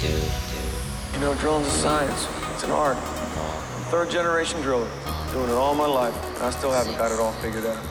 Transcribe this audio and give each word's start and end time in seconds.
You 0.00 1.18
know, 1.18 1.34
drilling's 1.34 1.66
a 1.66 1.70
science. 1.70 2.28
It's 2.54 2.62
an 2.62 2.70
art. 2.70 2.96
I'm 2.96 3.82
third 3.90 4.10
generation 4.10 4.60
driller. 4.60 4.88
Doing 5.32 5.50
it 5.50 5.54
all 5.54 5.74
my 5.74 5.86
life. 5.86 6.14
And 6.36 6.44
I 6.44 6.50
still 6.50 6.70
haven't 6.70 6.96
got 6.96 7.10
it 7.10 7.18
all 7.18 7.32
figured 7.32 7.66
out. 7.66 7.84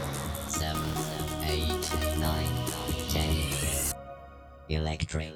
seven, 0.47 0.81
eight, 1.43 1.67
nine, 2.17 2.47
ten. 3.09 3.35
Electric. 4.69 5.33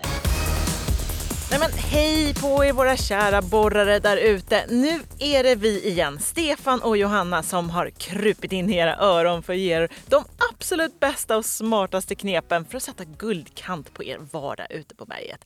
Nej 1.52 1.60
men 1.60 1.72
hej 1.74 2.34
på 2.34 2.66
er 2.66 2.74
våra 2.74 2.98
kära 2.98 3.42
borrare 3.42 4.00
där 4.00 4.18
ute. 4.18 4.66
Nu 4.70 5.00
är 5.20 5.44
det 5.44 5.56
vi 5.56 5.88
igen, 5.88 6.20
Stefan 6.20 6.82
och 6.82 6.98
Johanna 6.98 7.44
som 7.44 7.70
har 7.70 7.90
krupit 7.90 8.52
in 8.52 8.70
i 8.70 8.76
era 8.76 8.98
öron 8.98 9.44
för 9.44 9.54
att 9.54 9.60
ge 9.60 9.74
er 9.74 9.90
de 10.06 10.24
absolut 10.52 11.00
bästa 11.00 11.38
och 11.38 11.46
smartaste 11.46 12.16
knepen 12.16 12.66
för 12.66 12.78
att 12.78 12.84
sätta 12.84 13.04
guldkant 13.04 13.94
på 13.94 14.04
er 14.04 14.18
vardag 14.32 14.68
ute 14.70 14.96
på 14.96 15.06
berget. 15.06 15.46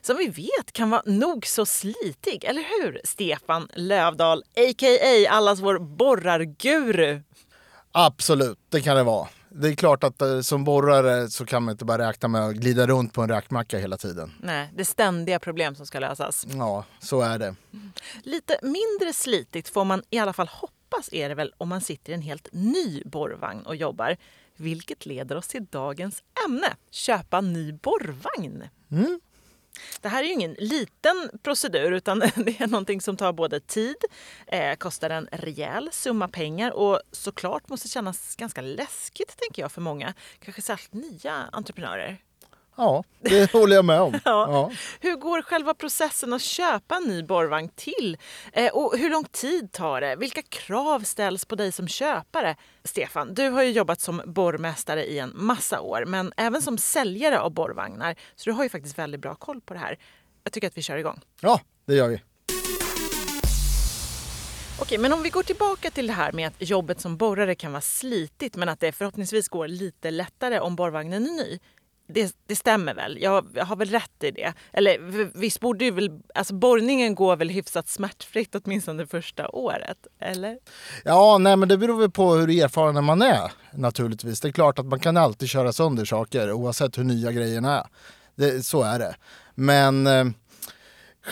Som 0.00 0.16
vi 0.16 0.28
vet 0.28 0.72
kan 0.72 0.90
vara 0.90 1.02
nog 1.06 1.46
så 1.46 1.66
slitig, 1.66 2.44
eller 2.44 2.62
hur? 2.62 3.00
Stefan 3.04 3.68
Lövdal, 3.74 4.38
a.k.a. 4.38 5.30
allas 5.30 5.60
vår 5.60 5.78
borrarguru. 5.78 7.22
Absolut, 7.92 8.58
det 8.68 8.80
kan 8.80 8.96
det 8.96 9.02
vara. 9.02 9.28
Det 9.58 9.68
är 9.68 9.74
klart 9.74 10.04
att 10.04 10.22
eh, 10.22 10.40
som 10.40 10.64
borrare 10.64 11.28
så 11.28 11.46
kan 11.46 11.62
man 11.62 11.72
inte 11.72 11.84
bara 11.84 12.08
räkna 12.08 12.28
med 12.28 12.42
att 12.42 12.54
glida 12.54 12.86
runt 12.86 13.12
på 13.12 13.22
en 13.22 13.28
räkmacka 13.28 13.78
hela 13.78 13.96
tiden. 13.96 14.32
Nej, 14.40 14.70
det 14.74 14.82
är 14.82 14.84
ständiga 14.84 15.38
problem 15.38 15.74
som 15.74 15.86
ska 15.86 15.98
lösas. 15.98 16.46
Ja, 16.48 16.84
så 16.98 17.20
är 17.20 17.38
det. 17.38 17.54
Lite 18.22 18.58
mindre 18.62 19.12
slitigt 19.12 19.68
får 19.68 19.84
man 19.84 20.02
i 20.10 20.18
alla 20.18 20.32
fall 20.32 20.48
hoppas 20.48 21.08
är 21.12 21.28
det 21.28 21.34
väl 21.34 21.54
om 21.58 21.68
man 21.68 21.80
sitter 21.80 22.12
i 22.12 22.14
en 22.14 22.22
helt 22.22 22.48
ny 22.52 23.02
borrvagn 23.04 23.66
och 23.66 23.76
jobbar. 23.76 24.16
Vilket 24.56 25.06
leder 25.06 25.36
oss 25.36 25.48
till 25.48 25.64
dagens 25.70 26.22
ämne, 26.46 26.68
köpa 26.90 27.40
ny 27.40 27.72
borrvagn. 27.72 28.62
Det 30.00 30.08
här 30.08 30.22
är 30.22 30.26
ju 30.26 30.32
ingen 30.32 30.56
liten 30.58 31.30
procedur 31.42 31.92
utan 31.92 32.18
det 32.36 32.60
är 32.60 32.66
någonting 32.66 33.00
som 33.00 33.16
tar 33.16 33.32
både 33.32 33.60
tid, 33.60 33.96
eh, 34.46 34.74
kostar 34.74 35.10
en 35.10 35.28
rejäl 35.32 35.88
summa 35.92 36.28
pengar 36.28 36.70
och 36.70 37.00
såklart 37.12 37.68
måste 37.68 37.88
kännas 37.88 38.36
ganska 38.36 38.60
läskigt 38.60 39.36
tänker 39.36 39.62
jag 39.62 39.72
för 39.72 39.80
många, 39.80 40.14
kanske 40.40 40.62
särskilt 40.62 40.92
nya 40.94 41.32
entreprenörer. 41.52 42.25
Ja, 42.76 43.04
det 43.20 43.52
håller 43.52 43.76
jag 43.76 43.84
med 43.84 44.00
om. 44.00 44.20
Ja. 44.24 44.70
Hur 45.00 45.16
går 45.16 45.42
själva 45.42 45.74
processen 45.74 46.32
att 46.32 46.42
köpa 46.42 46.96
en 46.96 47.02
ny 47.02 47.22
borrvagn 47.22 47.68
till? 47.68 48.18
Eh, 48.52 48.72
och 48.72 48.98
hur 48.98 49.10
lång 49.10 49.24
tid 49.24 49.72
tar 49.72 50.00
det? 50.00 50.16
Vilka 50.16 50.42
krav 50.42 51.00
ställs 51.00 51.44
på 51.44 51.54
dig 51.54 51.72
som 51.72 51.88
köpare? 51.88 52.56
Stefan, 52.84 53.34
du 53.34 53.48
har 53.48 53.62
ju 53.62 53.70
jobbat 53.70 54.00
som 54.00 54.22
borrmästare 54.26 55.04
i 55.04 55.18
en 55.18 55.32
massa 55.34 55.80
år, 55.80 56.04
men 56.04 56.32
även 56.36 56.62
som 56.62 56.78
säljare 56.78 57.40
av 57.40 57.50
borrvagnar. 57.50 58.16
Så 58.36 58.50
du 58.50 58.52
har 58.52 58.62
ju 58.62 58.68
faktiskt 58.68 58.98
väldigt 58.98 59.20
bra 59.20 59.34
koll 59.34 59.60
på 59.60 59.74
det 59.74 59.80
här. 59.80 59.98
Jag 60.44 60.52
tycker 60.52 60.66
att 60.66 60.78
vi 60.78 60.82
kör 60.82 60.96
igång. 60.96 61.20
ja, 61.40 61.60
det 61.84 61.94
gör 61.94 62.08
vi. 62.08 62.20
Okej, 64.80 64.98
men 64.98 65.12
om 65.12 65.22
vi 65.22 65.30
går 65.30 65.42
tillbaka 65.42 65.90
till 65.90 66.06
det 66.06 66.12
här 66.12 66.32
med 66.32 66.48
att 66.48 66.54
jobbet 66.58 67.00
som 67.00 67.16
borrare 67.16 67.54
kan 67.54 67.72
vara 67.72 67.80
slitigt 67.80 68.56
men 68.56 68.68
att 68.68 68.80
det 68.80 68.92
förhoppningsvis 68.92 69.48
går 69.48 69.68
lite 69.68 70.10
lättare 70.10 70.58
om 70.60 70.76
borrvagnen 70.76 71.26
är 71.26 71.30
ny. 71.30 71.58
Det, 72.08 72.36
det 72.46 72.56
stämmer 72.56 72.94
väl? 72.94 73.18
Jag, 73.20 73.46
jag 73.54 73.64
har 73.64 73.76
väl 73.76 73.90
rätt 73.90 74.24
i 74.24 74.30
det? 74.30 74.54
Eller 74.72 74.98
visst 75.38 75.60
borde 75.60 75.84
ju 75.84 75.90
väl... 75.90 76.20
Alltså 76.34 76.54
borrningen 76.54 77.14
går 77.14 77.36
väl 77.36 77.48
hyfsat 77.48 77.88
smärtfritt 77.88 78.54
åtminstone 78.54 79.02
det 79.02 79.06
första 79.06 79.48
året? 79.48 80.06
Eller? 80.20 80.58
Ja, 81.04 81.38
nej 81.38 81.56
men 81.56 81.68
det 81.68 81.78
beror 81.78 82.00
väl 82.00 82.10
på 82.10 82.34
hur 82.34 82.50
erfaren 82.50 83.04
man 83.04 83.22
är 83.22 83.52
naturligtvis. 83.72 84.40
Det 84.40 84.48
är 84.48 84.52
klart 84.52 84.78
att 84.78 84.86
man 84.86 85.00
kan 85.00 85.16
alltid 85.16 85.48
köra 85.48 85.72
sönder 85.72 86.04
saker 86.04 86.52
oavsett 86.52 86.98
hur 86.98 87.04
nya 87.04 87.32
grejerna 87.32 87.78
är. 87.80 87.86
Det, 88.34 88.66
så 88.66 88.82
är 88.82 88.98
det. 88.98 89.16
Men 89.54 90.06
eh, 90.06 90.24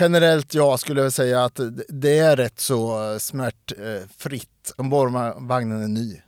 generellt 0.01 0.55
ja, 0.55 0.79
skulle 0.79 1.03
jag 1.03 1.13
säga 1.13 1.45
att 1.45 1.61
det 1.89 2.19
är 2.19 2.37
rätt 2.37 2.61
så 2.61 3.17
smärtfritt 3.21 4.75
om 4.77 4.91
borrvagnen 4.91 5.83
är 5.83 5.89
ny. 5.89 6.21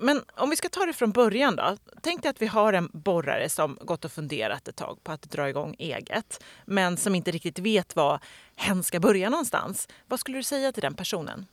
Men 0.00 0.22
om 0.36 0.50
vi 0.50 0.56
ska 0.56 0.68
ta 0.68 0.86
det 0.86 0.92
från 0.92 1.10
början 1.12 1.56
då. 1.56 1.76
Tänk 2.02 2.22
dig 2.22 2.30
att 2.30 2.42
vi 2.42 2.46
har 2.46 2.72
en 2.72 2.90
borrare 2.92 3.48
som 3.48 3.78
gått 3.80 4.04
och 4.04 4.12
funderat 4.12 4.68
ett 4.68 4.76
tag 4.76 4.98
på 5.04 5.12
att 5.12 5.22
dra 5.22 5.48
igång 5.48 5.74
eget 5.78 6.44
men 6.64 6.96
som 6.96 7.14
inte 7.14 7.30
riktigt 7.30 7.58
vet 7.58 7.96
var 7.96 8.20
hen 8.56 8.82
ska 8.82 9.00
börja 9.00 9.30
någonstans. 9.30 9.88
Vad 10.06 10.20
skulle 10.20 10.38
du 10.38 10.42
säga 10.42 10.72
till 10.72 10.82
den 10.82 10.94
personen? 10.94 11.46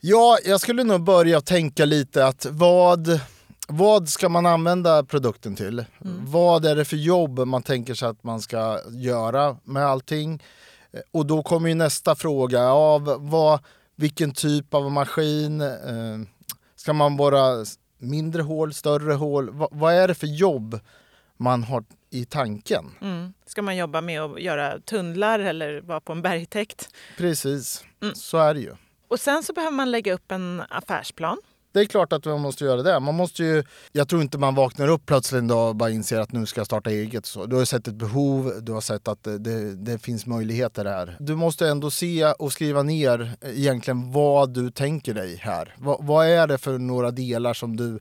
Ja, 0.00 0.38
jag 0.44 0.60
skulle 0.60 0.84
nog 0.84 1.00
börja 1.04 1.40
tänka 1.40 1.84
lite 1.84 2.26
att 2.26 2.46
vad, 2.50 3.20
vad 3.68 4.08
ska 4.08 4.28
man 4.28 4.46
använda 4.46 5.04
produkten 5.04 5.56
till? 5.56 5.84
Vad 6.26 6.64
är 6.64 6.76
det 6.76 6.84
för 6.84 6.96
jobb 6.96 7.38
man 7.38 7.62
tänker 7.62 7.94
sig 7.94 8.08
att 8.08 8.24
man 8.24 8.40
ska 8.40 8.80
göra 8.90 9.56
med 9.64 9.86
allting? 9.86 10.42
Eh, 10.92 11.00
Och 11.10 11.26
då 11.26 11.42
kommer 11.42 11.68
ju 11.68 11.74
nästa 11.74 12.14
fråga, 12.14 12.58
ja, 12.58 12.98
vad, 13.18 13.60
vilken 13.96 14.32
typ 14.32 14.74
av 14.74 14.90
maskin? 14.92 15.60
Eh, 15.60 16.18
ska 16.84 16.92
man 16.92 17.16
s- 17.62 17.78
mindre 17.98 18.42
hål, 18.42 18.74
större 18.74 19.12
hål? 19.12 19.50
Va, 19.50 19.68
vad 19.72 19.94
är 19.94 20.08
det 20.08 20.14
för 20.14 20.26
jobb 20.26 20.80
man 21.36 21.64
har 21.64 21.84
i 22.10 22.24
tanken? 22.24 22.90
Mm. 23.00 23.32
Ska 23.46 23.62
man 23.62 23.76
jobba 23.76 24.00
med 24.00 24.20
att 24.20 24.40
göra 24.40 24.78
tunnlar 24.80 25.38
eller 25.38 25.80
vara 25.80 26.00
på 26.00 26.12
en 26.12 26.22
bergtäkt? 26.22 26.88
Precis, 27.16 27.84
så 28.14 28.38
är 28.38 28.54
det 28.54 28.60
ju. 28.60 28.72
Och 29.08 29.20
sen 29.20 29.42
så 29.42 29.52
behöver 29.52 29.76
man 29.76 29.90
lägga 29.90 30.12
upp 30.14 30.32
en 30.32 30.62
affärsplan. 30.70 31.38
Det 31.74 31.80
är 31.80 31.84
klart 31.84 32.12
att 32.12 32.24
man 32.24 32.40
måste 32.40 32.64
göra 32.64 32.82
det. 32.82 33.00
Man 33.00 33.14
måste 33.14 33.44
ju, 33.44 33.64
jag 33.92 34.08
tror 34.08 34.22
inte 34.22 34.38
man 34.38 34.54
vaknar 34.54 34.88
upp 34.88 35.06
plötsligt 35.06 35.38
en 35.38 35.48
dag 35.48 35.68
och 35.68 35.76
bara 35.76 35.90
inser 35.90 36.20
att 36.20 36.32
nu 36.32 36.46
ska 36.46 36.60
jag 36.60 36.66
starta 36.66 36.90
eget. 36.90 37.26
Så. 37.26 37.46
Du 37.46 37.56
har 37.56 37.64
sett 37.64 37.88
ett 37.88 37.94
behov, 37.94 38.52
du 38.62 38.72
har 38.72 38.80
sett 38.80 39.08
att 39.08 39.22
det, 39.24 39.38
det, 39.38 39.76
det 39.76 39.98
finns 39.98 40.26
möjligheter 40.26 40.84
här. 40.84 41.16
Du 41.20 41.34
måste 41.34 41.68
ändå 41.68 41.90
se 41.90 42.24
och 42.24 42.52
skriva 42.52 42.82
ner 42.82 43.36
egentligen 43.42 44.12
vad 44.12 44.54
du 44.54 44.70
tänker 44.70 45.14
dig 45.14 45.36
här. 45.36 45.74
Vad, 45.78 46.06
vad 46.06 46.26
är 46.26 46.46
det 46.46 46.58
för 46.58 46.78
några 46.78 47.10
delar 47.10 47.54
som 47.54 47.76
du 47.76 48.00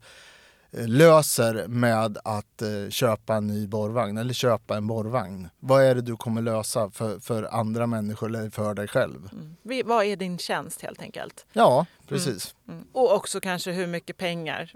löser 0.78 1.68
med 1.68 2.18
att 2.24 2.62
eh, 2.62 2.90
köpa 2.90 3.36
en 3.36 3.48
ny 3.48 3.68
borrvagn 3.68 4.18
eller 4.18 4.34
köpa 4.34 4.78
en 4.78 4.88
borrvagn? 4.88 5.50
Vad 5.60 5.84
är 5.84 5.96
det 5.96 6.02
du 6.02 6.16
kommer 6.18 6.42
lösa 6.42 6.90
för, 6.92 7.20
för 7.20 7.44
andra 7.44 7.88
människor 7.88 8.28
eller 8.36 8.50
för 8.50 8.74
dig 8.74 8.88
själv? 8.88 9.30
Vi- 9.62 9.84
Vad 9.84 10.06
är 10.06 10.16
din 10.16 10.38
tjänst 10.38 10.82
helt 10.82 11.02
enkelt? 11.02 11.46
Ja, 11.54 11.86
precis. 12.08 12.56
Mm. 12.68 12.84
Och 12.92 13.14
också 13.16 13.40
kanske 13.40 13.72
hur 13.72 13.88
mycket 13.88 14.18
pengar 14.18 14.74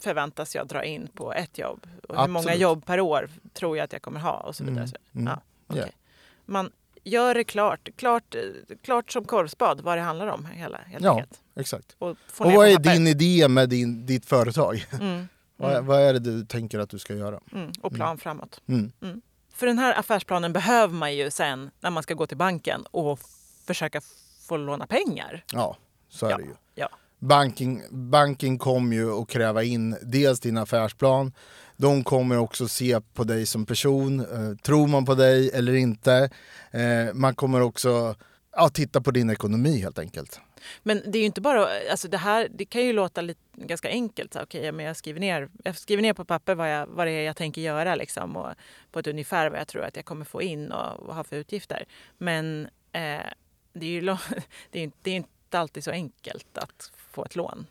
förväntas 0.00 0.54
jag 0.54 0.66
dra 0.66 0.84
in 0.84 1.08
på 1.14 1.32
ett 1.32 1.58
jobb? 1.58 1.86
Och 2.08 2.20
hur 2.20 2.28
många 2.28 2.38
Absolut. 2.38 2.60
jobb 2.60 2.86
per 2.86 3.00
år 3.00 3.28
tror 3.54 3.76
jag 3.76 3.84
att 3.84 3.92
jag 3.92 4.02
kommer 4.02 4.20
ha? 4.20 4.40
Och 4.40 4.56
så 4.56 4.64
vidare. 4.64 4.84
Mm, 4.84 4.92
mm, 5.14 5.26
Ja, 5.26 5.40
okej. 5.66 5.82
ja. 5.86 5.92
Man 6.46 6.70
gör 7.04 7.34
det 7.34 7.44
klart, 7.44 7.88
klart, 7.96 8.34
eh, 8.34 8.40
klart 8.82 9.12
som 9.12 9.24
korvspad 9.24 9.80
vad 9.80 9.98
det 9.98 10.02
handlar 10.02 10.26
om 10.26 10.46
hela, 10.46 10.78
helt 10.78 11.04
Ja, 11.04 11.10
enkelt. 11.10 11.40
exakt. 11.56 11.96
Och, 11.98 12.08
Och 12.10 12.16
vad 12.38 12.68
är 12.68 12.76
papper. 12.76 12.92
din 12.92 13.06
idé 13.06 13.48
med 13.48 13.68
din, 13.68 14.06
ditt 14.06 14.26
företag? 14.26 14.86
Mm, 15.00 15.28
Vad, 15.56 15.84
vad 15.84 16.00
är 16.00 16.12
det 16.12 16.18
du 16.18 16.44
tänker 16.44 16.78
att 16.78 16.90
du 16.90 16.98
ska 16.98 17.14
göra? 17.14 17.40
mm, 17.52 17.72
och 17.82 17.92
plan 17.94 18.18
framåt. 18.18 18.60
Mm. 18.68 18.92
För 19.54 19.66
den 19.66 19.78
här 19.78 19.98
affärsplanen 19.98 20.52
behöver 20.52 20.94
man 20.94 21.14
ju 21.16 21.30
sen 21.30 21.70
när 21.80 21.90
man 21.90 22.02
ska 22.02 22.14
gå 22.14 22.26
till 22.26 22.36
banken 22.36 22.84
och 22.90 23.20
försöka 23.66 24.00
få 24.48 24.56
låna 24.56 24.86
pengar. 24.86 25.44
Ja, 25.52 25.76
så 26.08 26.26
är 26.26 26.30
Ja. 26.30 26.36
det 26.36 26.42
ju. 26.44 26.54
Ja. 26.74 26.88
Banking, 27.18 27.82
banking 27.90 28.58
kommer 28.58 28.96
ju 28.96 29.12
att 29.22 29.28
kräva 29.28 29.62
in 29.62 29.96
dels 30.02 30.40
din 30.40 30.56
affärsplan. 30.58 31.32
De 31.76 32.04
kommer 32.04 32.38
också 32.38 32.68
se 32.68 33.00
på 33.00 33.24
dig 33.24 33.46
som 33.46 33.66
person. 33.66 34.20
Eh, 34.20 34.56
tror 34.62 34.86
man 34.86 35.04
på 35.04 35.14
dig 35.14 35.50
eller 35.54 35.74
inte? 35.74 36.30
Eh, 36.70 37.14
man 37.14 37.34
kommer 37.34 37.60
också 37.60 38.14
ja, 38.56 38.68
titta 38.68 39.00
på 39.00 39.10
din 39.10 39.30
ekonomi 39.30 39.80
helt 39.80 39.98
enkelt. 39.98 40.40
Men 40.82 41.02
det 41.06 41.18
är 41.18 41.20
ju 41.20 41.26
inte 41.26 41.40
bara, 41.40 41.68
alltså 41.90 42.08
det 42.08 42.18
här, 42.18 42.48
det 42.50 42.64
kan 42.64 42.82
ju 42.86 42.92
låta 42.92 43.20
lite, 43.20 43.40
ganska 43.54 43.88
enkelt. 43.88 44.32
Så, 44.32 44.42
okay, 44.42 44.72
men 44.72 44.86
jag 44.86 44.96
skriver 44.96 45.20
ner, 45.20 45.48
jag 45.64 45.78
skriver 45.78 46.02
ner 46.02 46.12
på 46.14 46.24
papper 46.24 46.54
vad, 46.54 46.72
jag, 46.72 46.86
vad 46.86 47.06
det 47.06 47.12
är 47.12 47.22
jag 47.22 47.36
tänker 47.36 47.60
göra 47.60 47.94
liksom, 47.94 48.36
och 48.36 48.54
på 48.92 48.98
ett 48.98 49.06
ungefär 49.06 49.50
vad 49.50 49.60
jag 49.60 49.68
tror 49.68 49.84
att 49.84 49.96
jag 49.96 50.04
kommer 50.04 50.24
få 50.24 50.42
in 50.42 50.72
och, 50.72 51.00
och 51.08 51.14
ha 51.14 51.24
för 51.24 51.36
utgifter. 51.36 51.84
Men 52.18 52.68
eh, 52.92 53.20
det 53.72 53.86
är 53.86 53.90
ju 53.90 54.00
det 54.70 54.78
är, 54.78 54.82
inte- 54.82 54.98
det 55.02 55.10
är 55.10 55.16
inte 55.16 55.58
alltid 55.58 55.84
så 55.84 55.90
enkelt 55.90 56.58
att 56.58 56.92
få 57.10 57.24
ett 57.24 57.36
lån. 57.36 57.66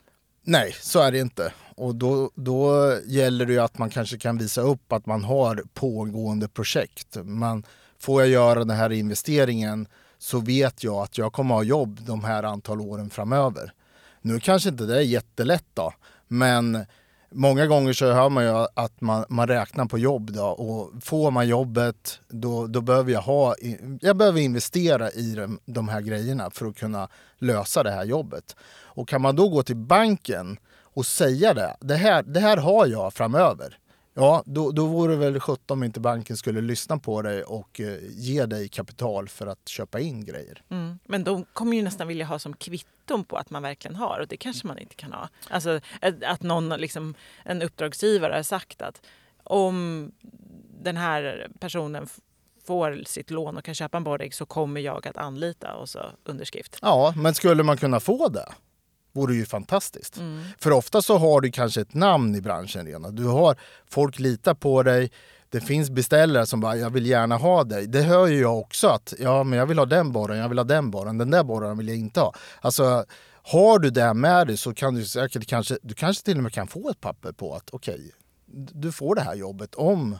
Nej, 0.48 0.72
så 0.72 1.00
är 1.00 1.12
det 1.12 1.20
inte. 1.20 1.54
Och 1.76 1.96
då, 1.96 2.32
då 2.36 2.94
gäller 3.06 3.46
det 3.46 3.54
ju 3.54 3.60
att 3.60 3.78
man 3.78 3.90
kanske 3.90 4.18
kan 4.18 4.38
visa 4.38 4.62
upp 4.62 4.92
att 4.94 5.06
man 5.06 5.24
har 5.24 5.64
pågående 5.74 6.48
projekt. 6.48 7.18
Man, 7.24 7.64
får 8.00 8.22
jag 8.22 8.30
göra 8.30 8.60
den 8.60 8.78
här 8.78 8.92
investeringen 8.92 9.88
så 10.26 10.40
vet 10.40 10.84
jag 10.84 10.96
att 10.96 11.18
jag 11.18 11.34
kommer 11.34 11.56
ha 11.56 11.64
jobb 11.64 12.00
de 12.02 12.24
här 12.24 12.44
antal 12.44 12.82
åren 12.82 13.10
framöver. 13.10 13.74
Nu 14.22 14.40
kanske 14.40 14.70
inte 14.70 14.86
det 14.86 14.98
är 14.98 15.02
jättelätt 15.02 15.66
då, 15.74 15.94
men 16.28 16.86
många 17.32 17.68
gånger 17.68 17.94
så 17.94 18.12
hör 18.12 18.30
man 18.30 18.44
ju 18.44 18.68
att 18.74 19.02
man, 19.02 19.26
man 19.30 19.48
räknar 19.48 19.86
på 19.86 19.98
jobb 19.98 20.32
då 20.32 20.46
och 20.46 21.04
får 21.04 21.32
man 21.32 21.48
jobbet 21.48 22.20
då, 22.28 22.68
då 22.68 22.82
behöver 22.82 23.12
jag 23.12 23.22
ha, 23.22 23.56
jag 24.02 24.18
behöver 24.18 24.40
investera 24.40 25.12
i 25.12 25.36
de, 25.36 25.60
de 25.66 25.88
här 25.90 26.02
grejerna 26.02 26.50
för 26.50 26.66
att 26.66 26.78
kunna 26.78 27.10
lösa 27.40 27.84
det 27.84 27.92
här 27.92 28.06
jobbet. 28.06 28.56
Och 28.84 29.08
kan 29.08 29.22
man 29.22 29.36
då 29.36 29.50
gå 29.50 29.64
till 29.64 29.76
banken 29.76 30.58
och 30.82 31.06
säga 31.06 31.54
det, 31.54 31.76
det 31.82 31.96
här, 31.96 32.24
det 32.24 32.40
här 32.40 32.58
har 32.58 32.88
jag 32.88 33.14
framöver. 33.14 33.78
Ja, 34.18 34.44
då, 34.46 34.72
då 34.72 34.86
vore 34.86 35.14
det 35.14 35.18
väl 35.18 35.40
sjutton 35.40 35.78
om 35.78 35.84
inte 35.84 36.00
banken 36.00 36.38
skulle 36.38 36.62
lyssna 36.62 36.98
på 36.98 37.22
dig 37.22 37.44
och 37.44 37.80
eh, 37.80 37.98
ge 38.10 38.46
dig 38.46 38.68
kapital 38.68 39.30
för 39.30 39.48
att 39.48 39.68
köpa 39.68 40.00
in 40.00 40.26
grejer. 40.26 40.64
Mm. 40.70 41.00
Men 41.06 41.24
de 41.24 41.46
kommer 41.54 41.78
ju 41.78 41.84
nästan 41.84 42.08
vilja 42.08 42.26
ha 42.26 42.40
som 42.40 42.54
kvitton 42.54 43.24
på 43.24 43.38
att 43.38 43.50
man 43.50 43.64
verkligen 43.64 43.96
har 43.96 44.20
och 44.20 44.28
det 44.28 44.38
kanske 44.38 44.68
man 44.68 44.80
inte 44.80 44.96
kan 44.96 45.14
ha. 45.14 45.30
Alltså 45.50 45.80
att 46.26 46.44
någon, 46.44 46.70
liksom, 46.70 47.16
en 47.44 47.62
uppdragsgivare 47.62 48.34
har 48.34 48.44
sagt 48.44 48.82
att 48.82 49.02
om 49.44 50.12
den 50.84 50.98
här 50.98 51.48
personen 51.60 52.08
får 52.66 53.04
sitt 53.06 53.32
lån 53.32 53.58
och 53.58 53.64
kan 53.64 53.76
köpa 53.76 53.98
en 53.98 54.04
borrigg 54.04 54.34
så 54.34 54.46
kommer 54.46 54.82
jag 54.82 55.08
att 55.08 55.18
anlita 55.18 55.76
och 55.76 55.90
så 55.90 56.00
underskrift. 56.24 56.80
Ja, 56.82 57.14
men 57.18 57.36
skulle 57.36 57.64
man 57.64 57.78
kunna 57.78 58.00
få 58.00 58.30
det? 58.30 58.48
Vore 59.16 59.36
ju 59.36 59.46
fantastiskt. 59.46 60.18
Mm. 60.18 60.44
För 60.60 60.72
ofta 60.72 61.02
så 61.02 61.18
har 61.18 61.42
du 61.42 61.52
kanske 61.52 61.82
ett 61.82 61.94
namn 61.94 62.36
i 62.36 62.42
branschen 62.42 62.86
redan. 62.86 63.16
Du 63.16 63.24
har, 63.24 63.58
folk 63.90 64.20
litar 64.20 64.54
på 64.54 64.84
dig. 64.84 65.12
Det 65.50 65.62
finns 65.62 65.90
beställare 65.90 66.46
som 66.46 66.60
bara, 66.60 66.76
jag 66.76 66.90
vill 66.90 67.06
gärna 67.06 67.38
ha 67.38 67.64
dig. 67.64 67.88
Det 67.88 68.02
hör 68.02 68.28
ju 68.28 68.40
jag 68.40 68.60
också 68.60 68.88
att, 68.88 69.14
ja 69.20 69.44
men 69.44 69.60
jag 69.60 69.66
vill 69.66 69.78
ha 69.78 69.86
den 69.86 70.12
borren, 70.12 70.38
jag 70.38 70.50
vill 70.50 70.58
ha 70.58 70.66
den 70.66 70.92
borren, 70.92 71.18
den 71.18 71.32
där 71.32 71.44
borren 71.44 71.78
vill 71.78 71.88
jag 71.88 71.98
inte 71.98 72.20
ha. 72.20 72.34
Alltså, 72.62 73.06
har 73.42 73.80
du 73.80 73.90
det 73.90 74.14
med 74.14 74.48
dig 74.48 74.58
så 74.58 74.74
kan 74.74 74.96
du 74.96 75.06
säkert 75.06 75.48
kanske, 75.48 75.78
du 75.82 75.94
kanske 75.94 76.26
till 76.26 76.38
och 76.38 76.44
med 76.44 76.54
kan 76.54 76.68
få 76.68 76.90
ett 76.90 77.02
papper 77.02 77.32
på 77.32 77.56
att 77.56 77.70
okej, 77.70 78.12
du 78.72 78.92
får 78.92 79.16
det 79.16 79.22
här 79.22 79.36
jobbet 79.36 79.76
om, 79.76 80.20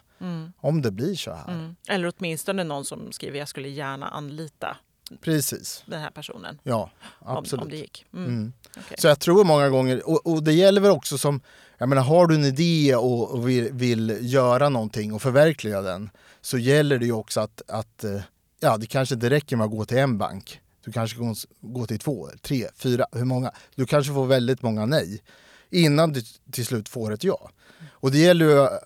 om 0.58 0.82
det 0.82 0.92
blir 0.92 1.16
så 1.16 1.34
här. 1.34 1.54
Mm. 1.54 1.76
Eller 1.90 2.14
åtminstone 2.18 2.64
någon 2.64 2.86
som 2.86 3.12
skriver 3.12 3.40
jag 3.40 3.48
skulle 3.48 3.70
gärna 3.70 4.08
anlita 4.08 4.78
Precis, 5.22 5.84
den 5.86 6.02
här 6.02 6.12
personen. 6.12 6.60
ja 6.64 6.90
Om, 7.20 7.38
absolut. 7.38 7.64
om 7.64 7.70
det 7.70 7.78
gick. 7.78 8.06
Mm. 8.14 8.26
Mm. 8.26 8.54
Okej. 8.78 8.98
Så 9.00 9.08
jag 9.08 9.20
tror 9.20 9.44
många 9.44 9.70
gånger, 9.70 10.10
och, 10.10 10.28
och 10.28 10.44
det 10.44 10.54
gäller 10.54 10.82
väl 10.82 10.92
också 10.92 11.18
som, 11.18 11.42
jag 11.78 11.90
menar 11.90 12.02
har 12.02 12.28
du 12.28 12.36
en 12.36 12.46
idé 12.46 12.96
och, 12.96 13.32
och 13.32 13.50
vill, 13.50 13.70
vill 13.72 14.18
göra 14.22 14.70
någonting 14.70 15.14
och 15.14 15.22
förverkliga 15.22 15.82
den 15.82 16.10
så 16.42 16.58
gäller 16.58 16.98
det 17.00 17.06
ju 17.06 17.12
också 17.12 17.40
att, 17.40 17.62
att 17.68 18.04
eh, 18.04 18.22
ja 18.60 18.78
det 18.78 18.86
kanske 18.86 19.16
inte 19.16 19.30
räcker 19.30 19.56
med 19.56 19.66
att 19.66 19.72
gå 19.72 19.86
till 19.86 19.98
en 19.98 20.18
bank. 20.18 20.62
Du 20.86 20.92
kanske 20.92 21.18
går, 21.18 21.36
gå 21.62 21.88
till 21.88 22.00
två, 22.00 22.30
tre, 22.42 22.68
fyra, 22.76 23.06
hur 23.12 23.26
många? 23.26 23.52
Du 23.76 23.86
kanske 23.86 24.14
får 24.14 24.26
väldigt 24.26 24.62
många 24.62 24.86
nej 24.86 25.22
innan 25.70 26.14
du 26.14 26.22
till 26.52 26.66
slut 26.66 26.90
får 26.90 27.14
ett 27.14 27.24
ja. 27.24 27.50
Och 27.90 28.12
det 28.12 28.18
gäller 28.18 28.46
ju 28.46 28.60
att, 28.60 28.84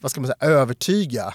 vad 0.00 0.10
ska 0.10 0.20
man 0.20 0.30
säga, 0.30 0.50
övertyga 0.50 1.34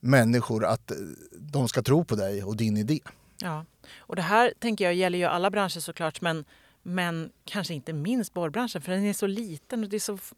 människor 0.00 0.64
att 0.64 0.90
eh, 0.90 0.96
de 1.38 1.68
ska 1.68 1.82
tro 1.82 2.04
på 2.04 2.16
dig 2.16 2.44
och 2.44 2.56
din 2.56 2.76
idé. 2.76 3.00
Ja, 3.42 3.64
och 3.98 4.16
det 4.16 4.22
här 4.22 4.52
tänker 4.58 4.84
jag 4.84 4.94
gäller 4.94 5.18
ju 5.18 5.24
alla 5.24 5.50
branscher 5.50 5.80
såklart, 5.80 6.20
men, 6.20 6.44
men 6.82 7.30
kanske 7.44 7.74
inte 7.74 7.92
minst 7.92 8.34
borrbranschen 8.34 8.82
för 8.82 8.92
den 8.92 9.04
är 9.04 9.12
så 9.12 9.26
liten 9.26 9.82
och 9.84 9.88
det 9.90 9.96
är 9.96 10.00
så, 10.00 10.14
f- 10.14 10.32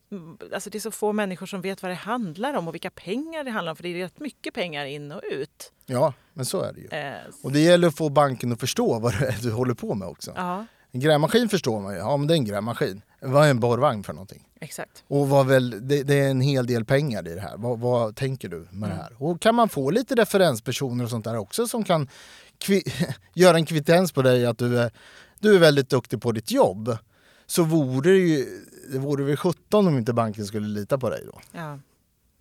alltså 0.55 0.71
det 0.71 0.79
är 0.79 0.81
så 0.81 0.91
få 0.91 1.13
människor 1.13 1.47
som 1.47 1.61
vet 1.61 1.83
vad 1.83 1.91
det 1.91 1.95
handlar 1.95 2.55
om 2.55 2.69
och 2.69 2.75
vilka 2.75 2.91
pengar 2.91 3.45
det 3.45 3.51
handlar 3.51 3.71
om 3.73 3.77
för 3.77 3.83
det 3.83 3.89
är 3.89 4.03
rätt 4.05 4.21
mycket 4.21 4.55
pengar 4.55 4.85
in 4.87 5.13
och 5.13 5.23
ut. 5.31 5.73
Ja, 5.87 6.13
men 6.33 6.45
så 6.45 6.61
är 6.63 6.73
det 6.73 6.81
ju. 6.81 6.87
Eh, 6.89 7.15
Och 7.43 7.53
det 7.53 7.61
gäller 7.61 7.89
att 7.89 7.97
få 7.97 8.09
banken 8.09 8.53
att 8.53 8.61
förstå 8.61 8.99
vad 8.99 9.19
det 9.19 9.27
är 9.27 9.37
du 9.43 9.53
håller 9.53 9.75
på 9.75 9.95
med 9.95 10.09
också. 10.09 10.33
ja, 10.37 10.67
En 10.93 11.01
grävmaskin 11.01 11.49
förstår 11.49 11.81
man 11.81 11.93
ju, 11.93 11.99
ja 11.99 12.17
men 12.17 12.27
det 12.27 12.35
är 12.35 12.37
en 12.37 12.45
grävmaskin. 12.45 13.03
Vad 13.21 13.47
är 13.47 13.51
en 13.51 13.61
borrvagn 13.61 14.03
för 14.05 14.13
någonting? 14.13 14.47
exakt. 14.63 15.05
Och 15.09 15.29
vad 15.29 15.47
väl, 15.47 15.89
det, 15.89 16.03
det 16.03 16.15
är 16.19 16.31
en 16.31 16.41
hel 16.41 16.67
del 16.67 16.85
pengar 16.85 17.29
i 17.29 17.35
det 17.35 17.41
här. 17.41 17.57
Vad, 17.57 17.79
vad 17.79 18.17
tänker 18.17 18.49
du 18.49 18.69
med 18.71 18.91
det 18.91 18.95
här? 18.95 19.23
Och 19.23 19.41
kan 19.41 19.55
man 19.55 19.69
få 19.69 19.91
lite 19.91 20.15
referenspersoner 20.15 21.05
och 21.05 21.11
sånt 21.11 21.25
där 21.25 21.37
också 21.37 21.67
som 21.69 21.85
kan 21.85 22.09
göra 23.35 23.57
en 23.57 23.67
kvittens 23.67 24.13
på 24.13 24.23
dig 24.23 24.47
att 24.47 24.59
du 24.59 24.79
är, 24.79 24.91
du 25.39 25.55
är 25.55 25.59
väldigt 25.59 25.89
duktig 25.89 26.23
på 26.23 26.33
ditt 26.33 26.51
jobb. 26.51 26.97
Så 27.47 27.63
vore 27.63 28.11
det 28.11 28.17
ju, 28.19 28.47
det 28.93 28.99
vore 28.99 29.25
väl 29.25 29.37
17 29.37 29.87
om 29.87 29.99
inte 29.99 30.13
banken 30.13 30.47
skulle 30.47 30.69
lita 30.69 30.99
på 30.99 31.11
dig 31.11 31.23
då. 31.27 31.41
Ja. 31.53 31.79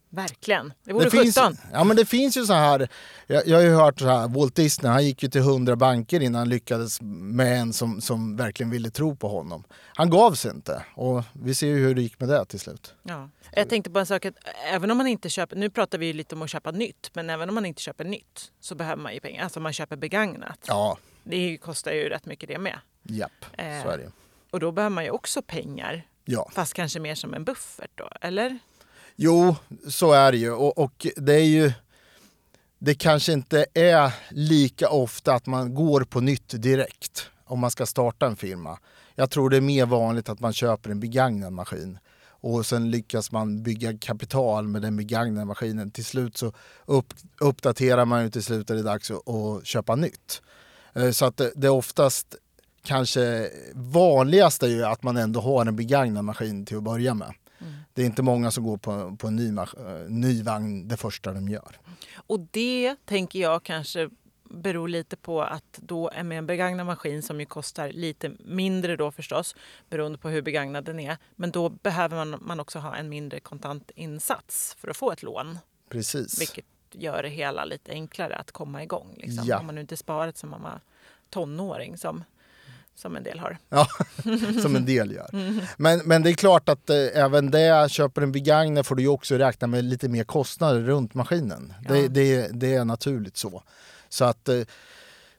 Verkligen. 0.09 0.73
Det 0.83 0.94
vore 0.94 1.03
Det 1.06 1.11
finns, 1.11 1.35
17. 1.38 1.57
ja 1.73 1.83
men 1.83 1.97
det 1.97 2.06
finns 2.06 2.38
ju 2.38 2.45
så 2.45 2.53
här, 2.53 2.89
jag, 3.27 3.47
jag 3.47 3.57
har 3.57 3.63
ju 3.63 3.73
hört 3.75 4.00
så 4.00 4.06
här, 4.07 4.27
Walt 4.27 4.56
Disney 4.56 4.91
han 4.91 5.06
gick 5.06 5.23
ju 5.23 5.29
till 5.29 5.41
100 5.41 5.75
banker 5.75 6.19
innan 6.19 6.39
han 6.39 6.50
lyckades 6.50 7.01
med 7.01 7.59
en 7.61 7.73
som, 7.73 8.01
som 8.01 8.35
verkligen 8.35 8.69
ville 8.69 8.89
tro 8.89 9.15
på 9.15 9.27
honom. 9.29 9.63
Han 9.95 10.09
gav 10.09 10.33
sig 10.33 10.51
inte 10.51 10.85
och 10.95 11.23
vi 11.33 11.56
ser 11.56 11.67
ju 11.67 11.77
hur 11.88 11.95
det 11.95 12.01
gick 12.01 12.19
med 12.19 12.29
det 12.29 12.45
till 12.45 12.59
slut. 12.59 12.94
Ja. 13.03 13.29
Jag 13.51 13.69
tänkte 13.69 13.91
på 13.91 14.00
en 14.00 14.06
sak 14.06 14.25
att 14.25 14.35
även 14.71 14.91
om 14.91 14.97
man 14.97 15.07
inte 15.07 15.29
köper, 15.29 15.56
nu 15.56 15.69
pratar 15.69 15.97
vi 15.97 16.13
lite 16.13 16.35
om 16.35 16.41
att 16.41 16.50
köpa 16.50 16.71
nytt, 16.71 17.09
men 17.13 17.29
även 17.29 17.50
om 17.50 17.56
man 17.56 17.65
inte 17.65 17.81
köper 17.81 18.03
nytt 18.06 18.51
så 18.59 18.75
behöver 18.75 19.01
man 19.01 19.13
ju 19.13 19.19
pengar. 19.19 19.44
Alltså 19.44 19.59
man 19.59 19.73
köper 19.73 19.95
begagnat. 19.95 20.59
Ja, 20.67 20.97
Det 21.23 21.57
kostar 21.57 21.91
ju 21.91 22.09
rätt 22.09 22.25
mycket 22.25 22.50
det 22.50 22.57
med. 22.57 22.79
japp, 23.03 23.31
Eh. 23.57 23.83
så 23.83 23.89
är 23.89 23.97
det. 23.97 24.11
Och 24.51 24.59
då 24.59 24.71
behöver 24.71 24.94
man 24.94 25.03
ju 25.03 25.09
också 25.09 25.41
pengar, 25.41 26.06
Ja. 26.25 26.50
fast 26.53 26.73
kanske 26.73 27.00
mer 27.00 27.15
som 27.15 27.33
en 27.33 27.44
buffert 27.44 27.91
då, 27.95 28.09
eller? 28.21 28.59
Jo, 29.21 29.56
så 29.88 30.12
är 30.12 30.31
det 30.31 30.38
ju 30.38 30.51
och, 30.51 30.77
och 30.77 31.07
det 31.16 31.33
är 31.33 31.45
ju 31.45 31.71
det 32.80 32.95
kanske 32.95 33.33
inte 33.33 33.66
är 33.74 34.13
lika 34.30 34.89
ofta 34.89 35.33
att 35.33 35.45
man 35.45 35.74
går 35.74 36.01
på 36.01 36.21
nytt 36.21 36.62
direkt 36.62 37.30
om 37.45 37.60
man 37.60 37.71
ska 37.71 37.86
starta 37.86 38.27
en 38.27 38.36
firma. 38.36 38.80
Jag 39.16 39.31
tror 39.31 39.50
det 39.50 39.57
är 39.57 39.62
mer 39.62 39.86
vanligt 39.86 40.30
att 40.30 40.39
man 40.39 40.54
köper 40.54 40.89
en 40.89 41.00
begagnad 41.00 41.54
maskin 41.54 42.00
och 42.27 42.66
sen 42.66 42.92
lyckas 42.92 43.31
man 43.31 43.63
bygga 43.63 43.98
kapital 43.98 44.68
med 44.68 44.81
den 44.81 44.98
begagnade 44.98 45.45
maskinen. 45.45 45.92
Till 45.92 46.06
slut 46.06 46.38
så 46.38 46.54
upp, 46.86 47.13
uppdaterar 47.39 48.06
man 48.06 48.24
ju 48.24 48.30
till 48.30 48.44
slut 48.44 48.69
är 48.69 48.75
det 48.75 48.83
dags 48.83 49.12
att, 49.12 49.30
att 49.30 49.66
köpa 49.66 49.95
nytt. 49.95 50.42
Eh, 50.94 51.12
så 51.12 51.25
att 51.25 51.38
det, 51.38 51.51
det 51.56 51.68
är 51.68 51.71
oftast 51.71 52.36
kanske 52.83 53.50
vanligast 53.74 54.63
är 54.63 54.68
ju 54.68 54.86
att 54.86 55.04
man 55.04 55.18
ändå 55.18 55.42
har 55.42 55.66
en 55.66 55.75
begagnad 55.75 56.25
maskin 56.25 56.66
till 56.66 56.77
att 56.77 56.83
börja 56.83 57.13
med. 57.13 57.33
Det 57.99 58.03
är 58.03 58.05
inte 58.05 58.21
många 58.21 58.51
som 58.51 58.63
går 58.63 58.77
på, 58.77 59.15
på 59.15 59.27
en 59.27 59.35
ny, 59.35 59.57
eh, 59.57 59.65
ny 60.07 60.43
vagn 60.43 60.87
det 60.87 60.97
första 60.97 61.33
de 61.33 61.49
gör. 61.49 61.79
Och 62.15 62.39
det 62.39 62.95
tänker 63.05 63.39
jag 63.39 63.63
kanske 63.63 64.09
beror 64.43 64.87
lite 64.87 65.17
på 65.17 65.41
att 65.41 65.79
då 65.81 66.09
är 66.09 66.23
med 66.23 66.37
en 66.37 66.45
begagnad 66.45 66.85
maskin 66.85 67.23
som 67.23 67.39
ju 67.39 67.45
kostar 67.45 67.89
lite 67.89 68.31
mindre 68.39 68.95
då 68.95 69.11
förstås 69.11 69.55
beroende 69.89 70.17
på 70.17 70.29
hur 70.29 70.41
begagnad 70.41 70.85
den 70.85 70.99
är. 70.99 71.17
Men 71.35 71.51
då 71.51 71.69
behöver 71.69 72.25
man, 72.25 72.39
man 72.41 72.59
också 72.59 72.79
ha 72.79 72.95
en 72.95 73.09
mindre 73.09 73.39
kontantinsats 73.39 74.75
för 74.79 74.87
att 74.87 74.97
få 74.97 75.11
ett 75.11 75.23
lån. 75.23 75.59
Precis. 75.89 76.41
Vilket 76.41 76.65
gör 76.91 77.23
det 77.23 77.29
hela 77.29 77.65
lite 77.65 77.91
enklare 77.91 78.35
att 78.35 78.51
komma 78.51 78.83
igång. 78.83 79.13
Liksom. 79.17 79.45
Ja. 79.47 79.59
Om 79.59 79.65
man 79.65 79.75
nu 79.75 79.81
inte 79.81 79.97
sparat 79.97 80.37
som 80.37 80.49
man 80.49 80.61
var 80.61 80.81
tonåring 81.29 81.97
som, 81.97 82.23
som 82.99 83.15
en 83.15 83.23
del 83.23 83.39
har. 83.39 83.57
Ja, 83.69 83.87
som 84.61 84.75
en 84.75 84.85
del 84.85 85.11
gör. 85.11 85.29
Men, 85.77 86.01
men 86.05 86.23
det 86.23 86.29
är 86.29 86.33
klart 86.33 86.69
att 86.69 86.89
eh, 86.89 86.95
även 87.13 87.51
det, 87.51 87.91
köper 87.91 88.21
en 88.21 88.31
begagnad 88.31 88.85
får 88.85 88.95
du 88.95 89.07
också 89.07 89.35
räkna 89.35 89.67
med 89.67 89.83
lite 89.83 90.09
mer 90.09 90.23
kostnader 90.23 90.81
runt 90.81 91.13
maskinen. 91.13 91.73
Ja. 91.83 91.93
Det, 91.93 92.07
det, 92.07 92.49
det 92.53 92.75
är 92.75 92.85
naturligt 92.85 93.37
så. 93.37 93.63
Så 94.09 94.25
att 94.25 94.49
eh, 94.49 94.61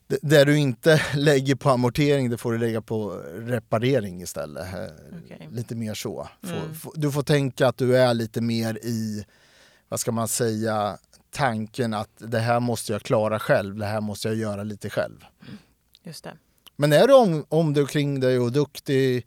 det, 0.07 0.45
du 0.45 0.59
inte 0.59 1.03
lägger 1.15 1.55
på 1.55 1.71
amortering 1.71 2.31
det 2.31 2.39
får 2.39 2.53
du 2.53 2.59
lägga 2.59 2.83
på 2.83 3.11
reparering 3.35 4.23
istället. 4.23 4.75
Eh, 4.75 4.85
Okej. 5.25 5.49
Lite 5.53 5.75
mer 5.75 5.95
så. 5.95 6.29
Mm. 6.43 6.59
Du 6.95 7.13
får 7.13 7.23
tänka 7.23 7.69
att 7.69 7.77
du 7.77 7.97
är 7.97 8.15
lite 8.15 8.41
mer 8.41 8.79
i, 8.83 9.25
vad 9.89 10.01
ska 10.01 10.13
man 10.13 10.29
säga, 10.29 10.99
tanken 11.31 11.95
att 11.95 12.11
det 12.19 12.39
här 12.39 12.61
måste 12.61 12.93
jag 12.93 13.03
klara 13.03 13.39
själv, 13.39 13.77
det 13.77 13.87
här 13.87 14.01
måste 14.01 14.29
jag 14.29 14.37
göra 14.37 14.63
lite 14.63 14.91
själv. 14.91 15.25
Just 16.05 16.25
det. 16.25 16.37
Men 16.81 16.93
är 16.93 17.07
du 17.07 17.15
om, 17.15 17.47
om 17.49 17.77
och 17.83 17.91
kring 17.91 18.21
dig 18.21 18.39
och 18.39 18.53
duktig, 18.53 19.27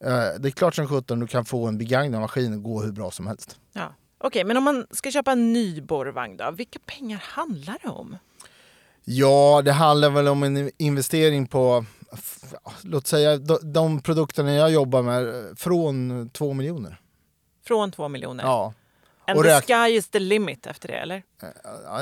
eh, 0.00 0.40
det 0.40 0.48
är 0.48 0.50
klart 0.50 0.74
som 0.74 0.88
sjutton 0.88 1.20
du 1.20 1.26
kan 1.26 1.44
få 1.44 1.66
en 1.66 1.78
begagnad 1.78 2.20
maskin 2.20 2.54
att 2.54 2.62
gå 2.62 2.82
hur 2.82 2.92
bra 2.92 3.10
som 3.10 3.26
helst. 3.26 3.58
Ja. 3.72 3.94
Okej, 4.18 4.44
men 4.44 4.56
om 4.56 4.64
man 4.64 4.86
ska 4.90 5.10
köpa 5.10 5.32
en 5.32 5.52
ny 5.52 5.80
borrvagn 5.80 6.36
då, 6.36 6.50
vilka 6.50 6.78
pengar 6.86 7.24
handlar 7.26 7.78
det 7.82 7.88
om? 7.88 8.16
Ja, 9.04 9.62
det 9.64 9.72
handlar 9.72 10.10
väl 10.10 10.28
om 10.28 10.42
en 10.42 10.70
investering 10.78 11.46
på, 11.46 11.84
låt 12.82 13.06
säga 13.06 13.36
de, 13.36 13.58
de 13.72 14.02
produkterna 14.02 14.54
jag 14.54 14.70
jobbar 14.70 15.02
med, 15.02 15.58
från 15.58 16.30
två 16.30 16.52
miljoner. 16.52 17.00
Från 17.64 17.92
två 17.92 18.08
miljoner? 18.08 18.44
Ja, 18.44 18.72
And 19.26 19.38
och 19.38 19.44
the 19.44 19.60
sky 19.60 19.96
is 19.96 20.08
the 20.08 20.18
limit 20.18 20.66
efter 20.66 20.88
det, 20.88 20.94
eller? 20.94 21.22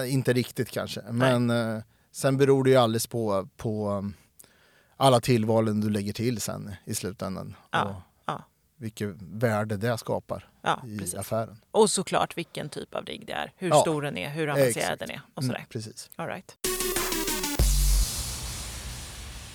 eh, 0.01 0.13
inte 0.13 0.33
riktigt 0.33 0.71
kanske. 0.71 1.01
Men 1.11 1.51
eh, 1.51 1.79
sen 2.13 2.37
beror 2.37 2.65
det 2.65 2.71
ju 2.71 2.77
alldeles 2.77 3.07
på, 3.07 3.49
på 3.57 4.05
alla 4.97 5.21
tillvalen 5.21 5.81
du 5.81 5.91
lägger 5.91 6.13
till 6.13 6.41
sen 6.41 6.75
i 6.85 6.95
slutändan. 6.95 7.55
Ja, 7.71 7.85
Och 7.85 7.95
ja. 8.27 8.45
vilket 8.77 9.09
värde 9.21 9.77
det 9.77 9.99
skapar 9.99 10.49
Ja, 10.63 10.83
i 10.87 10.99
precis. 10.99 11.15
affären. 11.15 11.57
Och 11.71 11.91
såklart 11.91 12.37
vilken 12.39 12.69
typ 12.69 12.95
av 12.95 13.05
rigg 13.05 13.27
det 13.27 13.33
är, 13.33 13.53
hur 13.57 13.69
Ja. 13.69 13.81
stor 13.81 14.03
den 14.03 14.17
är, 14.19 14.31
hur 14.31 14.49
avancerad 14.49 14.69
Exakt. 14.77 14.99
den 14.99 15.11
är 15.11 15.21
och 15.35 15.43
sådär. 15.45 15.57
Mm, 15.57 15.69
precis. 15.69 16.11
All 16.17 16.27
right. 16.27 16.57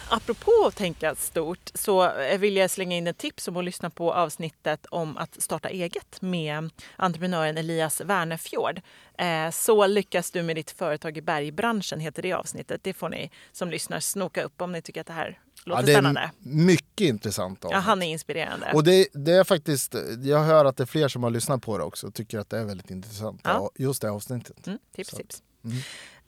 Apropå 0.09 0.51
att 0.67 0.75
tänka 0.75 1.15
stort 1.15 1.69
så 1.73 2.11
eh, 2.11 2.37
vill 2.39 2.55
jag 2.55 2.69
slänga 2.69 2.95
in 2.97 3.07
ett 3.07 3.17
tips 3.17 3.47
om 3.47 3.57
att 3.57 3.63
lyssna 3.65 3.89
på 3.89 4.13
avsnittet 4.13 4.85
om 4.85 5.17
att 5.17 5.41
starta 5.41 5.69
eget 5.69 6.21
med 6.21 6.69
entreprenören 6.95 7.57
Elias 7.57 8.01
Wernefjord. 8.01 8.81
Eh, 9.17 9.51
Så 9.51 9.87
lyckas 9.87 10.31
du 10.31 10.43
med 10.43 10.55
ditt 10.55 10.71
företag 10.71 11.17
i 11.17 11.21
bergbranschen 11.21 11.99
heter 11.99 12.21
det 12.21 12.33
avsnittet. 12.33 12.83
Det 12.83 12.93
får 12.93 13.09
ni 13.09 13.31
som 13.51 13.69
lyssnar 13.71 13.99
snoka 13.99 14.43
upp 14.43 14.61
om 14.61 14.71
ni 14.71 14.81
tycker 14.81 15.01
att 15.01 15.07
det 15.07 15.13
här 15.13 15.39
låter 15.65 15.83
det 15.83 15.91
är 15.91 15.95
spännande. 15.95 16.31
mycket 16.39 17.05
intressant. 17.07 17.59
Ja, 17.69 17.77
han 17.77 18.01
är 18.03 18.07
inspirerande. 18.07 18.71
Och 18.73 18.83
det, 18.83 19.07
det 19.13 19.31
är 19.31 19.43
faktiskt, 19.43 19.95
jag 20.23 20.39
hör 20.43 20.65
att 20.65 20.77
det 20.77 20.83
är 20.83 20.87
fler 20.87 21.07
som 21.07 21.23
har 21.23 21.29
lyssnat 21.29 21.61
på 21.61 21.77
det 21.77 21.83
också 21.83 22.07
och 22.07 22.13
tycker 22.13 22.39
att 22.39 22.49
det 22.49 22.57
är 22.57 22.65
väldigt 22.65 22.91
intressant. 22.91 23.41
Ja. 23.43 23.71
Just 23.75 24.01
det 24.01 24.09
avsnittet. 24.11 24.67
Mm, 24.67 24.79
tips, 24.95 25.09
Så. 25.09 25.17
tips. 25.17 25.43
Eh, 25.65 25.71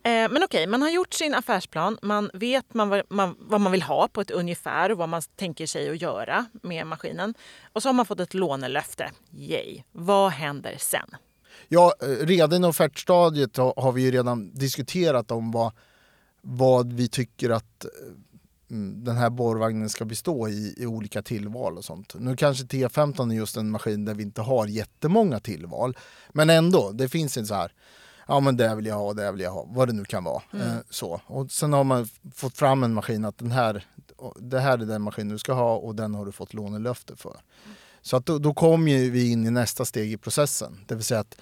Eh, 0.03 0.31
men 0.31 0.43
okej, 0.43 0.67
man 0.67 0.81
har 0.81 0.89
gjort 0.89 1.13
sin 1.13 1.34
affärsplan. 1.34 1.98
Man 2.01 2.29
vet 2.34 2.74
man, 2.74 2.89
vad, 2.89 3.01
man, 3.10 3.36
vad 3.39 3.62
man 3.62 3.72
vill 3.72 3.81
ha 3.81 4.08
på 4.08 4.22
ett 4.22 4.31
ungefär 4.31 4.91
och 4.91 4.98
vad 4.98 5.10
man 5.10 5.22
tänker 5.36 5.65
sig 5.65 5.89
att 5.89 6.01
göra 6.01 6.46
med 6.63 6.88
maskinen. 6.88 7.34
Och 7.74 7.81
så 7.81 7.89
har 7.89 7.93
man 7.93 8.05
fått 8.05 8.20
ett 8.20 8.34
lånelöfte. 8.34 9.12
Yay! 9.31 9.84
Vad 9.91 10.31
händer 10.31 10.75
sen? 10.79 11.10
Ja, 11.67 11.93
eh, 12.01 12.25
redan 12.25 12.63
i 12.63 12.67
offertstadiet 12.67 13.58
har 13.58 13.91
vi 13.91 14.01
ju 14.01 14.12
redan 14.12 14.53
diskuterat 14.53 15.31
om 15.31 15.51
vad, 15.51 15.72
vad 16.41 16.93
vi 16.93 17.08
tycker 17.08 17.50
att 17.50 17.86
eh, 17.86 17.91
mm, 18.72 19.03
den 19.03 19.17
här 19.17 19.29
borrvagnen 19.29 19.89
ska 19.89 20.05
bestå 20.05 20.50
i, 20.50 20.75
i 20.77 20.86
olika 20.86 21.22
tillval 21.22 21.77
och 21.77 21.86
sånt. 21.86 22.15
Nu 22.20 22.36
kanske 22.36 22.63
T15 22.63 23.31
är 23.31 23.36
just 23.36 23.58
en 23.58 23.72
maskin 23.72 24.05
där 24.05 24.13
vi 24.13 24.24
inte 24.24 24.41
har 24.41 24.67
jättemånga 24.67 25.39
tillval. 25.39 25.98
Men 26.29 26.50
ändå, 26.50 26.91
det 26.91 27.10
finns 27.10 27.38
en 27.38 27.48
så 27.48 27.53
här, 27.53 27.72
ja 28.27 28.39
men 28.39 28.57
det 28.57 28.75
vill 28.75 28.85
jag 28.85 28.95
ha, 28.95 29.13
det 29.13 29.31
vill 29.31 29.41
jag 29.41 29.51
ha, 29.51 29.65
vad 29.69 29.87
det 29.87 29.93
nu 29.93 30.05
kan 30.05 30.23
vara. 30.23 30.41
Eh, 30.53 30.77
så. 30.89 31.21
Och 31.25 31.51
sen 31.51 31.73
har 31.73 31.83
man 31.83 32.07
fått 32.35 32.57
fram 32.57 32.83
en 32.83 32.93
maskin 32.93 33.25
att 33.25 33.37
den 33.37 33.51
här, 33.51 33.85
det 34.39 34.59
här 34.59 34.73
är 34.73 34.85
den 34.85 35.01
maskin 35.01 35.29
du 35.29 35.37
ska 35.37 35.53
ha 35.53 35.75
och 35.75 35.95
den 35.95 36.15
har 36.15 36.25
du 36.25 36.31
fått 36.31 36.53
lånelöfte 36.53 37.15
för. 37.15 37.41
Så 38.01 38.17
att 38.17 38.25
då, 38.25 38.39
då 38.39 38.53
kommer 38.53 39.09
vi 39.09 39.31
in 39.31 39.45
i 39.45 39.51
nästa 39.51 39.85
steg 39.85 40.11
i 40.11 40.17
processen. 40.17 40.79
Det 40.87 40.95
vill 40.95 41.03
säga 41.03 41.19
att 41.19 41.37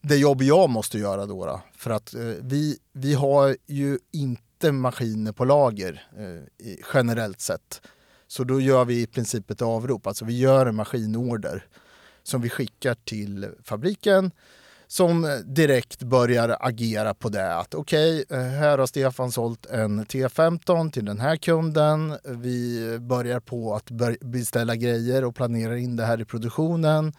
det 0.00 0.16
jobb 0.16 0.42
jag 0.42 0.70
måste 0.70 0.98
göra 0.98 1.26
då, 1.26 1.46
då 1.46 1.60
för 1.76 1.90
att 1.90 2.14
eh, 2.14 2.20
vi, 2.40 2.78
vi 2.92 3.14
har 3.14 3.56
ju 3.66 3.98
inte 4.12 4.72
maskiner 4.72 5.32
på 5.32 5.44
lager 5.44 6.06
eh, 6.18 6.66
i, 6.66 6.80
generellt 6.94 7.40
sett. 7.40 7.80
Så 8.26 8.44
då 8.44 8.60
gör 8.60 8.84
vi 8.84 9.02
i 9.02 9.06
princip 9.06 9.50
ett 9.50 9.62
avrop, 9.62 10.06
alltså 10.06 10.24
vi 10.24 10.38
gör 10.38 10.66
en 10.66 10.74
maskinorder 10.74 11.66
som 12.22 12.40
vi 12.40 12.50
skickar 12.50 12.94
till 12.94 13.48
fabriken 13.64 14.30
som 14.94 15.42
direkt 15.44 16.02
börjar 16.02 16.56
agera 16.60 17.14
på 17.14 17.28
det. 17.28 17.54
Att 17.56 17.74
okej, 17.74 18.24
eh, 18.30 18.38
här 18.40 18.78
har 18.78 18.86
Stefan 18.86 19.32
sålt 19.32 19.66
en 19.66 20.06
T15 20.06 20.90
till 20.90 21.04
den 21.04 21.20
här 21.20 21.36
kunden. 21.36 22.18
Vi 22.24 22.98
börjar 23.00 23.40
på 23.40 23.74
att 23.74 23.90
beställa 24.20 24.76
grejer 24.76 25.24
och 25.24 25.34
planerar 25.34 25.74
in 25.76 25.96
det 25.96 26.04
här 26.04 26.20
i 26.20 26.24
produktionen. 26.24 27.12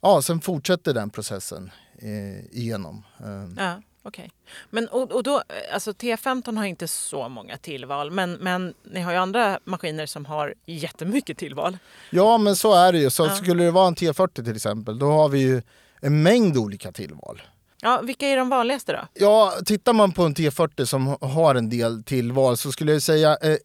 Ja, 0.00 0.22
sen 0.22 0.40
fortsätter 0.40 0.94
den 0.94 1.10
processen 1.10 1.70
eh, 1.98 2.58
igenom. 2.58 3.04
Eh, 3.18 3.64
Ja, 3.64 3.82
okej. 4.02 4.30
Men 4.70 4.88
och, 4.88 5.12
och 5.12 5.22
då, 5.22 5.36
eh, 5.36 5.74
alltså 5.74 5.90
T15 5.92 6.56
har 6.56 6.64
inte 6.64 6.88
så 6.88 7.28
många 7.28 7.56
tillval, 7.56 8.10
men, 8.10 8.32
men 8.32 8.74
ni 8.92 9.00
har 9.00 9.12
ju 9.12 9.18
andra 9.18 9.58
maskiner 9.64 10.06
som 10.06 10.24
har 10.26 10.54
jättemycket 10.66 11.38
tillval. 11.38 11.78
Ja, 12.10 12.38
men 12.38 12.56
så 12.56 12.74
är 12.74 12.92
det 12.92 12.98
ju. 12.98 13.10
Så 13.10 13.26
Ja. 13.26 13.30
skulle 13.34 13.64
det 13.64 13.70
vara 13.70 13.88
en 13.88 13.94
T40 13.94 14.44
till 14.44 14.56
exempel, 14.56 14.98
då 14.98 15.06
har 15.12 15.28
vi 15.28 15.38
ju 15.38 15.62
en 16.00 16.22
mängd 16.22 16.56
olika 16.56 16.92
tillval. 16.92 17.42
Ja, 17.82 18.00
vilka 18.04 18.26
är 18.26 18.36
de 18.36 18.48
vanligaste 18.48 18.92
då? 18.92 19.08
Ja, 19.14 19.54
tittar 19.66 19.92
man 19.92 20.12
på 20.12 20.22
en 20.24 20.34
T40 20.34 20.84
som 20.84 21.16
har 21.20 21.54
en 21.54 21.68
del 21.68 22.02
tillval 22.02 22.56
så 22.56 22.72
skulle 22.72 22.92
jag 22.92 23.02
säga 23.02 23.36
eh, 23.42 23.56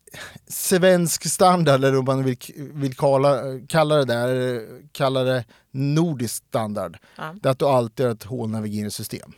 svensk 0.47 1.29
standard, 1.29 1.83
eller 1.83 1.97
om 1.97 2.05
man 2.05 2.23
vill, 2.23 2.37
vill 2.55 2.95
kalla, 2.95 3.41
kalla 3.67 3.95
det 3.95 4.05
där, 4.05 4.61
kalla 4.91 5.23
det 5.23 5.45
nordisk 5.71 6.35
standard. 6.35 6.97
Ja. 7.15 7.35
Det 7.41 7.49
är 7.49 7.51
att 7.51 7.59
du 7.59 7.65
alltid 7.65 8.05
har 8.05 8.13
ett 8.13 8.23
hålnavigeringssystem. 8.23 9.33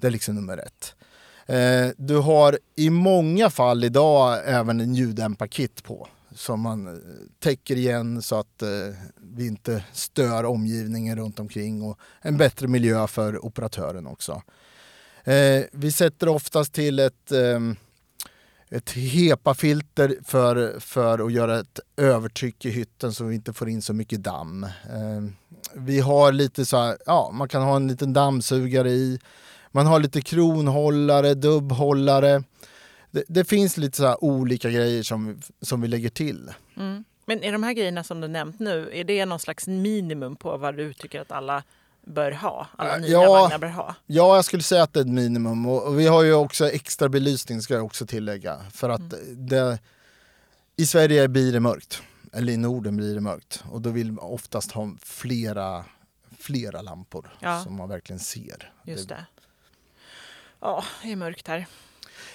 Det 0.00 0.06
är 0.06 0.10
liksom 0.10 0.34
nummer 0.34 0.58
ett. 0.58 0.94
Eh, 1.46 1.88
du 1.96 2.16
har 2.16 2.58
i 2.76 2.90
många 2.90 3.50
fall 3.50 3.84
idag 3.84 4.38
även 4.44 4.80
en 4.80 4.94
ljuddämparkit 4.94 5.84
på 5.84 6.08
som 6.34 6.60
man 6.60 6.86
eh, 6.86 6.94
täcker 7.38 7.76
igen 7.76 8.22
så 8.22 8.36
att 8.36 8.62
eh, 8.62 8.68
vi 9.16 9.46
inte 9.46 9.84
stör 9.92 10.44
omgivningen 10.44 11.18
runt 11.18 11.40
omkring 11.40 11.82
och 11.82 11.98
en 12.20 12.36
bättre 12.36 12.68
miljö 12.68 13.06
för 13.06 13.44
operatören 13.44 14.06
också. 14.06 14.42
Eh, 15.24 15.64
vi 15.72 15.92
sätter 15.92 16.28
oftast 16.28 16.72
till 16.72 16.98
ett, 16.98 17.32
ehm, 17.32 17.76
ett 18.68 18.90
HEPA-filter 18.90 20.16
för, 20.24 20.80
för 20.80 21.26
att 21.26 21.32
göra 21.32 21.60
ett 21.60 21.80
övertryck 21.96 22.64
i 22.64 22.70
hytten 22.70 23.12
så 23.12 23.24
vi 23.24 23.34
inte 23.34 23.52
får 23.52 23.68
in 23.68 23.82
så 23.82 23.92
mycket 23.92 24.22
damm. 24.22 24.64
Eh, 24.64 25.22
vi 25.74 26.00
har 26.00 26.32
lite 26.32 26.66
så 26.66 26.76
här, 26.76 26.98
ja 27.06 27.30
man 27.32 27.48
kan 27.48 27.62
ha 27.62 27.76
en 27.76 27.88
liten 27.88 28.12
dammsugare 28.12 28.90
i. 28.90 29.18
Man 29.72 29.86
har 29.86 30.00
lite 30.00 30.20
kronhållare, 30.20 31.34
dubbhållare. 31.34 32.42
Det, 33.10 33.24
det 33.28 33.44
finns 33.44 33.76
lite 33.76 33.96
så 33.96 34.16
olika 34.20 34.70
grejer 34.70 35.02
som, 35.02 35.40
som 35.60 35.80
vi 35.80 35.88
lägger 35.88 36.08
till. 36.08 36.50
Mm. 36.76 37.04
Men 37.26 37.42
är 37.44 37.52
de 37.52 37.62
här 37.62 37.72
grejerna 37.72 38.04
som 38.04 38.20
du 38.20 38.28
nämnt 38.28 38.60
nu, 38.60 38.90
är 38.92 39.04
det 39.04 39.26
någon 39.26 39.38
slags 39.40 39.66
minimum 39.66 40.36
på 40.36 40.56
vad 40.56 40.76
du 40.76 40.92
tycker 40.92 41.20
att 41.20 41.32
alla 41.32 41.62
bör 42.06 42.32
ha? 42.32 42.66
Alla 42.76 42.94
Äh, 42.96 43.00
nya 43.00 43.10
ja. 43.10 43.32
vagnar 43.32 43.58
bör 43.58 43.68
ha? 43.68 43.94
Ja, 44.06 44.36
jag 44.36 44.44
skulle 44.44 44.62
säga 44.62 44.82
att 44.82 44.92
det 44.92 45.00
är 45.00 45.04
ett 45.04 45.08
minimum. 45.10 45.66
Och, 45.66 45.98
vi 45.98 46.06
har 46.06 46.22
ju 46.22 46.34
också 46.34 46.70
extra 46.70 47.08
belysning 47.08 47.62
ska 47.62 47.74
jag 47.74 47.84
också 47.84 48.06
tillägga. 48.06 48.58
För 48.72 48.88
att 48.90 49.14
det, 49.36 49.78
i 50.76 50.86
Sverige 50.86 51.28
blir 51.28 51.52
det 51.52 51.60
mörkt. 51.60 52.02
Eller 52.32 52.52
i 52.52 52.56
Norden 52.56 52.96
blir 52.96 53.14
det 53.14 53.20
mörkt. 53.20 53.64
Och 53.70 53.80
då 53.80 53.90
vill 53.90 54.12
man 54.12 54.24
oftast 54.24 54.72
ha 54.72 54.90
flera, 55.02 55.84
flera 56.38 56.82
lampor 56.82 57.36
Ja. 57.40 57.62
som 57.64 57.76
man 57.76 57.88
verkligen 57.88 58.20
ser. 58.20 58.72
Just 58.84 59.08
det. 59.08 59.24
Ja, 60.60 60.84
det 61.02 61.12
är 61.12 61.16
mörkt 61.16 61.48
här. 61.48 61.66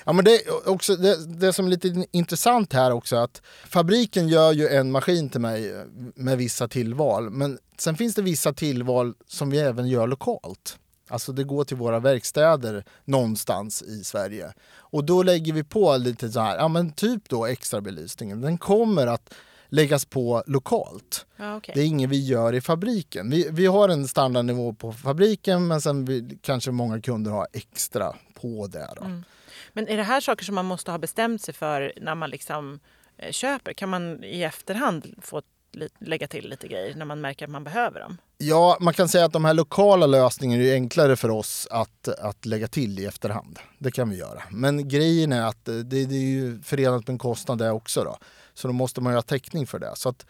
Ja, 0.06 0.14
men 0.14 0.26
det, 0.26 0.42
också, 0.66 0.96
det, 0.96 1.26
det 1.26 1.54
som 1.54 1.66
är 1.66 1.70
lite 1.70 2.06
intressant 2.12 2.74
här 2.74 2.92
också 2.92 3.16
att 3.16 3.42
fabriken 3.70 4.28
gör 4.28 4.52
ju 4.52 4.68
en 4.68 4.92
maskin 4.92 5.30
till 5.30 5.42
mig 5.42 5.86
med 6.16 6.38
vissa 6.38 6.68
tillval. 6.68 7.30
Men 7.30 7.60
sen 7.78 7.96
finns 7.96 8.16
det 8.16 8.22
vissa 8.22 8.54
tillval 8.54 9.14
som 9.28 9.50
vi 9.50 9.60
även 9.60 9.88
gör 9.88 10.08
lokalt. 10.08 10.78
Alltså 11.08 11.32
det 11.32 11.44
går 11.44 11.64
till 11.64 11.78
våra 11.78 12.00
verkstäder 12.00 12.86
någonstans 13.06 13.82
i 13.82 14.04
Sverige. 14.04 14.54
Och 14.78 15.04
då 15.04 15.24
lägger 15.24 15.54
vi 15.54 15.64
på 15.64 15.98
lite 15.98 16.32
så 16.32 16.40
här, 16.40 16.58
ja 16.58 16.68
men 16.68 16.92
typ 16.92 17.30
då 17.30 17.46
extra 17.46 17.82
belysningen. 17.82 18.42
Den 18.42 18.58
kommer 18.58 19.08
att 19.08 19.34
läggas 19.74 20.06
på 20.06 20.44
lokalt. 20.48 21.26
Ja, 21.38 21.58
okej. 21.58 21.74
Det 21.76 21.82
är 21.82 21.86
inget 21.86 22.10
vi 22.10 22.26
gör 22.26 22.54
i 22.54 22.62
fabriken. 22.62 23.30
Vi, 23.30 23.48
vi 23.52 23.66
har 23.66 23.90
en 23.90 24.08
standardnivå 24.08 24.74
på 24.74 24.92
fabriken 24.94 25.68
men 25.68 25.82
sen 25.82 26.06
vill 26.06 26.38
kanske 26.42 26.72
många 26.72 27.02
kunder 27.02 27.32
ha 27.32 27.46
extra 27.54 28.16
på 28.42 28.68
det. 28.68 28.90
Då. 28.96 29.04
Mm. 29.04 29.24
Men 29.74 29.88
är 29.88 29.98
det 29.98 30.04
här 30.04 30.22
saker 30.22 30.46
som 30.46 30.56
man 30.56 30.66
måste 30.66 30.92
ha 30.92 30.98
bestämt 30.98 31.42
sig 31.42 31.54
för 31.54 31.94
när 32.02 32.16
man 32.16 32.30
liksom 32.30 32.80
eh, 33.18 33.32
köper? 33.32 33.74
Kan 33.74 33.90
man 33.90 34.24
i 34.24 34.44
efterhand 34.44 35.16
få 35.22 35.42
lägga 36.00 36.28
till 36.28 36.50
lite 36.50 36.68
grejer 36.68 36.96
när 36.96 37.06
man 37.06 37.22
märker 37.22 37.46
att 37.46 37.52
man 37.52 37.64
behöver 37.64 38.00
dem? 38.00 38.18
Ja, 38.38 38.78
man 38.80 38.94
kan 38.94 39.10
säga 39.10 39.26
att 39.26 39.34
de 39.34 39.46
här 39.46 39.54
lokala 39.54 40.06
lösningarna 40.06 40.64
är 40.64 40.74
enklare 40.74 41.16
för 41.16 41.30
oss 41.30 41.68
att, 41.72 42.08
att 42.08 42.46
lägga 42.46 42.68
till 42.68 43.00
i 43.00 43.06
efterhand. 43.06 43.60
Det 43.80 43.92
kan 43.92 44.10
vi 44.10 44.18
göra. 44.18 44.44
Men 44.52 44.88
grejen 44.88 45.32
är 45.32 45.46
att 45.46 45.66
det, 45.66 45.84
det 45.84 46.16
är 46.16 46.20
ju 46.20 46.62
förenat 46.62 47.08
med 47.08 47.10
en 47.10 47.18
kostnad 47.18 47.58
det 47.58 47.72
också. 47.72 48.04
Då. 48.04 48.18
Så 48.54 48.68
då 48.68 48.74
måste 48.74 49.02
man 49.02 49.14
ju 49.14 49.18
ha 49.18 49.22
täckning 49.22 49.68
för 49.68 49.80
det. 49.80 49.92
Så 49.96 50.10
att 50.10 50.26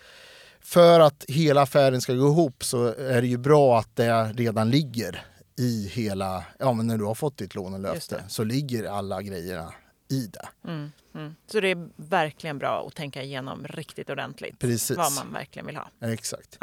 för 0.62 1.00
att 1.00 1.25
hela 1.27 1.62
affären 1.62 2.01
ska 2.01 2.13
gå 2.13 2.27
ihop 2.27 2.63
så 2.63 2.85
är 2.85 3.21
det 3.21 3.27
ju 3.27 3.38
bra 3.38 3.79
att 3.79 3.95
det 3.95 4.23
redan 4.23 4.69
ligger 4.69 5.25
i 5.57 5.88
hela... 5.88 6.43
Ja, 6.60 6.74
men 6.74 6.88
när 6.88 6.98
du 6.98 7.03
har 7.03 7.15
fått 7.15 7.38
ditt 7.38 7.45
Just 7.45 7.55
lånelöfte 7.55 8.15
det. 8.15 8.24
så 8.29 8.43
ligger 8.43 8.83
alla 8.83 9.22
grejerna 9.22 9.74
i 10.10 10.27
det. 10.27 10.48
Mm, 10.67 10.91
mm. 11.15 11.36
Så 11.48 11.60
det 11.60 11.67
är 11.67 11.89
verkligen 11.95 12.57
bra 12.57 12.86
att 12.88 12.95
tänka 12.95 13.24
igenom 13.24 13.67
riktigt 13.67 14.10
ordentligt 14.10 14.60
Precis. 14.60 14.98
vad 14.98 15.13
man 15.13 15.33
verkligen 15.33 15.65
vill 15.65 15.75
ha. 15.75 15.89
Exakt. 16.01 16.57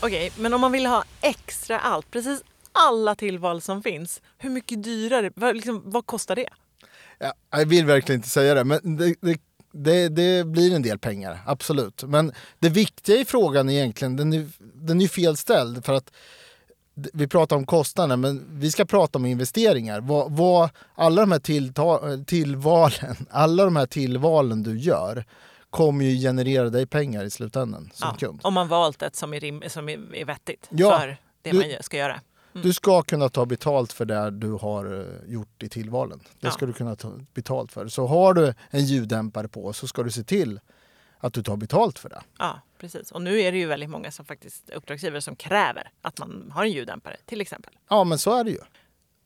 Okej, 0.00 0.32
men 0.38 0.54
om 0.54 0.60
man 0.60 0.72
vill 0.72 0.86
ha 0.86 1.04
extra 1.20 1.80
allt, 1.80 2.10
precis 2.10 2.42
alla 2.72 3.14
tillval 3.14 3.60
som 3.60 3.82
finns, 3.82 4.22
hur 4.38 4.50
mycket 4.50 4.82
dyrare? 4.82 5.30
Vad, 5.36 5.56
liksom, 5.56 5.82
vad 5.84 6.06
kostar 6.06 6.36
det? 6.36 6.48
Ja, 7.18 7.32
jag 7.50 7.66
vill 7.66 7.86
verkligen 7.86 8.18
inte 8.18 8.28
säga 8.28 8.54
det, 8.54 8.64
men 8.64 8.96
det, 8.96 9.14
det, 9.20 9.38
det, 9.74 10.08
det 10.08 10.46
blir 10.46 10.74
en 10.74 10.82
del 10.82 10.98
pengar, 10.98 11.40
absolut. 11.46 12.02
Men 12.06 12.32
det 12.58 12.68
viktiga 12.68 13.16
i 13.16 13.24
frågan 13.24 13.68
är 13.68 13.72
egentligen, 13.74 14.16
den 14.16 14.32
är, 14.32 14.46
den 14.74 15.00
är 15.00 15.08
felställd 15.08 15.84
för 15.84 15.92
att 15.92 16.10
vi 17.12 17.26
pratar 17.28 17.56
om 17.56 17.66
kostnader, 17.66 18.16
men 18.16 18.44
vi 18.50 18.70
ska 18.70 18.84
prata 18.84 19.18
om 19.18 19.26
investeringar. 19.26 20.00
Vad, 20.00 20.32
vad 20.32 20.70
alla 20.94 21.20
de 21.20 21.32
här 21.32 21.38
tillta, 21.38 22.00
tillvalen, 22.26 23.16
alla 23.30 23.64
de 23.64 23.76
här 23.76 23.86
tillvalen 23.86 24.62
du 24.62 24.78
gör 24.78 25.24
kommer 25.70 26.04
ju 26.04 26.16
generera 26.28 26.70
dig 26.70 26.86
pengar 26.86 27.24
i 27.24 27.30
slutändan 27.30 27.90
som 27.94 28.08
Ja, 28.12 28.16
kund. 28.26 28.40
om 28.42 28.54
man 28.54 28.68
valt 28.68 29.02
ett 29.02 29.16
som 29.16 29.34
är, 29.34 29.40
rim, 29.40 29.62
som 29.68 29.88
är, 29.88 30.14
är 30.14 30.24
vettigt 30.24 30.66
Ja, 30.70 30.98
för 30.98 31.16
det 31.42 31.50
du- 31.50 31.58
man 31.58 31.66
ska 31.80 31.96
göra. 31.96 32.20
Du 32.62 32.72
ska 32.72 33.02
kunna 33.02 33.28
ta 33.28 33.46
betalt 33.46 33.92
för 33.92 34.04
det 34.04 34.30
du 34.30 34.52
har 34.52 35.00
eh, 35.00 35.32
gjort 35.32 35.62
i 35.62 35.68
tillvalen. 35.68 36.18
Det 36.40 36.46
Ja. 36.46 36.50
ska 36.50 36.66
du 36.66 36.72
kunna 36.72 36.96
ta 36.96 37.12
betalt 37.34 37.72
för. 37.72 37.88
Så 37.88 38.06
har 38.06 38.34
du 38.34 38.54
en 38.70 38.84
ljuddämpare 38.84 39.48
på 39.48 39.72
så 39.72 39.86
ska 39.86 40.02
du 40.02 40.10
se 40.10 40.22
till 40.24 40.60
att 41.18 41.32
du 41.32 41.42
tar 41.42 41.56
betalt 41.56 41.98
för 41.98 42.08
det. 42.08 42.22
Ja, 42.38 42.60
precis. 42.78 43.12
Och 43.12 43.22
nu 43.22 43.40
är 43.40 43.52
det 43.52 43.58
ju 43.58 43.66
väldigt 43.66 43.90
många 43.90 44.10
som 44.10 44.24
faktiskt 44.24 44.70
uppdragsgivare 44.70 45.20
som 45.20 45.36
kräver 45.36 45.90
att 46.02 46.18
man 46.18 46.50
har 46.54 46.64
en 46.64 46.70
ljuddämpare 46.72 47.16
till 47.26 47.40
exempel. 47.40 47.72
Ja, 47.88 48.04
men 48.04 48.18
så 48.18 48.34
är 48.38 48.44
det 48.44 48.50
ju. 48.50 48.58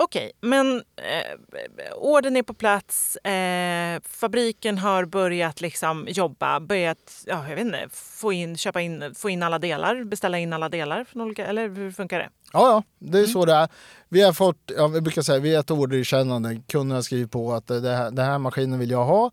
Okej, 0.00 0.32
men 0.40 0.76
eh, 0.96 1.92
ordern 1.96 2.36
är 2.36 2.42
på 2.42 2.54
plats. 2.54 3.16
Eh, 3.16 4.00
fabriken 4.04 4.78
har 4.78 5.04
börjat 5.04 5.60
liksom 5.60 6.06
jobba, 6.10 6.60
börjat 6.60 7.22
ja, 7.26 7.48
jag 7.48 7.56
vet 7.56 7.64
inte, 7.66 7.88
få, 7.92 8.32
in, 8.32 8.56
köpa 8.56 8.80
in, 8.80 9.14
få 9.14 9.30
in 9.30 9.42
alla 9.42 9.58
delar, 9.58 10.04
beställa 10.04 10.38
in 10.38 10.52
alla 10.52 10.68
delar. 10.68 11.04
Från 11.04 11.22
olika, 11.22 11.46
eller 11.46 11.68
hur 11.68 11.90
funkar 11.92 12.18
det? 12.18 12.28
Ja, 12.52 12.68
ja, 12.68 12.82
det 12.98 13.18
är 13.18 13.22
Mm. 13.22 13.32
så 13.32 13.44
det 13.44 13.52
är. 13.54 13.68
Vi 14.08 14.22
har 14.22 14.32
fått, 14.32 14.70
ja, 14.76 14.86
vi 14.86 15.00
brukar 15.00 15.22
säga, 15.22 15.38
vi 15.38 15.54
är 15.54 15.60
ett 15.60 15.70
orderkännande. 15.70 16.62
Kunden 16.66 16.94
har 16.94 17.02
skrivit 17.02 17.30
på 17.30 17.52
att 17.52 17.66
det 17.66 17.96
här, 17.96 18.10
den 18.10 18.24
här 18.24 18.38
maskinen 18.38 18.78
vill 18.78 18.90
jag 18.90 19.04
ha. 19.04 19.30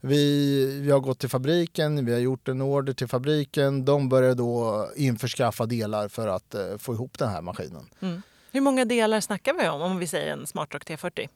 Vi, 0.00 0.80
vi 0.80 0.90
har 0.90 1.00
gått 1.00 1.18
till 1.18 1.28
fabriken, 1.28 2.04
vi 2.06 2.12
har 2.12 2.20
gjort 2.20 2.48
en 2.48 2.62
order 2.62 2.92
till 2.92 3.08
fabriken. 3.08 3.84
De 3.84 4.08
börjar 4.08 4.34
då 4.34 4.88
införskaffa 4.96 5.66
delar 5.66 6.08
för 6.08 6.28
att 6.28 6.54
eh, 6.54 6.76
få 6.78 6.94
ihop 6.94 7.18
den 7.18 7.28
här 7.28 7.42
maskinen. 7.42 7.88
Hur 8.52 8.60
många 8.60 8.84
delar 8.84 9.20
snackar 9.20 9.54
vi 9.54 9.68
om, 9.68 9.82
om 9.82 9.98
vi 9.98 10.06
säger 10.06 10.32
en 10.32 10.46
SmartRock 10.46 10.84
T40? 10.84 11.28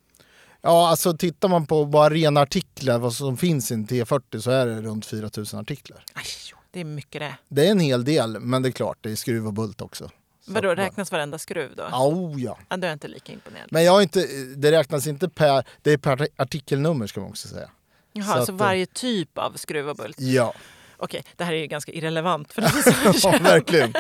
Ja, 0.61 0.88
alltså 0.88 1.16
tittar 1.16 1.49
man 1.49 1.66
på 1.66 1.85
bara 1.85 2.11
rena 2.11 2.40
artiklar, 2.40 2.99
vad 2.99 3.14
som 3.14 3.37
finns 3.37 3.71
i 3.71 3.75
en 3.75 3.87
T40 3.87 4.40
så 4.40 4.50
är 4.50 4.66
det 4.66 4.83
runt 4.83 5.07
4000 5.07 5.61
artiklar. 5.61 6.04
Aj, 6.14 6.25
det 6.71 6.81
är 6.81 6.85
mycket 6.85 7.21
det. 7.21 7.37
Det 7.49 7.66
är 7.66 7.71
en 7.71 7.81
hel 7.81 8.04
del, 8.04 8.40
men 8.40 8.62
det 8.62 8.69
är 8.69 8.71
klart, 8.71 8.99
det 9.00 9.11
är 9.11 9.16
skruv 9.16 9.47
och 9.47 9.52
bult 9.52 9.81
också. 9.81 10.11
Så 10.47 10.52
Vadå, 10.52 10.75
räknas 10.75 11.12
varenda 11.12 11.38
skruv 11.38 11.76
då? 11.76 11.83
Oh, 11.83 12.40
ja. 12.40 12.59
Ja, 12.69 12.76
då 12.76 12.87
är 12.87 12.92
inte 12.92 13.09
lika 13.09 13.33
imponerad. 13.33 13.69
Men 13.71 13.85
jag 13.85 14.02
inte, 14.02 14.26
det 14.57 14.73
räknas 14.73 15.07
inte 15.07 15.28
per, 15.28 15.64
det 15.83 15.92
är 15.92 15.99
per 15.99 16.28
artikelnummer 16.37 17.07
ska 17.07 17.21
man 17.21 17.31
också 17.31 17.49
säga. 17.49 17.71
Jaha, 18.12 18.26
så 18.26 18.33
så, 18.33 18.42
att, 18.42 18.49
eh, 18.49 18.54
varje 18.54 18.87
typ 18.87 19.38
av 19.38 19.52
skruv 19.57 19.88
och 19.88 19.97
bult? 19.97 20.21
Ja, 20.21 20.54
Okej, 21.02 21.25
det 21.37 21.44
här 21.44 21.52
är 21.52 21.56
ju 21.59 21.66
ganska 21.66 21.92
irrelevant 21.92 22.52
för 22.52 22.62
den 22.62 22.71
som 23.14 23.32
ja 23.32 23.38
verkligen. 23.42 23.92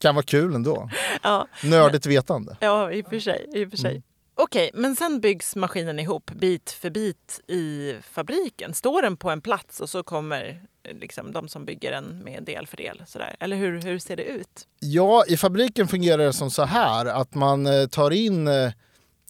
Kan 0.00 0.14
vara 0.14 0.22
kul 0.24 0.54
ändå. 0.54 0.90
ja, 1.22 1.48
Nördigt 1.64 2.06
vetande. 2.06 2.56
ja, 2.60 2.92
i 2.92 3.02
och 3.02 3.08
för 3.08 3.20
sig. 3.20 3.46
I 3.54 3.64
och 3.66 3.70
för 3.70 3.76
sig. 3.76 3.90
Mm. 3.90 4.02
Okej, 4.40 4.70
men 4.74 4.96
sen 4.96 5.20
byggs 5.20 5.56
maskinen 5.56 5.98
ihop 5.98 6.30
bit 6.30 6.70
för 6.70 6.90
bit 6.90 7.40
i 7.48 7.94
fabriken. 8.02 8.74
Står 8.74 9.02
den 9.02 9.16
på 9.16 9.30
en 9.30 9.40
plats 9.40 9.80
och 9.80 9.88
så 9.90 10.02
kommer 10.02 10.60
eh, 10.82 10.96
liksom, 10.96 11.32
de 11.32 11.48
som 11.48 11.64
bygger 11.64 11.90
den 11.90 12.18
med 12.24 12.42
del 12.42 12.66
för 12.66 12.76
del? 12.76 13.02
Sådär. 13.06 13.36
Eller 13.40 13.56
hur, 13.56 13.82
hur 13.82 13.98
ser 13.98 14.16
det 14.16 14.22
ut? 14.22 14.66
Ja, 14.80 15.24
i 15.28 15.36
fabriken 15.36 15.88
fungerar 15.88 16.18
det 16.24 16.32
som 16.32 16.50
så 16.50 16.64
här 16.64 17.06
att 17.06 17.34
man 17.34 17.66
eh, 17.66 17.86
tar 17.86 18.10
in 18.10 18.48
eh, 18.48 18.70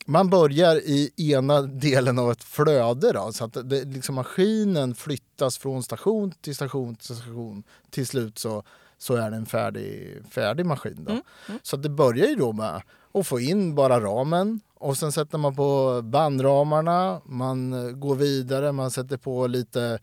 man 0.08 0.30
börjar 0.30 0.76
i 0.76 1.10
ena 1.16 1.62
delen 1.62 2.18
av 2.18 2.30
ett 2.30 2.44
flöde 2.44 3.12
då, 3.12 3.32
så 3.32 3.44
att 3.44 3.70
det, 3.70 3.84
liksom 3.84 4.14
maskinen 4.14 4.94
flyttas 4.94 5.58
från 5.58 5.82
station 5.82 6.32
till 6.40 6.54
station 6.54 6.96
till 6.96 7.16
station. 7.16 7.62
Till 7.90 8.06
slut 8.06 8.38
så, 8.38 8.62
så 8.98 9.14
är 9.14 9.30
det 9.30 9.36
en 9.36 9.46
färdig, 9.46 10.18
färdig 10.30 10.66
maskin. 10.66 11.04
Då. 11.04 11.20
Så 11.62 11.76
att 11.76 11.82
det 11.82 11.88
börjar 11.88 12.26
ju 12.26 12.34
då 12.34 12.52
med 12.52 12.82
att 13.12 13.26
få 13.26 13.40
in 13.40 13.74
bara 13.74 14.00
ramen 14.00 14.60
och 14.74 14.96
sen 14.96 15.12
sätter 15.12 15.38
man 15.38 15.56
på 15.56 16.00
bandramarna, 16.04 17.20
man 17.24 17.72
eh, 17.72 17.90
går 17.90 18.14
vidare, 18.14 18.72
man 18.72 18.90
sätter 18.90 19.16
på 19.16 19.46
lite 19.46 19.98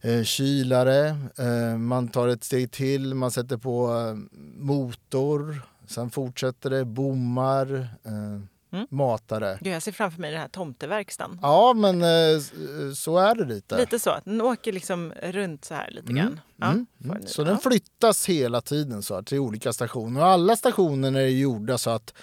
eh, 0.00 0.22
kylare, 0.22 1.08
eh, 1.38 1.78
man 1.78 2.08
tar 2.08 2.28
ett 2.28 2.44
steg 2.44 2.70
till, 2.70 3.14
man 3.14 3.30
sätter 3.30 3.56
på 3.56 3.96
eh, 3.96 4.38
motor, 4.58 5.62
sen 5.86 6.10
fortsätter 6.10 6.70
det, 6.70 6.84
bommar, 6.84 7.88
eh, 8.04 8.53
Mm. 8.74 8.86
matare. 8.90 9.58
Gud, 9.60 9.72
jag 9.74 9.82
ser 9.82 9.92
framför 9.92 10.20
mig 10.20 10.30
den 10.30 10.40
här 10.40 10.48
tomteverkstan. 10.48 11.38
Ja, 11.42 11.72
men 11.74 12.02
eh, 12.02 12.08
s- 12.36 12.52
så 12.94 13.18
är 13.18 13.34
det 13.34 13.44
lite. 13.44 13.76
Lite 13.76 13.98
så, 13.98 14.16
den 14.24 14.40
åker 14.40 14.72
liksom 14.72 15.12
runt 15.22 15.64
så 15.64 15.74
här 15.74 15.90
lite 15.90 16.12
grann. 16.12 16.40
Ja, 16.56 16.66
Mm, 16.70 16.86
mm. 17.04 17.26
Så 17.26 17.40
ja. 17.42 17.44
den 17.46 17.58
flyttas 17.58 18.26
hela 18.28 18.60
tiden 18.60 19.02
så 19.02 19.14
här, 19.14 19.22
till 19.22 19.38
olika 19.38 19.72
stationer. 19.72 20.20
Och 20.20 20.26
alla 20.26 20.56
stationer 20.56 21.12
är 21.20 21.26
gjorda 21.28 21.78
så 21.78 21.90
att 21.90 22.14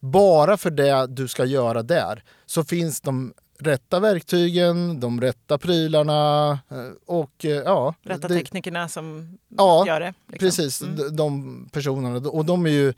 bara 0.00 0.56
för 0.56 0.70
det 0.70 1.06
du 1.06 1.28
ska 1.28 1.44
göra 1.44 1.82
där 1.82 2.24
så 2.46 2.64
finns 2.64 3.00
de 3.00 3.34
rätta 3.58 4.00
verktygen, 4.00 5.00
de 5.00 5.20
rätta 5.20 5.58
prylarna 5.58 6.50
eh, 6.70 6.90
och 7.06 7.44
eh, 7.44 7.50
ja. 7.50 7.94
Rätta 8.02 8.28
det- 8.28 8.34
teknikerna 8.34 8.88
som 8.88 9.38
Ja, 9.48 9.86
gör 9.86 10.00
det. 10.00 10.14
liksom. 10.26 10.38
Precis, 10.46 10.82
Mm. 10.82 11.16
de 11.16 11.68
personerna. 11.72 12.28
Och 12.28 12.44
de 12.44 12.66
är 12.66 12.70
ju 12.70 12.94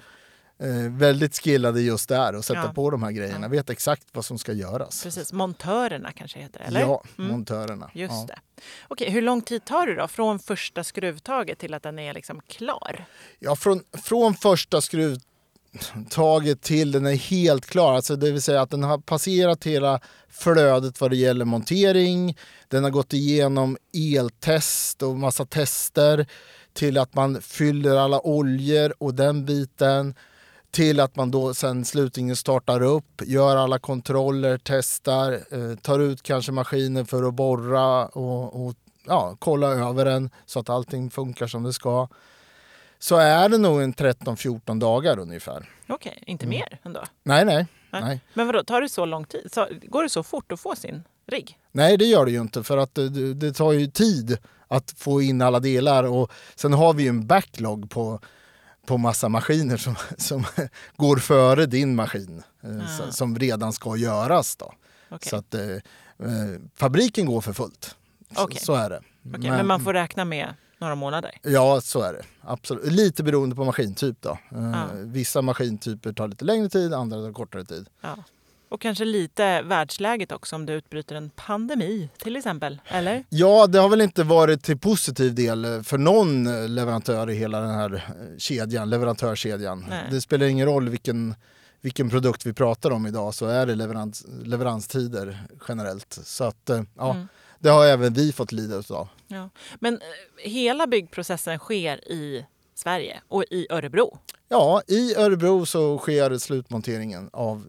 eh, 0.59 0.69
väldigt 0.91 1.35
skillade 1.39 1.81
just 1.83 2.09
där 2.09 2.35
och 2.35 2.45
sätta 2.45 2.61
Ja. 2.61 2.73
på 2.73 2.91
de 2.91 3.03
här 3.03 3.11
grejerna. 3.13 3.47
Ja. 3.47 3.49
Vet 3.49 3.71
exakt 3.71 4.03
vad 4.13 4.25
som 4.25 4.39
ska 4.39 4.53
göras. 4.53 5.03
Precis, 5.03 5.33
montörerna 5.33 6.13
kanske 6.13 6.39
heter 6.39 6.61
eller? 6.61 6.81
Ja, 6.81 7.03
Mm. 7.19 7.31
montörerna. 7.31 7.91
Just 7.95 8.13
ja. 8.15 8.25
det. 8.27 8.39
Okej, 8.89 9.11
hur 9.11 9.23
lång 9.23 9.43
tid 9.43 9.65
tar 9.65 9.87
det 9.87 9.95
då 9.95 10.09
från 10.09 10.39
första 10.39 10.85
skruvtaget 10.85 11.59
till 11.59 11.75
att 11.75 11.83
den 11.83 11.99
är 11.99 12.15
liksom 12.15 12.41
klar? 12.49 13.05
Ja, 13.39 13.57
från, 13.57 13.83
från 14.03 14.35
första 14.35 14.81
skruvtaget 14.81 16.63
till 16.63 16.93
den 16.93 17.07
är 17.07 17.15
helt 17.15 17.67
klar. 17.67 17.95
Alltså 17.95 18.17
det 18.17 18.31
vill 18.31 18.43
säga 18.43 18.61
att 18.63 18.71
den 18.71 18.83
har 18.83 18.99
passerat 18.99 19.65
hela 19.65 20.01
flödet 20.29 21.01
vad 21.01 21.11
det 21.11 21.17
gäller 21.17 21.45
montering. 21.45 22.37
Den 22.69 22.85
har 22.85 22.91
gått 22.91 23.13
igenom 23.13 23.77
eltest 23.95 25.03
och 25.03 25.17
massa 25.17 25.47
tester 25.47 26.27
till 26.73 26.99
att 26.99 27.15
man 27.15 27.43
fyller 27.43 27.97
alla 27.97 28.21
oljor 28.27 28.95
och 28.99 29.15
den 29.15 29.45
biten. 29.45 30.15
Till 30.77 31.01
att 31.01 31.17
man 31.17 31.31
då 31.31 31.55
sen 31.55 31.85
slutligen 31.85 32.37
startar 32.37 32.83
upp, 32.83 33.23
gör 33.25 33.57
alla 33.57 33.79
kontroller, 33.79 34.61
testar, 34.65 35.33
eh, 35.33 35.77
tar 35.77 35.99
ut 36.01 36.23
kanske 36.23 36.53
maskinen 36.53 37.07
för 37.07 37.23
att 37.29 37.35
borra 37.35 38.07
och, 38.07 38.67
och 38.67 38.75
ja, 39.07 39.37
kolla 39.39 39.67
över 39.67 40.05
den 40.05 40.31
så 40.47 40.61
att 40.61 40.69
allting 40.71 41.11
funkar 41.11 41.47
som 41.47 41.63
det 41.63 41.73
ska 41.73 42.09
så 42.99 43.17
är 43.17 43.49
det 43.49 43.59
nog 43.59 43.83
en 43.83 43.95
13-14 43.95 44.81
dagar 44.81 45.19
ungefär. 45.19 45.71
Okej, 45.89 46.23
inte 46.27 46.47
Mm. 46.47 46.59
mer 46.59 46.81
ändå? 46.83 47.05
Nej, 47.23 47.45
nej. 47.45 47.67
Nej. 47.91 48.03
Nej. 48.03 48.21
Men 48.35 48.47
vadå, 48.47 48.65
tar 48.65 48.81
det 48.81 48.89
så 48.89 49.05
lång 49.05 49.25
tid? 49.25 49.51
Går 49.83 50.03
det 50.03 50.09
så 50.09 50.23
fort 50.23 50.53
att 50.53 50.61
få 50.61 50.77
sin 50.77 51.03
rigg? 51.27 51.59
nej, 51.73 51.97
det 51.97 52.05
gör 52.05 52.25
det 52.25 52.31
ju 52.31 52.41
inte 52.41 52.63
för 52.65 52.79
att 52.79 52.95
det, 52.95 53.35
det 53.35 53.53
tar 53.53 53.73
ju 53.73 53.87
tid 53.87 54.39
att 54.69 54.95
få 54.97 55.23
in 55.23 55.43
alla 55.43 55.61
delar 55.61 56.05
och 56.05 56.33
sen 56.55 56.73
har 56.73 56.93
vi 56.95 57.03
ju 57.03 57.09
en 57.09 57.27
backlog 57.27 57.91
på, 57.91 58.21
på 58.87 58.99
massa 58.99 59.29
maskiner 59.29 59.77
som, 59.77 59.95
som 60.19 60.45
går 60.97 61.17
före 61.17 61.67
din 61.67 61.95
maskin 61.95 62.43
eh, 62.63 62.71
Ah. 63.07 63.11
som- 63.13 63.39
redan 63.39 63.73
ska 63.73 63.97
göras. 63.97 64.57
Då. 64.57 64.73
Okej, 65.11 65.31
Så 65.31 65.37
att 65.37 65.55
eh, 65.55 65.61
eh, 65.71 65.81
fabriken 66.77 67.27
går 67.27 67.41
för 67.41 67.53
fullt. 67.53 67.97
Så, 68.37 68.45
Okej. 68.45 68.61
så 68.61 68.75
är 68.75 68.91
det. 68.91 69.01
Okej, 69.37 69.51
men, 69.51 69.67
man 69.67 69.81
får 69.81 69.93
räkna 69.93 70.25
med 70.25 70.55
några 70.79 70.95
månader? 70.95 71.31
Ja, 71.43 71.81
så 71.81 72.01
är 72.03 72.13
det. 72.13 72.23
Absolut. 72.41 72.93
Lite 72.93 73.23
beroende 73.23 73.57
på 73.57 73.65
maskintyp. 73.65 74.17
Då. 74.21 74.31
Eh, 74.31 74.37
Ja. 74.73 74.87
Vissa 74.95 75.43
maskintyper 75.43 76.13
tar 76.13 76.29
lite 76.29 76.45
längre 76.45 76.69
tid, 76.69 76.95
andra 76.95 77.23
tar 77.23 77.33
kortare 77.33 77.65
tid. 77.65 77.89
Ja. 78.01 78.17
Och 78.69 78.81
kanske 78.81 79.05
lite 79.05 79.63
världsläget 79.63 80.33
också 80.33 80.57
om 80.57 80.67
det 80.67 80.73
utbryter 80.73 81.15
en 81.15 81.31
pandemi 81.31 82.09
till 82.19 82.37
exempel, 82.37 82.81
eller? 82.87 83.25
Ja, 83.29 83.67
det 83.67 83.79
har 83.79 83.89
väl 83.89 84.01
inte 84.01 84.25
varit 84.25 84.63
till 84.63 84.79
positiv 84.79 85.35
del 85.35 85.83
för 85.85 85.99
någon 85.99 86.45
leverantör 86.75 87.31
i 87.31 87.35
hela 87.35 87.61
den 87.61 87.71
här 87.71 87.95
eh, 87.95 88.39
kedjan, 88.39 88.91
leverantörskedjan. 88.91 89.87
Nej. 89.89 90.05
Det 90.11 90.21
spelar 90.21 90.47
ingen 90.47 90.67
roll 90.67 90.89
vilken, 90.89 91.35
vilken 91.81 92.11
produkt 92.11 92.47
vi 92.47 92.53
pratar 92.53 92.91
om 92.91 93.07
idag 93.07 93.35
så 93.35 93.47
är 93.47 93.67
det 93.67 93.75
leverans, 93.75 94.27
leveranstider 94.45 95.39
generellt. 95.69 96.19
Så 96.25 96.45
att, 96.45 96.71
eh, 96.71 96.83
ja, 96.97 97.11
Mm. 97.15 97.29
det 97.59 97.69
har 97.69 97.87
även 97.87 98.13
vi 98.13 98.33
fått 98.33 98.53
lida 98.53 98.77
av. 98.91 99.09
Ja. 99.27 99.51
Men 99.81 99.95
eh, 99.95 100.51
hela 100.51 100.87
byggprocessen 100.87 101.59
sker 101.59 102.09
i 102.13 102.47
Sverige 102.75 103.21
och 103.29 103.45
i 103.51 103.67
Örebro? 103.71 104.19
Ja, 104.49 104.83
i 104.87 105.15
Örebro 105.17 105.67
så 105.67 105.99
sker 105.99 106.39
slutmonteringen 106.39 107.31
av 107.33 107.67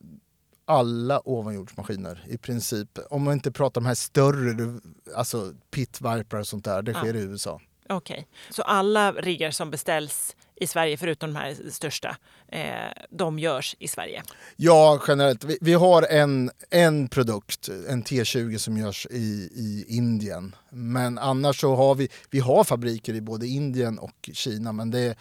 alla 0.67 1.29
ovanjordsmaskiner 1.29 2.25
i 2.29 2.37
princip. 2.37 2.99
Om 3.09 3.23
man 3.23 3.33
inte 3.33 3.51
pratar 3.51 3.81
om 3.81 3.83
de 3.83 3.87
här 3.87 3.95
större, 3.95 4.79
alltså 5.15 5.53
pit 5.71 6.01
viper 6.01 6.39
och 6.39 6.47
sånt 6.47 6.65
där, 6.65 6.81
det 6.81 6.91
Ja. 6.91 6.97
sker 6.99 7.15
i 7.15 7.19
USA. 7.21 7.61
Okej, 7.89 8.27
så 8.49 8.61
alla 8.61 9.11
riggar 9.11 9.51
som 9.51 9.71
beställs 9.71 10.35
i 10.55 10.67
Sverige, 10.67 10.97
förutom 10.97 11.33
de 11.33 11.39
här 11.39 11.55
största, 11.71 12.17
eh, 12.47 12.69
de 13.09 13.39
görs 13.39 13.75
i 13.79 13.87
Sverige? 13.87 14.23
Ja, 14.55 15.01
generellt. 15.07 15.43
Vi, 15.43 15.57
vi 15.61 15.73
har 15.73 16.03
en, 16.03 16.51
en 16.69 17.07
produkt, 17.09 17.69
en 17.89 18.03
T20 18.03 18.57
som 18.57 18.77
görs 18.77 19.07
i, 19.11 19.49
i 19.55 19.85
Indien. 19.87 20.55
Men 20.69 21.17
annars 21.17 21.61
så 21.61 21.75
har 21.75 21.95
vi, 21.95 22.09
vi 22.29 22.39
har 22.39 22.63
fabriker 22.63 23.13
i 23.13 23.21
både 23.21 23.47
Indien 23.47 23.99
och 23.99 24.29
Kina, 24.33 24.71
men 24.71 24.91
det, 24.91 25.15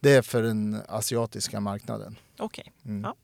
det 0.00 0.12
är 0.12 0.22
för 0.22 0.42
den 0.42 0.82
asiatiska 0.88 1.60
marknaden. 1.60 2.16
Okej. 2.38 2.72
Mm. 2.84 3.02
Ja. 3.02 3.14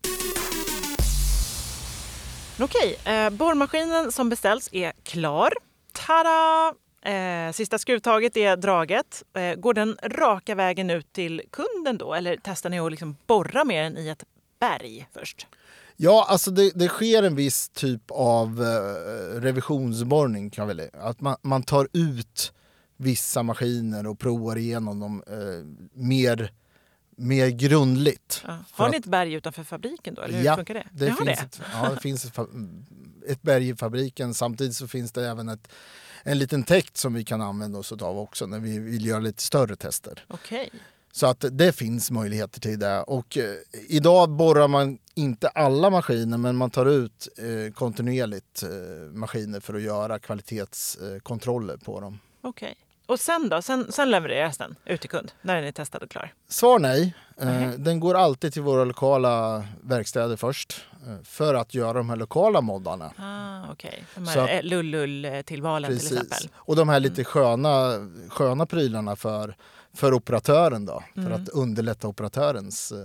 Okej, 2.60 2.96
eh, 3.04 3.30
borrmaskinen 3.30 4.12
som 4.12 4.28
beställs 4.28 4.68
är 4.72 4.92
klar. 5.02 5.52
Tada! 5.92 6.74
Eh, 7.04 7.52
sista 7.52 7.78
skruvtaget 7.78 8.36
är 8.36 8.56
draget. 8.56 9.22
Eh, 9.36 9.54
går 9.54 9.74
den 9.74 9.98
raka 10.02 10.54
vägen 10.54 10.90
ut 10.90 11.12
till 11.12 11.42
kunden 11.50 11.98
då? 11.98 12.14
Eller 12.14 12.38
testar 12.42 12.70
ni 12.70 12.80
att 12.80 12.90
liksom 12.90 13.16
borra 13.26 13.64
med 13.64 13.84
den 13.84 13.98
i 13.98 14.08
ett 14.08 14.24
berg 14.60 15.08
först? 15.12 15.46
Ja, 15.96 16.26
alltså 16.28 16.50
det, 16.50 16.70
det 16.74 16.88
sker 16.88 17.22
en 17.22 17.36
viss 17.36 17.68
typ 17.68 18.02
av 18.10 18.62
eh, 18.62 19.40
revisionsborrning. 19.40 20.50
Kan 20.50 20.68
väl, 20.68 20.82
att 20.92 21.20
man, 21.20 21.36
man 21.42 21.62
tar 21.62 21.88
ut 21.92 22.52
vissa 22.96 23.42
maskiner 23.42 24.06
och 24.06 24.18
provar 24.18 24.56
igenom 24.56 25.00
dem 25.00 25.22
eh, 25.26 25.66
mer, 26.02 26.52
mer 27.16 27.48
grundligt. 27.48 28.42
Ja. 28.46 28.59
Har 28.70 28.88
ni 28.88 28.96
ett 28.96 29.07
berg 29.07 29.33
utanför 29.33 29.64
fabriken 29.64 30.14
då? 30.14 30.22
Eller 30.22 30.38
hur 30.38 30.44
ja, 30.44 30.57
funkar 30.57 30.74
det? 30.74 30.87
det 30.92 31.07
finns, 31.07 31.18
det? 31.24 31.33
Ett, 31.33 31.61
ja, 31.72 31.90
det 31.90 32.00
finns 32.00 32.24
ett, 32.24 32.38
ett 33.29 33.42
berg 33.42 33.68
i 33.68 33.74
fabriken. 33.77 34.35
Samtidigt 34.35 34.77
så 34.77 34.88
finns 34.88 35.12
det 35.12 35.29
även 35.29 35.48
ett, 35.48 35.68
en 36.22 36.38
liten 36.38 36.62
täkt 36.62 36.96
som 36.96 37.14
vi 37.14 37.24
kan 37.24 37.40
använda 37.40 37.79
oss 37.79 37.92
av 37.92 38.18
också 38.18 38.46
när 38.46 38.59
vi 38.59 38.79
vill 38.79 39.07
göra 39.07 39.20
lite 39.20 39.42
större 39.42 39.77
tester. 39.77 40.24
Okej. 40.29 40.70
Så 41.12 41.27
att 41.27 41.44
det 41.50 41.72
finns 41.72 42.11
möjligheter 42.11 42.61
till 42.61 42.79
det. 42.79 43.03
Och 43.03 43.38
eh, 43.38 43.55
idag 43.88 44.31
borrar 44.31 44.68
man 44.68 44.98
inte 45.14 45.48
alla 45.48 45.90
maskiner 45.90 46.38
men 46.38 46.57
man 46.57 46.70
tar 46.70 46.87
ut 46.87 47.29
eh, 47.38 47.72
kontinuerligt 47.72 48.62
eh, 48.62 48.68
maskiner 49.12 49.61
för 49.61 49.74
att 49.74 49.83
göra 49.83 50.18
kvalitetskontroller 50.18 51.77
på 51.77 52.00
dem. 52.00 52.18
Okej. 52.40 52.77
Och 53.06 53.20
sen 53.20 53.48
då? 53.48 53.62
Sen, 53.62 53.92
sen 53.92 54.10
levereras 54.10 54.58
den 54.58 54.76
ut 54.84 55.00
till 55.00 55.10
kund 55.10 55.32
när 55.42 55.54
den 55.56 55.64
är 55.64 55.72
testad 55.72 56.02
och 56.02 56.10
klar? 56.10 56.32
Svar 56.48 56.78
nej. 56.78 57.14
Eh, 57.40 57.46
Nej. 57.46 57.78
Den 57.78 58.00
går 58.00 58.14
alltid 58.14 58.52
till 58.52 58.62
våra 58.62 58.84
lokala 58.84 59.64
verkstäder 59.82 60.36
först 60.36 60.86
eh, 61.06 61.22
för 61.24 61.54
att 61.54 61.74
göra 61.74 61.92
de 61.92 62.08
här 62.10 62.16
lokala 62.16 62.60
moddarna. 62.60 63.12
Ah, 63.18 63.72
Okej. 63.72 64.04
De 64.14 64.26
här 64.28 64.62
lull-lull-tillvalen 64.62 65.98
till 65.98 66.06
exempel. 66.06 66.48
Och 66.54 66.76
de 66.76 66.88
här 66.88 67.00
lite 67.00 67.24
sköna, 67.24 67.92
sköna 68.28 68.66
prylarna 68.66 69.16
för, 69.16 69.56
för 69.94 70.14
operatören 70.14 70.86
då. 70.86 71.02
För 71.14 71.20
Mm. 71.20 71.42
att 71.42 71.48
underlätta 71.48 72.08
operatörens 72.08 72.92
eh, 72.92 72.98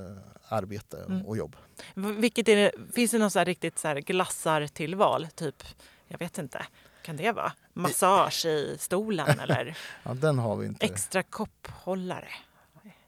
arbete 0.48 0.98
och 1.26 1.38
jobb. 1.38 1.56
Vilket 1.96 2.48
är 2.50 2.72
finns 2.96 3.12
det 3.12 3.18
någon 3.18 3.32
så 3.32 3.44
riktigt 3.44 3.80
så 3.80 3.88
här 3.88 3.96
glassar-tillval? 3.96 5.28
Typ, 5.36 5.64
jag 6.08 6.20
vet 6.20 6.38
inte. 6.38 6.66
Kan 7.10 7.18
det 7.18 7.32
vara? 7.32 7.52
Massage 7.74 8.46
i 8.46 8.76
stolen 8.80 9.40
eller 9.44 9.78
Ja, 10.04 10.14
den 10.14 10.40
har 10.40 10.56
vi 10.56 10.66
inte. 10.68 10.86
extra 10.86 11.24
kopphållare? 11.24 12.28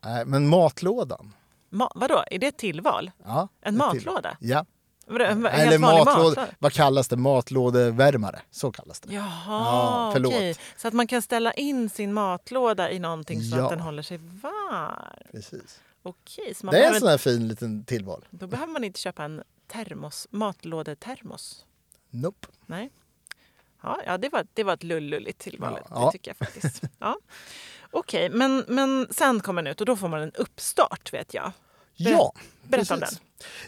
Nej, 0.01 0.25
men 0.25 0.47
matlådan. 0.47 1.33
Ma- 1.69 1.91
vadå, 1.95 2.23
är 2.31 2.39
det 2.39 2.47
ett 2.47 2.57
tillval? 2.57 3.11
Ja, 3.25 3.47
En 3.61 3.81
ett 3.81 3.91
till. 3.91 4.05
matlåda? 4.05 4.37
Ja. 4.39 4.65
En, 5.07 5.45
Eller 5.45 5.77
matlåda. 5.77 6.05
matlåda? 6.05 6.47
Vad 6.59 6.73
kallas 6.73 7.07
det? 7.07 7.17
Matlådevärmare. 7.17 8.41
Så 8.51 8.71
kallas 8.71 8.99
det. 8.99 9.13
Jaha, 9.13 9.29
Ja, 9.47 10.09
förlåt. 10.13 10.59
Så 10.77 10.87
att 10.87 10.93
man 10.93 11.07
kan 11.07 11.21
ställa 11.21 11.53
in 11.53 11.89
sin 11.89 12.13
matlåda 12.13 12.91
i 12.91 12.99
någonting 12.99 13.41
så 13.43 13.57
Ja. 13.57 13.63
att 13.63 13.69
den 13.69 13.79
håller 13.79 14.03
sig 14.03 14.17
varm. 14.17 15.27
Precis. 15.31 15.79
Okej, 16.03 16.53
så 16.55 16.65
man 16.65 16.75
Det 16.75 16.83
är 16.83 16.93
en 16.93 16.99
sån 16.99 17.09
här 17.09 17.17
fin 17.17 17.47
liten 17.47 17.83
tillval. 17.83 18.25
då 18.29 18.47
behöver 18.47 18.73
man 18.73 18.83
inte 18.83 18.99
köpa 18.99 19.23
en 19.23 19.43
termos, 19.67 20.27
matlådetermos. 20.31 21.65
Nope. 22.09 22.47
Nej. 22.65 22.89
Ja, 23.83 24.01
ja 24.05 24.17
det, 24.17 24.29
var, 24.29 24.45
det 24.53 24.63
var 24.63 24.73
ett 24.73 24.83
lullulligt 24.83 25.39
tillval. 25.39 25.79
Ja, 25.89 26.05
Det 26.05 26.11
tycker 26.11 26.35
jag 26.37 26.47
faktiskt. 26.47 26.83
Ja. 26.99 27.17
Okej, 27.91 28.29
men, 28.29 28.65
men 28.67 29.07
sen 29.11 29.39
kommer 29.39 29.61
den 29.61 29.71
ut 29.71 29.79
och 29.79 29.85
då 29.85 29.95
får 29.95 30.07
man 30.07 30.21
en 30.21 30.31
uppstart 30.31 31.13
vet 31.13 31.33
jag. 31.33 31.51
Ja, 31.95 32.33
Berätta 32.63 32.93
om 32.93 32.99
den. 32.99 33.09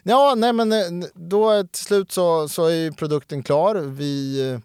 Ja, 0.04 0.34
nej 0.38 0.54
men 0.54 0.71
eh, 0.71 1.08
då 1.13 1.63
till 1.63 1.84
slut 1.86 2.12
så, 2.12 2.49
så 2.49 2.65
är 2.65 2.91
produkten 2.91 3.43
klar. 3.43 3.76
Vi 3.76 4.41
eh, 4.52 4.60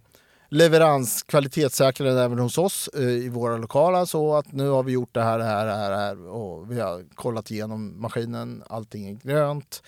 leverans 0.48 1.22
kvalitetssäkrar 1.22 2.06
den 2.06 2.18
även 2.18 2.38
hos 2.38 2.58
oss 2.58 2.88
eh, 2.88 3.02
i 3.02 3.28
våra 3.28 3.56
lokala 3.56 4.06
så 4.06 4.34
att 4.34 4.52
nu 4.52 4.68
har 4.68 4.82
vi 4.82 4.92
gjort 4.92 5.14
det 5.14 5.22
här, 5.22 5.38
det 5.38 5.44
här, 5.44 5.66
det 5.66 5.74
här, 5.74 5.90
det 5.90 5.96
här 5.96 6.28
och 6.28 6.70
vi 6.72 6.80
har 6.80 7.04
kollat 7.14 7.50
igenom 7.50 8.00
maskinen. 8.00 8.62
Allting 8.68 9.08
är 9.08 9.12
grönt. 9.12 9.82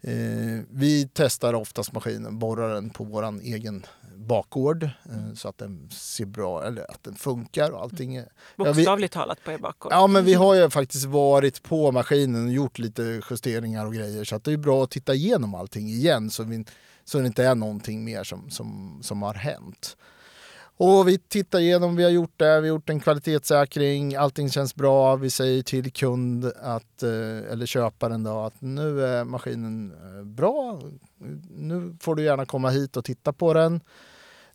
Eh, 0.00 0.64
vi 0.70 1.08
testar 1.12 1.54
oftast 1.54 1.92
maskinen, 1.92 2.38
borrar 2.38 2.74
den 2.74 2.90
på 2.90 3.04
våran 3.04 3.40
egen 3.40 3.86
bakgård 4.24 4.82
eh, 4.82 5.34
så 5.34 5.48
att 5.48 5.58
den 5.58 5.88
ser 5.90 6.24
bra, 6.24 6.64
eller 6.64 6.90
att 6.90 7.04
den 7.04 7.14
funkar 7.14 7.70
och 7.70 7.82
allting 7.82 8.16
är 8.16 8.28
Ja, 8.56 8.64
vi- 8.64 8.72
Bokstavligt 8.72 9.14
talat 9.14 9.44
på 9.44 9.52
er 9.52 9.58
bakgård. 9.58 9.92
Ja 9.92 10.06
men 10.06 10.24
vi 10.24 10.34
har 10.34 10.54
ju 10.54 10.70
faktiskt 10.70 11.04
varit 11.04 11.62
på 11.62 11.92
maskinen 11.92 12.46
och 12.46 12.52
gjort 12.52 12.78
lite 12.78 13.20
justeringar 13.30 13.86
och 13.86 13.94
grejer 13.94 14.24
så 14.24 14.36
att 14.36 14.44
det 14.44 14.52
är 14.52 14.56
bra 14.56 14.84
att 14.84 14.90
titta 14.90 15.14
igenom 15.14 15.54
allting 15.54 15.88
igen 15.88 16.30
så, 16.30 16.42
vi, 16.42 16.64
så 17.04 17.18
det 17.18 17.26
inte 17.26 17.44
är 17.44 17.54
någonting 17.54 18.04
mer 18.04 18.24
som, 18.24 18.50
som, 18.50 18.98
som 19.02 19.22
har 19.22 19.34
hänt. 19.34 19.96
Och 20.76 21.08
vi 21.08 21.18
tittar 21.18 21.58
igenom, 21.58 21.96
vi 21.96 22.02
har 22.02 22.10
gjort 22.10 22.32
det, 22.36 22.60
vi 22.60 22.68
har 22.68 22.74
gjort 22.76 22.90
en 22.90 23.00
kvalitetssäkring, 23.00 24.14
allting 24.14 24.50
känns 24.50 24.74
bra. 24.74 25.16
Vi 25.16 25.30
säger 25.30 25.62
till 25.62 25.92
kund 25.92 26.44
att, 26.62 27.02
eh, 27.02 27.52
eller 27.52 27.66
köparen 27.66 28.22
då 28.22 28.40
att 28.40 28.60
nu 28.60 29.04
är 29.06 29.24
maskinen 29.24 29.92
eh, 30.18 30.24
bra, 30.24 30.80
nu 31.50 31.96
får 32.00 32.14
du 32.14 32.22
gärna 32.24 32.46
komma 32.46 32.70
hit 32.70 32.96
och 32.96 33.04
titta 33.04 33.32
på 33.32 33.54
den. 33.54 33.80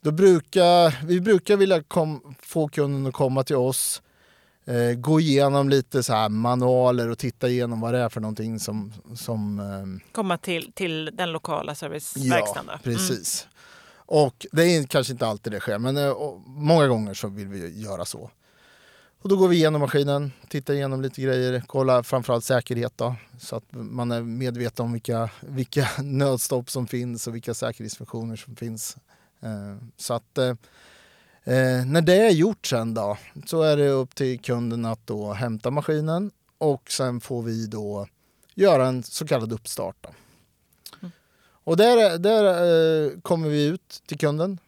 Då 0.02 0.12
brukar, 0.12 1.06
vi 1.06 1.22
brukar 1.22 1.58
vilja 1.58 1.84
kom, 1.84 2.36
få 2.42 2.68
kunden 2.68 3.08
att 3.08 3.14
komma 3.14 3.44
till 3.44 3.56
oss 3.56 4.02
eh, 4.66 4.94
gå 4.98 5.20
igenom 5.20 5.70
lite 5.70 6.04
så 6.04 6.14
här 6.14 6.30
manualer 6.30 7.10
och 7.10 7.18
titta 7.18 7.50
igenom 7.50 7.82
vad 7.82 7.94
det 7.94 8.00
är 8.00 8.10
för 8.10 8.22
någonting 8.22 8.60
som... 8.60 8.94
som 9.16 9.60
ehm, 9.60 10.00
Komma 10.12 10.38
till, 10.38 10.72
till 10.74 11.12
den 11.14 11.32
lokala 11.32 11.76
serviceverkstaden. 11.76 12.66
ja. 12.68 12.80
Mm. 12.84 12.98
precis. 12.98 13.48
Och 13.92 14.46
det 14.52 14.64
är 14.64 14.84
kanske 14.84 15.14
inte 15.14 15.28
alltid 15.28 15.54
det 15.54 15.60
sker, 15.60 15.80
men 15.80 15.98
eh, 15.98 16.14
många 16.46 16.88
gånger 16.88 17.14
så 17.14 17.28
vill 17.28 17.48
vi 17.48 17.82
göra 17.82 18.06
så. 18.06 18.32
Och 19.22 19.30
då 19.30 19.38
går 19.38 19.48
vi 19.48 19.56
igenom 19.56 19.82
maskinen, 19.82 20.32
tittar 20.48 20.74
igenom 20.74 21.02
lite 21.02 21.22
grejer, 21.22 21.64
kollar 21.68 22.04
framförallt 22.04 22.44
säkerhet 22.44 22.94
då, 22.96 23.16
så 23.40 23.56
att 23.56 23.64
man 23.72 24.12
är 24.12 24.22
medveten 24.22 24.86
om 24.86 24.94
vilka, 24.94 25.30
vilka 25.42 25.88
nödstopp 26.04 26.70
som 26.70 26.88
finns 26.88 27.28
och 27.28 27.36
vilka 27.36 27.54
säkerhetsfunktioner 27.54 28.36
som 28.36 28.56
finns. 28.56 28.98
Eh, 29.42 29.78
så 29.98 30.14
att 30.14 30.38
eh, 30.38 30.50
eh, 31.44 31.86
när 31.86 32.02
det 32.02 32.28
är 32.28 32.32
gjort 32.32 32.68
sen 32.68 32.94
då, 32.94 33.18
så 33.46 33.62
är 33.62 33.78
det 33.78 33.90
upp 33.90 34.16
till 34.16 34.40
kunden 34.40 34.86
att 34.86 35.08
då 35.08 35.34
hämta 35.34 35.72
maskinen 35.72 36.32
och 36.58 36.92
sen 36.92 37.22
får 37.22 37.42
vi 37.42 37.68
då 37.68 38.08
göra 38.56 38.88
en 38.88 39.04
så 39.04 39.28
kallad 39.28 39.54
uppstart. 39.54 39.96
Då. 40.02 40.10
Och 41.64 41.78
där, 41.78 42.18
där 42.18 43.22
kommer 43.22 43.50
vi 43.50 43.66
ut 43.66 44.04
till 44.06 44.18
kunden. 44.18 44.60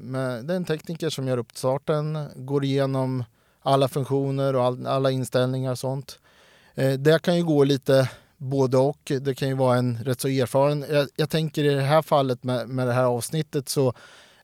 Med, 0.00 0.44
det 0.44 0.54
är 0.54 0.56
en 0.56 0.64
tekniker 0.64 1.10
som 1.10 1.28
gör 1.28 1.38
uppstarten, 1.38 2.28
går 2.34 2.64
igenom 2.64 3.24
alla 3.62 3.88
funktioner 3.88 4.56
och 4.56 4.64
all, 4.64 4.86
alla 4.86 5.10
inställningar 5.10 5.70
och 5.70 5.78
sånt. 5.78 6.18
Det 6.98 7.22
kan 7.22 7.36
ju 7.36 7.44
gå 7.44 7.64
lite 7.64 8.10
både 8.40 8.76
och. 8.76 9.12
Det 9.20 9.34
kan 9.34 9.48
ju 9.48 9.54
vara 9.54 9.78
en 9.78 9.98
rätt 10.04 10.20
så 10.20 10.28
erfaren. 10.28 10.84
Jag, 10.90 11.08
jag 11.16 11.30
tänker 11.30 11.64
i 11.64 11.74
det 11.74 11.82
här 11.82 12.02
fallet 12.02 12.44
med, 12.44 12.68
med 12.68 12.86
det 12.86 12.92
här 12.92 13.04
avsnittet 13.04 13.68
så 13.68 13.94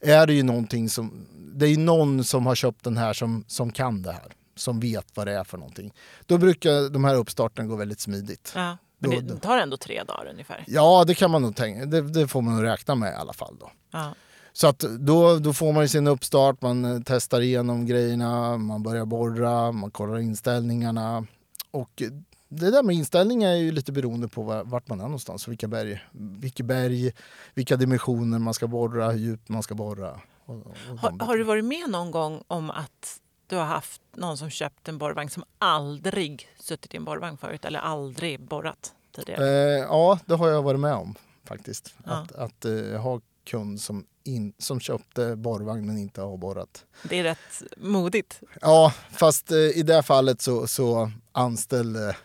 är 0.00 0.26
det 0.26 0.34
ju 0.34 0.42
någonting 0.42 0.88
som... 0.88 1.26
Det 1.54 1.66
är 1.66 1.70
ju 1.70 1.76
någon 1.76 2.24
som 2.24 2.46
har 2.46 2.54
köpt 2.54 2.84
den 2.84 2.96
här 2.96 3.12
som, 3.12 3.44
som 3.48 3.72
kan 3.72 4.02
det 4.02 4.12
här. 4.12 4.32
Som 4.56 4.80
vet 4.80 5.06
vad 5.14 5.26
det 5.26 5.32
är 5.32 5.44
för 5.44 5.58
någonting. 5.58 5.92
Då 6.26 6.38
brukar 6.38 6.90
de 6.90 7.04
här 7.04 7.14
uppstarten 7.14 7.68
gå 7.68 7.76
väldigt 7.76 8.00
smidigt. 8.00 8.52
Ja. 8.54 8.76
Men 8.98 9.26
det 9.26 9.36
tar 9.36 9.58
ändå 9.58 9.76
tre 9.76 10.02
dagar 10.02 10.30
ungefär. 10.30 10.64
Ja, 10.66 11.04
det 11.06 11.14
kan 11.14 11.30
man 11.30 11.42
nog 11.42 11.56
tänka. 11.56 11.86
Det, 11.86 12.00
det 12.00 12.28
får 12.28 12.42
man 12.42 12.56
nog 12.56 12.64
räkna 12.64 12.94
med 12.94 13.12
i 13.12 13.16
alla 13.16 13.32
fall 13.32 13.56
då. 13.60 13.70
Ja. 13.92 14.14
Så 14.52 14.66
att 14.66 14.78
då, 14.78 15.38
då 15.38 15.52
får 15.52 15.72
man 15.72 15.88
sin 15.88 16.06
uppstart, 16.06 16.62
man 16.62 16.84
eh, 16.84 17.00
testar 17.04 17.40
igenom 17.40 17.86
grejerna, 17.86 18.56
man 18.56 18.82
börjar 18.82 19.04
borra, 19.04 19.72
man 19.72 19.90
kollar 19.90 20.18
inställningarna. 20.18 21.26
Och 21.70 22.02
det 22.48 22.70
där 22.70 22.82
med 22.82 22.96
inställningar 22.96 23.50
är 23.50 23.56
ju 23.56 23.72
lite 23.72 23.92
beroende 23.92 24.28
på 24.28 24.42
var- 24.42 24.64
vart 24.64 24.88
man 24.88 25.00
är 25.00 25.04
någonstans, 25.04 25.48
vilka 25.48 25.68
berg, 25.68 26.04
vilka 26.12 26.62
berg, 26.62 27.12
vilka 27.54 27.76
dimensioner 27.76 28.38
man 28.38 28.54
ska 28.54 28.66
borra, 28.66 29.10
hur 29.10 29.18
djupt 29.18 29.48
man 29.48 29.62
ska 29.62 29.74
borra. 29.74 30.20
Och, 30.44 30.54
och 30.56 30.98
Har, 30.98 31.26
har 31.26 31.36
du 31.36 31.44
varit 31.44 31.64
med 31.64 31.90
någon 31.90 32.10
gång 32.10 32.42
om 32.48 32.70
att 32.70 33.20
du 33.46 33.56
har 33.56 33.64
haft 33.64 34.02
någon 34.16 34.36
som 34.38 34.50
köpt 34.50 34.88
en 34.88 34.98
borrvagn 34.98 35.30
som 35.30 35.44
aldrig 35.58 36.48
suttit 36.58 36.94
i 36.94 36.96
en 36.96 37.04
borrvagn 37.04 37.36
förut 37.36 37.64
eller 37.64 37.78
aldrig 37.78 38.40
borrat 38.40 38.92
tidigare? 39.16 39.44
Eh, 39.48 39.78
ja, 39.78 40.18
det 40.26 40.34
har 40.34 40.48
jag 40.48 40.62
varit 40.62 40.80
med 40.80 40.94
om 40.94 41.14
faktiskt. 41.44 41.94
Ja. 42.04 42.12
Att, 42.12 42.32
att 42.32 42.64
eh, 42.64 43.00
ha 43.00 43.20
kund 43.44 43.80
som, 43.80 44.06
in, 44.24 44.52
som 44.58 44.80
köpte 44.80 45.36
borrvagn 45.36 45.86
men 45.86 45.98
inte 45.98 46.20
har 46.22 46.36
borrat. 46.36 46.84
Det 47.08 47.18
är 47.18 47.22
rätt 47.22 47.62
modigt. 47.76 48.40
Ja, 48.60 48.92
fast 49.12 49.50
eh, 49.52 49.58
i 49.58 49.82
det 49.82 50.02
fallet 50.02 50.42
så, 50.42 50.66
så 50.66 51.10
anställde, 51.32 52.16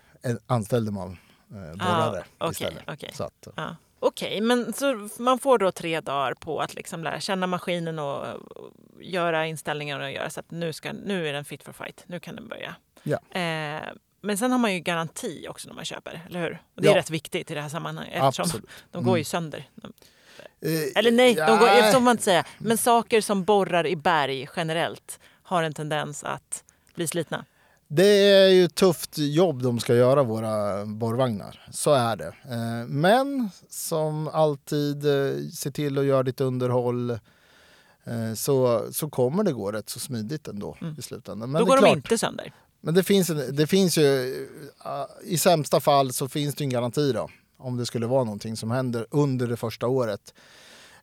anställde 0.47 0.91
man 0.91 1.17
eh, 1.51 1.77
borrare 1.77 2.23
Ah, 2.38 2.47
okej, 2.47 2.67
istället. 2.73 3.15
Så 3.15 3.23
att, 3.23 3.47
Ja. 3.55 3.75
Okej, 4.03 4.41
men 4.41 4.73
så 4.73 5.10
man 5.19 5.39
får 5.39 5.57
då 5.57 5.71
tre 5.71 5.99
dagar 6.01 6.34
på 6.34 6.60
att 6.62 6.73
liksom 6.75 7.03
lära 7.03 7.19
känna 7.19 7.47
maskinen 7.47 7.99
och, 7.99 8.25
och 8.27 8.71
göra 9.01 9.47
inställningar 9.47 9.99
och 9.99 10.12
göra 10.12 10.29
så 10.29 10.39
att 10.39 10.51
nu, 10.51 10.73
ska, 10.73 10.93
nu 10.93 11.27
är 11.27 11.34
den 11.34 11.45
fit 11.45 11.63
for 11.63 11.71
fight. 11.73 12.03
Nu 12.07 12.19
kan 12.19 12.36
den 12.36 12.47
börja. 12.47 12.75
Ja. 13.03 13.39
Eh, 13.39 13.81
men 14.21 14.38
sen 14.38 14.51
har 14.51 14.60
man 14.60 14.73
ju 14.73 14.79
garanti 14.79 15.47
också 15.49 15.67
när 15.67 15.75
man 15.75 15.86
köper, 15.86 16.21
eller 16.29 16.41
hur? 16.41 16.62
Och 16.75 16.81
det 16.81 16.88
är 16.88 16.91
Ja. 16.91 16.97
rätt 16.97 17.10
viktigt 17.10 17.51
i 17.51 17.53
det 17.53 17.62
här 17.62 17.69
sammanhanget 17.69 18.23
eftersom 18.23 18.43
Absolut. 18.43 18.69
de 18.91 19.03
går 19.03 19.17
ju 19.17 19.19
Mm. 19.21 19.25
sönder. 19.25 19.69
De- 19.75 19.93
Eh, 20.63 20.69
Eller 20.99 21.12
nej, 21.12 21.36
de 21.36 21.57
går, 21.60 21.67
ja, 21.67 21.91
så 21.91 21.99
man 21.99 22.12
inte 22.12 22.23
säga. 22.23 22.43
Men 22.57 22.77
saker 22.77 23.21
som 23.21 23.43
borrar 23.43 23.88
i 23.88 23.95
berg 23.95 24.49
generellt 24.55 25.19
har 25.43 25.63
en 25.63 25.73
tendens 25.73 26.23
att 26.23 26.63
bli 26.95 27.07
slitna. 27.07 27.45
Det 27.93 28.30
är 28.30 28.49
ju 28.49 28.65
ett 28.65 28.75
tufft 28.75 29.17
jobb 29.17 29.63
de 29.63 29.80
ska 29.80 29.95
göra, 29.95 30.23
våra 30.23 30.86
borrvagnar. 30.86 31.67
Så 31.71 31.93
är 31.93 32.15
det. 32.15 32.27
Eh, 32.49 32.88
Men 32.88 33.49
som 33.69 34.27
alltid, 34.27 35.06
eh, 35.06 35.34
se 35.54 35.71
till 35.71 35.97
att 35.97 36.06
göra 36.06 36.23
ditt 36.23 36.41
underhåll. 36.41 37.10
eh, 37.10 38.34
Så, 38.36 38.86
så 38.91 39.10
kommer 39.10 39.43
det 39.43 39.51
gå 39.54 39.71
rätt 39.71 39.89
så 39.89 39.99
smidigt 39.99 40.47
ändå 40.47 40.77
i 40.97 41.01
slutändan. 41.01 41.51
Men 41.51 41.60
Då 41.60 41.65
går 41.65 41.75
de 41.75 41.82
klart, 41.82 41.95
inte 41.95 42.17
sönder. 42.17 42.54
Men 42.82 42.93
det 42.93 43.04
finns, 43.04 43.27
det 43.51 43.67
finns 43.67 43.97
ju, 43.97 44.36
i 45.23 45.38
sämsta 45.38 45.80
fall 45.80 46.13
så 46.13 46.27
finns 46.27 46.56
det 46.56 46.63
en 46.63 46.69
garanti 46.69 47.12
då. 47.12 47.30
Om 47.58 47.77
det 47.77 47.86
skulle 47.86 48.08
vara 48.08 48.23
någonting 48.23 48.58
som 48.58 48.71
händer 48.71 49.08
under 49.12 49.47
det 49.47 49.58
första 49.58 49.88
året. 49.88 50.34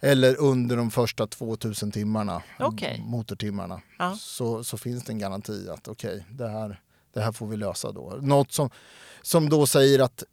Eller 0.00 0.40
under 0.40 0.76
de 0.76 0.90
första 0.90 1.26
2000 1.26 1.90
timmarna, 1.90 2.42
Okej. 2.58 3.02
motortimmarna. 3.06 3.80
Ja. 3.98 4.16
Så, 4.20 4.64
så 4.64 4.78
finns 4.78 5.04
det 5.04 5.12
en 5.12 5.18
garanti 5.18 5.68
att 5.68 5.88
okej, 5.88 6.26
det, 6.30 6.48
här, 6.48 6.80
det 7.12 7.20
här 7.20 7.32
får 7.32 7.46
vi 7.46 7.56
lösa 7.56 7.92
då. 7.92 8.18
Något 8.20 8.52
som, 8.52 8.70
som 9.22 9.48
då 9.48 9.66
säger 9.66 9.98
att 9.98 10.24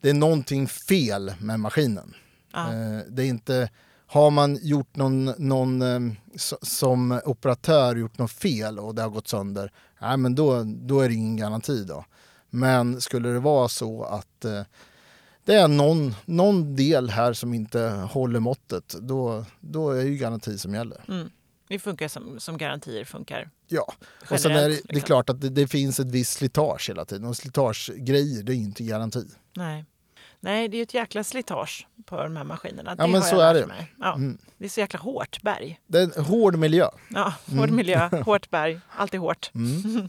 det 0.00 0.10
är 0.10 0.14
någonting 0.14 0.68
fel 0.68 1.34
med 1.38 1.60
maskinen. 1.60 2.14
Ja. 2.52 2.72
Eh, 2.72 3.00
det 3.08 3.22
är 3.22 3.26
inte, 3.26 3.70
har 4.06 4.30
man 4.30 4.58
gjort 4.62 4.96
någon, 4.96 5.24
någon 5.24 5.82
eh, 5.82 6.14
som 6.62 7.20
operatör 7.24 7.96
gjort 7.96 8.18
något 8.18 8.32
fel 8.32 8.78
och 8.78 8.94
det 8.94 9.02
har 9.02 9.10
gått 9.10 9.28
sönder, 9.28 9.72
nej, 10.00 10.16
men 10.16 10.34
då, 10.34 10.62
då 10.64 11.00
är 11.00 11.08
det 11.08 11.14
ingen 11.14 11.36
garanti. 11.36 11.84
Då. 11.84 12.04
Men 12.50 13.00
skulle 13.00 13.28
det 13.28 13.40
vara 13.40 13.68
så 13.68 14.04
att 14.04 14.44
eh, 14.44 14.62
det 15.44 15.54
är 15.54 15.68
någon, 15.68 16.14
någon 16.24 16.76
del 16.76 17.10
här 17.10 17.32
som 17.32 17.54
inte 17.54 17.80
håller 18.10 18.40
måttet, 18.40 18.88
då, 19.00 19.44
då 19.60 19.90
är 19.90 20.02
ju 20.02 20.16
garanti 20.16 20.58
som 20.58 20.74
gäller. 20.74 21.04
Mm. 21.08 21.30
Det 21.68 21.78
funkar 21.78 22.08
som, 22.08 22.40
som 22.40 22.58
garantier 22.58 23.04
funkar. 23.04 23.50
Ja, 23.68 23.94
och 24.30 24.40
sen 24.40 24.52
är 24.52 24.54
det, 24.54 24.60
Generellt, 24.60 24.82
det 24.86 24.90
är 24.90 24.94
liksom. 24.94 25.06
klart 25.06 25.30
att 25.30 25.40
det, 25.40 25.48
det 25.48 25.66
finns 25.66 26.00
ett 26.00 26.10
visst 26.10 26.32
slitage 26.32 26.88
hela 26.88 27.04
tiden 27.04 27.26
och 27.28 27.36
slitagegrejer 27.36 28.42
det 28.42 28.52
är 28.52 28.56
ju 28.56 28.62
inte 28.62 28.82
garanti. 28.82 29.24
Nej. 29.56 29.84
Nej, 30.40 30.68
det 30.68 30.76
är 30.76 30.78
ju 30.78 30.82
ett 30.82 30.94
jäkla 30.94 31.24
slitage 31.24 31.86
på 32.06 32.22
de 32.22 32.36
här 32.36 32.44
maskinerna. 32.44 32.94
Ja, 32.98 33.06
det 33.06 33.12
men 33.12 33.22
så 33.22 33.40
är 33.40 33.54
det. 33.54 33.86
Ja, 34.00 34.14
Mm. 34.14 34.38
Det 34.58 34.64
är 34.64 34.68
så 34.68 34.80
jäkla 34.80 34.98
hårt 35.00 35.42
berg. 35.42 35.80
Det 35.86 35.98
är 35.98 36.18
en 36.18 36.24
hård 36.24 36.56
miljö. 36.58 36.88
Ja, 37.08 37.34
hård 37.58 37.70
miljö, 37.70 38.08
hårt 38.24 38.50
berg, 38.50 38.80
alltid 38.96 39.20
hårt. 39.20 39.50
Mm. 39.54 40.08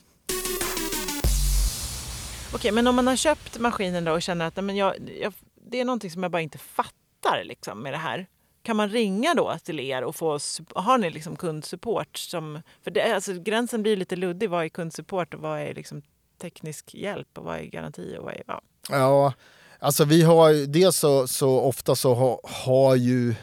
Okej, 2.56 2.72
men 2.72 2.88
om 2.88 2.96
man 2.96 3.08
har 3.08 3.16
köpt 3.16 3.60
maskinen 3.60 4.04
då 4.04 4.12
och 4.12 4.22
känner 4.22 4.48
att 4.48 4.56
nej, 4.56 4.64
men 4.64 4.76
jag, 4.76 4.96
jag, 5.22 5.34
det 5.56 5.80
är 5.80 5.86
någonting 5.86 6.12
som 6.12 6.24
jag 6.24 6.32
bara 6.32 6.42
inte 6.42 6.58
fattar 6.58 7.44
liksom, 7.44 7.80
med 7.80 7.94
det 7.94 7.98
här. 7.98 8.28
Kan 8.64 8.76
man 8.76 8.90
ringa 8.90 9.34
då 9.34 9.58
till 9.64 9.80
er 9.80 10.04
och 10.04 10.16
få, 10.16 10.40
har 10.76 10.98
ni 10.98 11.10
liksom 11.10 11.36
kundsupport? 11.36 12.18
Som, 12.18 12.62
för 12.84 12.92
det, 12.92 13.16
alltså, 13.16 13.34
gränsen 13.34 13.82
blir 13.82 13.98
lite 13.98 14.16
luddig. 14.16 14.50
Vad 14.50 14.66
är 14.66 14.70
kundsupport 14.70 15.34
och 15.34 15.40
vad 15.40 15.60
är 15.60 15.74
liksom 15.74 16.02
teknisk 16.42 16.96
hjälp 16.96 17.38
och 17.38 17.44
vad 17.44 17.58
är 17.58 17.64
garanti? 17.64 18.16
Och 18.20 18.26
vad 18.26 18.34
är, 18.34 18.44
ja. 18.48 18.62
Ja, 18.90 19.34
alltså 19.80 20.06
vi 20.06 20.24
har 20.24 20.50
ju, 20.50 20.66
dels 20.66 20.98
så, 20.98 21.28
så 21.28 21.60
ofta 21.60 21.96
så 21.96 22.14
ha, 22.14 22.40
har 22.44 22.96
ju, 22.96 23.36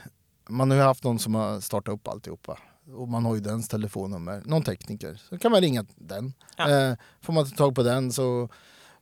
man 0.48 0.70
har 0.70 0.78
ju 0.78 0.84
haft 0.84 1.04
någon 1.04 1.18
som 1.18 1.34
har 1.34 1.60
startat 1.60 1.94
upp 1.94 2.08
alltihopa. 2.08 2.58
Och 2.94 3.08
man 3.08 3.24
har 3.24 3.34
ju 3.34 3.40
dens 3.40 3.68
telefonnummer, 3.68 4.42
någon 4.44 4.62
tekniker. 4.62 5.20
Så 5.28 5.38
kan 5.38 5.52
man 5.52 5.60
ringa 5.60 5.86
den. 5.96 6.32
Ja. 6.56 6.70
Eh, 6.70 6.94
får 7.20 7.32
man 7.32 7.44
inte 7.44 7.56
tag 7.56 7.74
på 7.74 7.82
den 7.82 8.12
så 8.12 8.48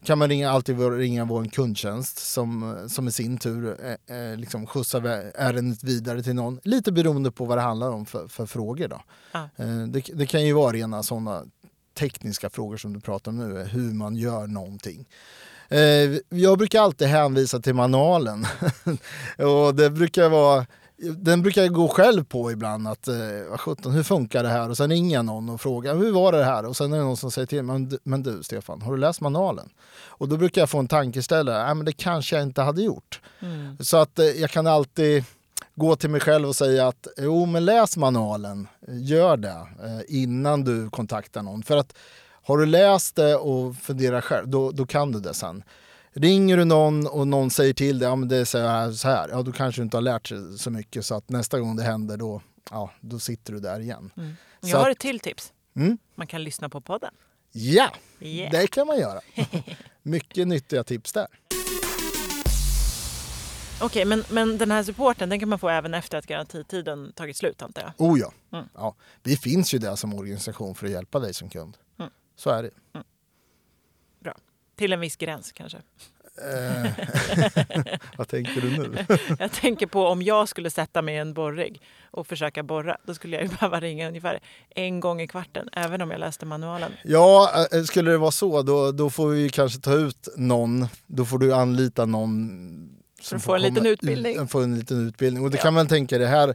kan 0.04 0.18
man 0.18 0.28
ringa, 0.28 0.50
alltid 0.50 0.80
ringa 0.80 1.24
vår 1.24 1.44
kundtjänst 1.44 2.18
som, 2.18 2.78
som 2.88 3.08
i 3.08 3.12
sin 3.12 3.38
tur 3.38 3.76
eh, 3.84 4.16
eh, 4.16 4.36
liksom 4.36 4.66
skjutsar 4.66 5.06
ärendet 5.34 5.84
vidare 5.84 6.22
till 6.22 6.34
någon. 6.34 6.60
Lite 6.64 6.92
beroende 6.92 7.30
på 7.30 7.44
vad 7.44 7.58
det 7.58 7.62
handlar 7.62 7.90
om 7.90 8.06
för, 8.06 8.28
för 8.28 8.46
frågor. 8.46 8.88
Då. 8.88 9.02
Ja. 9.32 9.48
Eh, 9.56 9.82
det, 9.86 10.00
det 10.14 10.26
kan 10.26 10.44
ju 10.44 10.52
vara 10.52 10.72
rena 10.72 11.02
sådana 11.02 11.44
tekniska 11.98 12.50
frågor 12.50 12.76
som 12.76 12.92
du 12.92 13.00
pratar 13.00 13.30
om 13.30 13.38
nu, 13.38 13.64
hur 13.64 13.94
man 13.94 14.16
gör 14.16 14.46
någonting. 14.46 15.06
Eh, 15.68 16.38
jag 16.40 16.58
brukar 16.58 16.80
alltid 16.82 17.08
hänvisa 17.08 17.60
till 17.60 17.74
manualen. 17.74 18.46
och 19.38 19.74
det 19.74 19.90
brukar 19.90 20.28
vara, 20.28 20.66
den 21.16 21.42
brukar 21.42 21.62
jag 21.62 21.72
gå 21.72 21.88
själv 21.88 22.24
på 22.24 22.52
ibland. 22.52 22.88
att 22.88 23.08
eh, 23.08 23.14
vad 23.50 23.60
sjutton, 23.60 23.92
Hur 23.92 24.02
funkar 24.02 24.42
det 24.42 24.48
här? 24.48 24.70
Och 24.70 24.76
sen 24.76 24.90
ringer 24.90 25.14
jag 25.16 25.24
någon 25.24 25.48
och 25.48 25.60
frågar 25.60 25.94
hur 25.96 26.12
var 26.12 26.32
det 26.32 26.44
här? 26.44 26.66
Och 26.66 26.76
sen 26.76 26.92
är 26.92 26.96
det 26.98 27.04
någon 27.04 27.16
som 27.16 27.30
säger 27.30 27.46
till 27.46 27.62
mig, 27.62 27.78
men, 27.78 27.88
du- 27.88 27.98
men 28.02 28.22
du 28.22 28.42
Stefan, 28.42 28.82
har 28.82 28.92
du 28.92 28.98
läst 28.98 29.20
manualen? 29.20 29.68
Och 30.06 30.28
då 30.28 30.36
brukar 30.36 30.62
jag 30.62 30.70
få 30.70 30.78
en 30.78 30.88
tankeställare, 30.88 31.64
nej 31.66 31.74
men 31.74 31.84
det 31.86 31.92
kanske 31.92 32.36
jag 32.36 32.42
inte 32.42 32.62
hade 32.62 32.82
gjort. 32.82 33.20
Mm. 33.40 33.76
Så 33.80 33.96
att 33.96 34.18
eh, 34.18 34.24
jag 34.26 34.50
kan 34.50 34.66
alltid 34.66 35.24
gå 35.74 35.96
till 35.96 36.10
mig 36.10 36.20
själv 36.20 36.48
och 36.48 36.56
säga 36.56 36.88
att 36.88 37.06
jo 37.18 37.46
men 37.46 37.64
läs 37.64 37.96
manualen, 37.96 38.68
gör 38.88 39.36
det 39.36 39.48
eh, 39.84 40.00
innan 40.22 40.64
du 40.64 40.90
kontaktar 40.90 41.42
någon. 41.42 41.62
För 41.62 41.76
att 41.76 41.94
har 42.46 42.58
du 42.58 42.66
läst 42.66 43.16
det 43.16 43.36
och 43.36 43.76
funderar 43.76 44.20
själv, 44.20 44.48
då, 44.48 44.70
då 44.70 44.86
kan 44.86 45.12
du 45.12 45.20
det 45.20 45.34
sen. 45.34 45.62
Ringer 46.20 46.56
du 46.56 46.64
någon 46.64 47.06
och 47.06 47.28
någon 47.28 47.50
säger 47.50 47.72
till 47.74 47.98
dig, 47.98 48.08
ja 48.08 48.16
men 48.16 48.28
det 48.28 48.36
är 48.36 48.44
så 48.44 48.58
här, 48.58 48.92
så 48.92 49.08
här, 49.08 49.28
ja 49.28 49.42
då 49.42 49.52
kanske 49.52 49.80
du 49.80 49.84
inte 49.84 49.96
har 49.96 50.02
lärt 50.02 50.26
sig 50.26 50.58
så 50.58 50.70
mycket 50.70 51.06
så 51.06 51.14
att 51.14 51.28
nästa 51.28 51.60
gång 51.60 51.76
det 51.76 51.82
händer 51.82 52.16
då, 52.16 52.42
ja, 52.70 52.90
då 53.00 53.18
sitter 53.18 53.52
du 53.52 53.60
där 53.60 53.80
igen. 53.80 54.10
Så 54.60 54.68
Jag 54.68 54.78
har 54.78 54.90
att- 54.90 54.96
ett 54.96 55.00
till 55.00 55.20
tips. 55.20 55.52
Mm. 55.76 55.98
Man 56.14 56.26
kan 56.26 56.42
lyssna 56.44 56.68
på 56.68 56.80
podden. 56.80 57.14
Ja, 57.52 57.90
Yeah. 58.20 58.50
det 58.52 58.66
kan 58.66 58.86
man 58.86 58.98
göra. 58.98 59.20
Mycket 60.02 60.48
nyttiga 60.48 60.84
tips 60.84 61.12
där. 61.12 61.26
Okej, 63.80 64.04
men, 64.04 64.24
men 64.30 64.58
den 64.58 64.70
här 64.70 64.82
supporten 64.82 65.28
den 65.28 65.40
kan 65.40 65.48
man 65.48 65.58
få 65.58 65.68
även 65.68 65.94
efter 65.94 66.18
att 66.18 66.26
garantitiden 66.26 67.12
tagit 67.12 67.36
slut 67.36 67.62
antar 67.62 67.82
jag? 67.82 67.92
Oh 68.08 68.18
ja. 68.20 68.32
Mm. 68.52 68.64
ja. 68.74 68.94
Vi 69.22 69.36
finns 69.36 69.74
ju 69.74 69.78
där 69.78 69.96
som 69.96 70.14
organisation 70.14 70.74
för 70.74 70.86
att 70.86 70.92
hjälpa 70.92 71.18
dig 71.18 71.34
som 71.34 71.48
kund. 71.50 71.76
Mm. 71.98 72.10
Så 72.36 72.50
är 72.50 72.62
det. 72.62 72.70
Till 74.78 74.92
en 74.92 75.00
viss 75.00 75.16
gräns 75.16 75.52
kanske. 75.52 75.78
Eh, 75.78 76.90
vad 78.16 78.28
tänker 78.28 78.60
du 78.60 78.70
nu? 78.70 79.06
Jag 79.38 79.52
tänker 79.52 79.86
på 79.86 80.06
om 80.06 80.22
jag 80.22 80.48
skulle 80.48 80.70
sätta 80.70 81.02
mig 81.02 81.14
i 81.14 81.18
en 81.18 81.34
borrig 81.34 81.82
och 82.10 82.26
försöka 82.26 82.62
borra. 82.62 82.96
Då 83.06 83.14
skulle 83.14 83.36
jag 83.36 83.42
ju 83.42 83.48
behöva 83.60 83.80
ringa 83.80 84.08
ungefär 84.08 84.40
en 84.74 85.00
gång 85.00 85.20
i 85.20 85.28
kvarten, 85.28 85.68
även 85.72 86.02
om 86.02 86.10
jag 86.10 86.20
läste 86.20 86.46
manualen. 86.46 86.92
Ja, 87.04 87.50
eh, 87.72 87.82
skulle 87.82 88.10
det 88.10 88.18
vara 88.18 88.30
så 88.30 88.62
då, 88.62 88.92
då 88.92 89.10
får 89.10 89.28
vi 89.28 89.48
kanske 89.50 89.80
ta 89.80 89.94
ut 89.94 90.28
någon. 90.36 90.86
Då 91.06 91.24
får 91.24 91.38
du 91.38 91.54
anlita 91.54 92.04
någon. 92.04 92.94
För 93.22 93.36
att 93.36 93.42
få 93.42 93.54
en 93.54 93.62
liten 93.62 93.86
utbildning. 93.86 94.42
Ut, 94.42 94.50
få 94.50 94.60
en 94.60 94.78
liten 94.78 95.08
utbildning. 95.08 95.44
Och 95.44 95.50
det 95.50 95.56
Ja. 95.56 95.62
kan 95.62 95.74
man 95.74 95.88
tänka 95.88 96.18
det 96.18 96.26
här. 96.26 96.54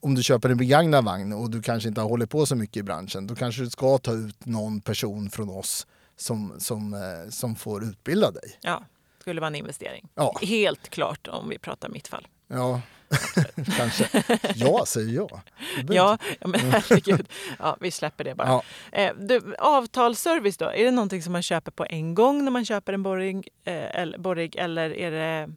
Om 0.00 0.14
du 0.14 0.22
köper 0.22 0.48
en 0.50 0.56
begagnad 0.56 1.04
vagn 1.04 1.32
och 1.32 1.50
du 1.50 1.62
kanske 1.62 1.88
inte 1.88 2.00
har 2.00 2.08
hållit 2.08 2.30
på 2.30 2.46
så 2.46 2.56
mycket 2.56 2.76
i 2.76 2.82
branschen. 2.82 3.26
Då 3.26 3.34
kanske 3.34 3.62
du 3.62 3.70
ska 3.70 3.98
ta 3.98 4.12
ut 4.12 4.46
någon 4.46 4.80
person 4.80 5.30
från 5.30 5.48
oss 5.50 5.86
som, 6.16 6.54
som, 6.58 6.94
eh, 6.94 7.30
som 7.30 7.56
får 7.56 7.84
utbilda 7.84 8.30
dig. 8.30 8.58
Ja, 8.60 8.84
skulle 9.20 9.40
vara 9.40 9.48
en 9.48 9.54
investering. 9.54 10.08
Ja. 10.14 10.38
Helt 10.42 10.88
klart 10.88 11.28
om 11.28 11.48
vi 11.48 11.58
pratar 11.58 11.88
mitt 11.88 12.08
fall. 12.08 12.26
Ja, 12.46 12.80
kanske. 13.76 14.24
Ja, 14.54 14.86
säger 14.86 15.14
jag. 15.14 15.40
Ja, 15.88 15.94
ja 15.94 16.18
men 16.46 16.60
herregud. 16.60 17.28
Ja, 17.58 17.76
vi 17.80 17.90
släpper 17.90 18.24
det 18.24 18.34
bara. 18.34 18.48
Ja. 18.48 18.62
Eh, 18.92 19.14
du, 19.18 19.54
avtalsservice 19.58 20.56
då, 20.56 20.64
är 20.64 20.84
det 20.84 20.90
någonting 20.90 21.22
som 21.22 21.32
man 21.32 21.42
köper 21.42 21.70
på 21.70 21.86
en 21.90 22.14
gång 22.14 22.44
när 22.44 22.50
man 22.50 22.64
köper 22.64 22.92
en 22.92 23.02
borrig, 23.02 23.48
eh, 23.64 24.00
eller, 24.00 24.18
borrig 24.18 24.56
eller 24.56 24.90
är 24.90 25.10
det, 25.10 25.50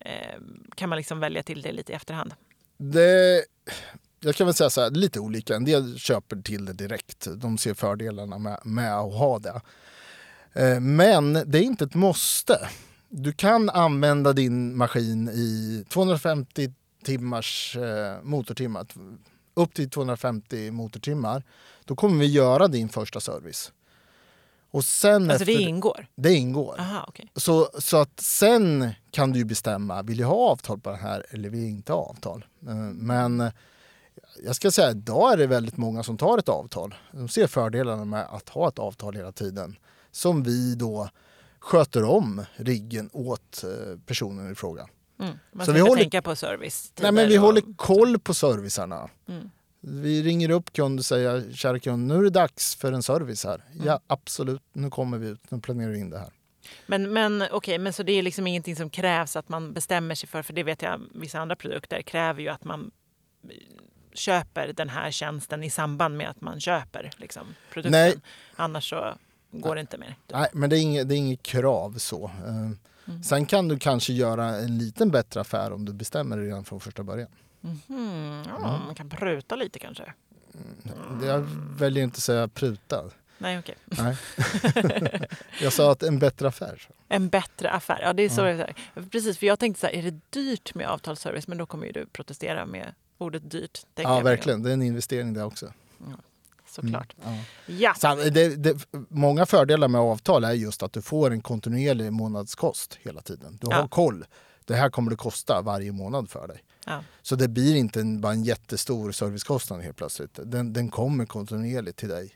eh, 0.00 0.40
kan 0.74 0.88
man 0.88 0.98
liksom 0.98 1.20
välja 1.20 1.42
till 1.42 1.62
det 1.62 1.72
lite 1.72 1.92
i 1.92 1.94
efterhand? 1.94 2.34
Det, 2.76 3.44
jag 4.20 4.34
kan 4.34 4.46
väl 4.46 4.54
säga 4.54 4.70
så 4.70 4.80
här, 4.80 4.90
det 4.90 4.98
är 4.98 5.00
lite 5.00 5.20
olika. 5.20 5.56
En 5.56 5.64
del 5.64 5.98
köper 5.98 6.36
till 6.42 6.64
det 6.64 6.72
direkt. 6.72 7.26
De 7.36 7.58
ser 7.58 7.74
fördelarna 7.74 8.38
med, 8.38 8.60
med 8.64 8.96
att 8.98 9.14
ha 9.14 9.38
det. 9.38 9.60
Eh, 10.52 10.80
Men 10.80 11.32
det 11.32 11.58
är 11.58 11.62
inte 11.62 11.84
ett 11.84 11.94
måste. 11.94 12.68
Du 13.08 13.32
kan 13.32 13.70
använda 13.70 14.32
din 14.32 14.76
maskin 14.76 15.28
i 15.28 15.84
250 15.88 16.72
timmars 17.04 17.76
eh, 17.76 18.22
motortimmar. 18.22 18.86
Upp 19.54 19.74
till 19.74 19.90
250 19.90 20.70
motortimmar. 20.70 21.42
Då 21.84 21.96
kommer 21.96 22.18
vi 22.20 22.26
göra 22.26 22.68
din 22.68 22.88
första 22.88 23.20
service. 23.20 23.72
Och 24.72 24.84
sen 24.84 25.30
Alltså 25.30 25.44
det 25.44 25.52
efter, 25.52 25.68
ingår? 25.68 26.06
det 26.14 26.34
ingår. 26.34 26.76
Aha, 26.80 27.04
okej. 27.08 27.30
Så, 27.36 27.70
så 27.78 27.96
att 27.96 28.20
sen 28.20 28.90
kan 29.10 29.32
du 29.32 29.44
bestämma, 29.44 30.02
vill 30.02 30.18
jag 30.18 30.28
ha 30.28 30.36
avtal 30.50 30.78
på 30.80 30.90
den 30.90 30.98
här 30.98 31.26
eller 31.30 31.48
vill 31.48 31.60
jag 31.60 31.70
inte 31.70 31.92
ha 31.92 32.00
avtal? 32.00 32.44
Eh, 32.66 32.74
Men 32.94 33.50
jag 34.44 34.56
ska 34.56 34.70
säga, 34.70 34.90
idag 34.90 35.32
är 35.32 35.36
det 35.36 35.46
väldigt 35.46 35.76
många 35.76 36.02
som 36.02 36.16
tar 36.18 36.38
ett 36.38 36.48
avtal. 36.48 36.94
De 37.12 37.28
ser 37.28 37.46
fördelarna 37.46 38.04
med 38.04 38.26
att 38.30 38.48
ha 38.48 38.68
ett 38.68 38.78
avtal 38.78 39.14
hela 39.14 39.32
tiden. 39.32 39.76
Som 40.10 40.42
vi 40.42 40.74
då 40.74 41.08
sköter 41.58 42.04
om 42.04 42.44
riggen 42.56 43.10
åt 43.12 43.64
eh, 43.64 43.98
personen 44.06 44.52
i 44.52 44.54
fråga. 44.54 44.88
Mm. 45.20 45.34
Man 45.52 45.66
Så 45.66 45.72
ska 45.72 45.72
vi 45.72 45.78
inte 45.80 45.90
håller- 45.90 46.02
tänka 46.02 46.22
på 46.22 46.36
service. 46.36 46.92
Nej, 47.00 47.12
men 47.12 47.28
vi 47.28 47.38
och, 47.38 47.42
håller 47.42 47.62
koll 47.76 48.18
på 48.18 48.34
servicerna. 48.34 49.08
Mm. 49.28 49.50
Vi 49.80 50.22
ringer 50.22 50.50
upp 50.50 50.72
kund 50.72 50.98
och 50.98 51.04
säger, 51.04 51.52
kära 51.52 51.78
kund, 51.78 52.06
nu 52.06 52.14
är 52.18 52.22
det 52.22 52.30
dags 52.30 52.76
för 52.76 52.92
en 52.92 53.02
service 53.02 53.44
här. 53.44 53.64
Mm. 53.74 53.86
Ja, 53.86 54.00
absolut, 54.06 54.62
nu 54.72 54.90
kommer 54.90 55.18
vi 55.18 55.28
ut, 55.28 55.50
nu 55.50 55.60
planerar 55.60 55.90
vi 55.90 55.98
in 55.98 56.10
det 56.10 56.18
här. 56.18 56.32
Men, 56.86 57.12
men 57.12 57.44
okej, 57.52 57.78
men 57.78 57.92
så 57.92 58.02
det 58.02 58.12
är 58.12 58.22
liksom 58.22 58.46
ingenting 58.46 58.76
som 58.76 58.90
krävs 58.90 59.36
att 59.36 59.48
man 59.48 59.72
bestämmer 59.72 60.14
sig 60.14 60.28
för, 60.28 60.42
för 60.42 60.52
det 60.52 60.62
vet 60.62 60.82
jag, 60.82 61.00
vissa 61.14 61.38
andra 61.40 61.56
produkter 61.56 62.02
kräver 62.02 62.40
ju 62.42 62.48
att 62.48 62.64
man 62.64 62.90
köper 64.12 64.72
den 64.72 64.88
här 64.88 65.10
tjänsten 65.10 65.62
i 65.62 65.70
samband 65.70 66.16
med 66.16 66.30
att 66.30 66.40
man 66.40 66.60
köper 66.60 67.10
liksom, 67.16 67.46
produkten. 67.70 67.92
Nej. 67.92 68.16
Annars 68.56 68.90
så 68.90 69.14
går 69.50 69.74
det 69.74 69.80
inte 69.80 69.98
mer. 69.98 70.16
Nej, 70.32 70.48
men 70.52 70.70
det 70.70 70.78
är 70.78 70.80
inget, 70.80 71.08
det 71.08 71.14
är 71.14 71.16
inget 71.16 71.42
krav 71.42 71.98
så. 71.98 72.24
Eh, 72.24 72.70
Sen 73.22 73.46
kan 73.46 73.68
du 73.68 73.78
kanske 73.78 74.12
göra 74.12 74.44
en 74.56 74.78
liten 74.78 75.10
bättre 75.10 75.40
affär 75.40 75.72
om 75.72 75.84
du 75.84 75.92
bestämmer 75.92 76.36
dig 76.36 76.46
redan 76.46 76.64
från 76.64 76.80
första 76.80 77.02
början. 77.02 77.28
Mm, 77.88 78.42
ja, 78.48 78.80
Man 78.86 78.94
kan 78.94 79.08
pruta 79.08 79.56
lite 79.56 79.78
kanske. 79.78 80.12
Det 81.20 81.26
Jag 81.26 81.46
väljer 81.78 82.04
inte 82.04 82.16
att 82.16 82.22
säga 82.22 82.48
pruta. 82.48 83.04
Nej, 83.38 83.58
okej. 83.58 83.74
Nej. 83.84 84.16
jag 85.62 85.72
sa 85.72 85.92
att 85.92 86.02
en 86.02 86.18
bättre 86.18 86.48
affär. 86.48 86.88
En 87.08 87.28
bättre 87.28 87.70
affär. 87.70 88.00
Ja, 88.02 88.12
det 88.12 88.22
är 88.22 88.28
så 88.28 88.44
är. 88.44 88.74
Precis, 89.10 89.38
för 89.38 89.46
jag 89.46 89.58
tänkte 89.58 89.80
så 89.80 89.86
här, 89.86 89.94
är 89.94 90.02
det 90.02 90.20
dyrt 90.30 90.74
med 90.74 90.88
avtalsservice? 90.88 91.48
Men 91.48 91.58
då 91.58 91.66
kommer 91.66 91.86
ju 91.86 91.92
du 91.92 92.06
protestera 92.06 92.66
med 92.66 92.94
ordet 93.20 93.50
dyrt. 93.50 93.86
Ja, 93.94 94.20
verkligen. 94.20 94.62
Det 94.62 94.68
är 94.70 94.74
en 94.74 94.82
investering 94.82 95.32
det 95.32 95.44
också. 95.44 95.72
Såklart. 96.70 97.14
Ja. 97.24 97.36
Ja, 97.66 97.94
Sam- 97.98 98.30
det, 98.30 98.56
det, 98.56 98.86
många 99.08 99.46
fördelar 99.46 99.88
med 99.88 100.00
avtal 100.00 100.44
är 100.44 100.52
just 100.52 100.82
att 100.82 100.92
du 100.92 101.02
får 101.02 101.30
en 101.30 101.40
kontinuerlig 101.40 102.12
månadskost 102.12 102.98
hela 103.02 103.20
tiden. 103.20 103.58
Du 103.60 103.66
har 103.66 103.74
Ja. 103.74 103.88
koll. 103.88 104.24
Det 104.64 104.74
här 104.74 104.90
kommer 104.90 105.10
det 105.10 105.16
kosta 105.16 105.62
varje 105.62 105.92
månad 105.92 106.30
för 106.30 106.48
dig. 106.48 106.62
ja. 106.86 107.02
Så 107.22 107.36
det 107.36 107.48
blir 107.48 107.76
inte 107.76 108.00
en, 108.00 108.20
bara 108.20 108.32
en 108.32 108.44
jättestor 108.44 109.12
servicekostnad 109.12 109.80
helt 109.82 109.96
plötsligt. 109.96 110.38
Den, 110.44 110.72
den 110.72 110.88
kommer 110.88 111.26
kontinuerligt 111.26 111.96
till 111.98 112.08
dig. 112.08 112.32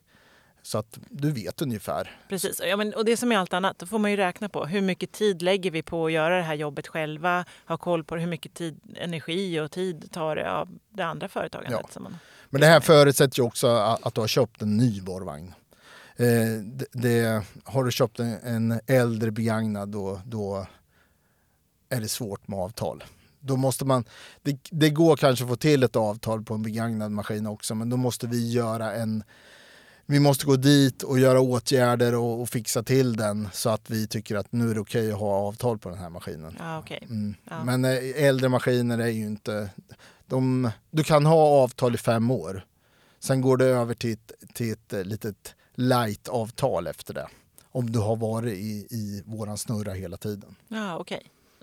Så 0.67 0.79
att 0.79 0.99
du 1.09 1.33
vet 1.33 1.63
ungefär. 1.63 2.17
Precis. 2.29 2.61
Ja, 2.65 2.77
men, 2.77 2.95
och 2.95 3.05
det 3.05 3.17
som 3.17 3.33
är 3.33 3.37
allt 3.37 3.53
annat, 3.53 3.79
då 3.79 3.87
får 3.87 3.99
man 3.99 4.11
ju 4.11 4.17
räkna 4.17 4.49
på 4.49 4.67
hur 4.67 4.81
mycket 4.81 5.13
tid 5.13 5.43
lägger 5.43 5.71
vi 5.71 5.83
på 5.83 6.07
att 6.07 6.13
göra 6.13 6.37
det 6.37 6.43
här 6.43 6.55
jobbet 6.55 6.87
själva, 6.87 7.45
ha 7.67 7.77
koll 7.77 8.05
på 8.05 8.17
hur 8.17 8.27
mycket 8.27 8.55
tid, 8.55 8.81
energi 8.97 9.61
och 9.61 9.71
tid 9.71 10.13
tar 10.13 10.37
det 10.37 10.53
av 10.53 10.69
det 10.91 11.03
andra 11.03 11.29
företagandet. 11.29 11.81
Ja. 11.83 11.89
Som 11.93 12.03
man, 12.03 12.17
Men 12.51 12.61
det 12.61 12.67
här 12.67 12.81
förutsätter 12.81 13.39
ju 13.39 13.47
också 13.47 13.67
att, 13.67 14.07
att 14.07 14.15
du 14.15 14.21
har 14.21 14.29
köpt 14.29 14.63
en 14.63 14.77
ny 14.77 15.01
borrvagn. 15.01 15.55
Eh, 16.17 16.27
det, 16.63 16.87
det, 16.93 17.45
har 17.65 17.85
du 17.85 17.93
köpt 17.93 18.21
en, 18.21 18.33
en 18.43 18.81
äldre 18.87 19.31
begagnad 19.31 19.89
då, 19.89 20.21
då 20.25 20.67
är 21.89 22.01
det 22.01 22.09
svårt 22.09 22.49
med 22.49 22.59
avtal. 22.59 23.05
Då 23.41 23.57
måste 23.57 23.85
man, 23.85 24.05
det, 24.43 24.59
det 24.71 24.91
går 24.91 25.17
kanske 25.17 25.45
att 25.45 25.51
få 25.51 25.57
till 25.57 25.83
ett 25.83 25.97
avtal 25.97 26.45
på 26.45 26.55
en 26.55 26.63
begagnad 26.63 27.13
maskin 27.13 27.47
också 27.47 27.75
men 27.75 27.91
då 27.91 27.97
måste 27.97 28.27
vi 28.27 28.51
göra 28.51 28.93
en 28.93 29.25
vi 30.07 30.21
måste 30.21 30.47
gå 30.47 30.57
dit 30.57 31.03
och 31.03 31.19
göra 31.19 31.41
åtgärder 31.41 32.15
och, 32.15 32.41
och 32.41 32.49
fixa 32.49 32.83
till 32.83 33.17
den 33.17 33.49
så 33.53 33.71
att 33.71 33.91
vi 33.91 34.07
tycker 34.07 34.37
att 34.37 34.53
nu 34.53 34.71
är 34.71 34.75
det 34.75 34.81
okej 34.81 35.13
att 35.13 35.19
ha 35.19 35.35
avtal 35.35 35.79
på 35.79 35.89
den 35.89 35.99
här 35.99 36.11
maskinen. 36.11 36.57
ja, 36.59 36.79
okej. 36.79 37.03
Mm. 37.03 37.35
Ja. 37.45 37.65
Men 37.65 37.85
eh, 37.85 38.25
äldre 38.25 38.49
maskiner 38.49 38.99
är 38.99 39.09
ju 39.09 39.27
inte... 39.27 39.71
De, 40.27 40.71
du 40.91 41.05
kan 41.05 41.27
ha 41.27 41.63
avtal 41.63 41.95
i 41.95 41.99
fem 41.99 42.31
år. 42.31 42.65
Sen 43.19 43.41
går 43.41 43.57
det 43.57 43.65
över 43.65 43.95
till 43.95 44.13
ett, 44.13 44.33
till 44.55 44.73
ett 44.73 44.93
eh, 44.93 45.05
litet 45.05 45.55
light-avtal 45.75 46.87
efter 46.87 47.15
det. 47.15 47.29
Om 47.73 47.93
du 47.93 47.99
har 47.99 48.17
varit 48.17 48.55
i, 48.55 48.87
i 48.91 49.23
våran 49.27 49.59
snurra 49.59 49.93
hela 49.93 50.17
tiden. 50.17 50.57
Ja, 50.69 50.99
okej. 50.99 51.23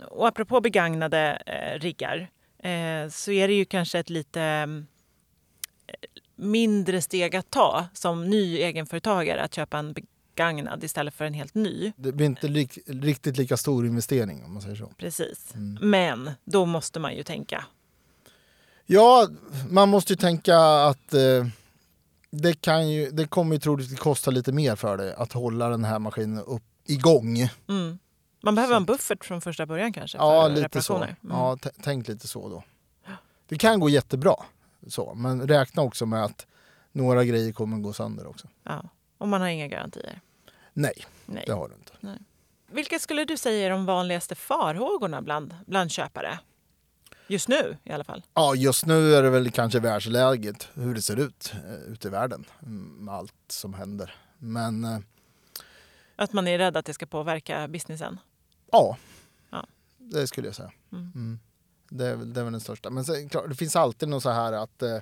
Och 0.10 0.28
apropå 0.28 0.62
begagnade 0.62 1.42
eh, 1.46 1.80
riggar 1.80 2.30
eh, 2.60 3.10
så 3.10 3.32
är 3.32 3.48
det 3.48 3.54
ju 3.54 3.66
kanske 3.66 4.00
ett 4.00 4.10
lite 4.10 4.42
mm, 4.42 4.88
mindre 6.42 7.02
steg 7.02 7.36
att 7.36 7.50
ta 7.50 7.86
som 7.94 8.30
ny 8.30 8.58
egenföretagare 8.58 9.42
att 9.42 9.56
köpa 9.56 9.78
en 9.78 9.94
begagnad 9.94 10.84
istället 10.84 11.14
för 11.14 11.26
en 11.26 11.34
helt 11.34 11.56
ny. 11.56 11.94
Det 11.96 12.12
blir 12.12 12.26
inte 12.26 12.48
lik, 12.48 12.78
riktigt 12.86 13.38
lika 13.38 13.58
stor 13.58 13.86
investering 13.86 14.44
om 14.44 14.54
man 14.54 14.62
säger 14.62 14.76
så. 14.76 14.92
Precis. 14.98 15.56
Mm. 15.56 15.90
Men 15.90 16.32
då 16.44 16.66
måste 16.66 17.00
man 17.00 17.16
ju 17.16 17.24
tänka. 17.24 17.66
Ja, 18.86 19.28
man 19.70 19.90
måste 19.90 20.14
ju 20.14 20.18
tänka 20.18 20.58
att 20.60 21.14
eh, 21.14 21.46
det, 22.32 22.62
kan 22.62 22.90
ju, 22.90 23.12
det 23.12 23.28
kommer 23.28 23.56
ju 23.56 23.60
troligtvis 23.60 24.00
kosta 24.00 24.32
lite 24.32 24.52
mer 24.52 24.76
för 24.76 24.98
dig 24.98 25.14
att 25.14 25.34
hålla 25.34 25.70
den 25.70 25.84
här 25.84 26.00
maskinen 26.00 26.44
upp, 26.44 26.64
igång. 26.86 27.38
Mm. 27.70 28.00
Man 28.44 28.56
behöver 28.56 28.76
en 28.76 28.86
buffert 28.86 29.26
från 29.26 29.42
första 29.42 29.66
början 29.66 29.94
kanske? 29.94 30.18
Ja, 30.18 30.48
lite 30.48 30.82
så. 30.82 30.98
Mm. 30.98 31.16
Ja, 31.30 31.58
tänk 31.82 32.08
lite 32.08 32.28
så 32.28 32.50
då. 32.50 32.64
Det 33.48 33.58
kan 33.58 33.80
gå 33.80 33.90
jättebra, 33.90 34.36
så, 34.88 35.14
men 35.14 35.48
räkna 35.48 35.82
också 35.82 36.06
med 36.06 36.24
att 36.24 36.48
några 36.92 37.26
grejer 37.26 37.52
kommer 37.54 37.78
gå 37.78 37.94
sönder 37.94 38.28
också. 38.28 38.48
Ja. 38.64 38.84
Och 39.18 39.28
man 39.28 39.42
har 39.42 39.48
inga 39.48 39.68
garantier. 39.68 40.22
Nej, 40.74 41.06
Nej. 41.26 41.44
det 41.48 41.54
har 41.54 41.68
du 41.70 41.76
inte. 41.76 42.20
Vilka 42.68 43.00
skulle 43.00 43.26
du 43.26 43.38
säga 43.38 43.66
är 43.66 43.70
de 43.70 43.86
vanligaste 43.86 44.36
farhågorna 44.36 45.22
bland, 45.22 45.56
bland 45.68 45.92
köpare? 45.92 46.40
Just 47.28 47.48
nu 47.48 47.78
i 47.84 47.92
alla 47.92 48.04
fall. 48.04 48.24
Ja, 48.34 48.56
just 48.56 48.86
nu 48.86 49.14
är 49.16 49.24
det 49.24 49.30
väl 49.30 49.52
kanske 49.52 49.80
världsläget, 49.80 50.70
hur 50.74 50.94
det 50.96 51.02
ser 51.02 51.20
ut 51.20 51.54
eh, 51.68 51.92
ute 51.94 52.08
i 52.08 52.12
världen 52.12 52.46
mm, 52.64 53.06
med 53.06 53.14
allt 53.14 53.34
som 53.48 53.74
händer. 53.74 54.16
Men 54.38 54.84
eh, 54.86 55.00
Att 56.16 56.34
man 56.34 56.48
är 56.48 56.58
rädd 56.58 56.78
att 56.78 56.86
det 56.86 56.94
ska 56.94 57.06
påverka 57.06 57.68
businessen. 57.68 58.20
ja, 58.72 58.98
Ja. 59.50 59.66
det 59.98 60.28
skulle 60.28 60.48
jag 60.48 60.56
säga. 60.56 60.72
Mm. 60.92 61.12
Mm. 61.16 61.40
Det, 61.94 62.08
är, 62.08 62.16
det 62.18 62.40
är 62.40 62.44
väl 62.44 62.52
den 62.52 62.62
största. 62.62 62.90
Men 62.90 63.06
sen, 63.06 63.30
klart, 63.30 63.50
det 63.50 63.56
finns 63.56 63.76
alltid 63.76 64.10
något 64.10 64.24
så 64.24 64.30
här 64.30 64.54
att 64.54 64.82
eh, 64.82 64.98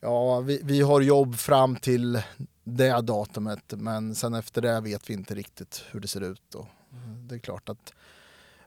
ja, 0.00 0.40
vi, 0.40 0.60
vi 0.64 0.80
har 0.80 1.00
jobb 1.00 1.36
fram 1.36 1.76
till 1.76 2.22
det 2.64 3.00
datumet 3.00 3.72
men 3.76 4.14
sen 4.14 4.34
efter 4.34 4.62
det 4.62 4.80
vet 4.80 5.10
vi 5.10 5.14
inte 5.14 5.34
riktigt 5.34 5.84
hur 5.90 6.00
det 6.00 6.08
ser 6.08 6.20
ut. 6.20 6.54
Och 6.54 6.66
det 7.28 7.34
är 7.34 7.38
klart 7.38 7.68
att 7.68 7.92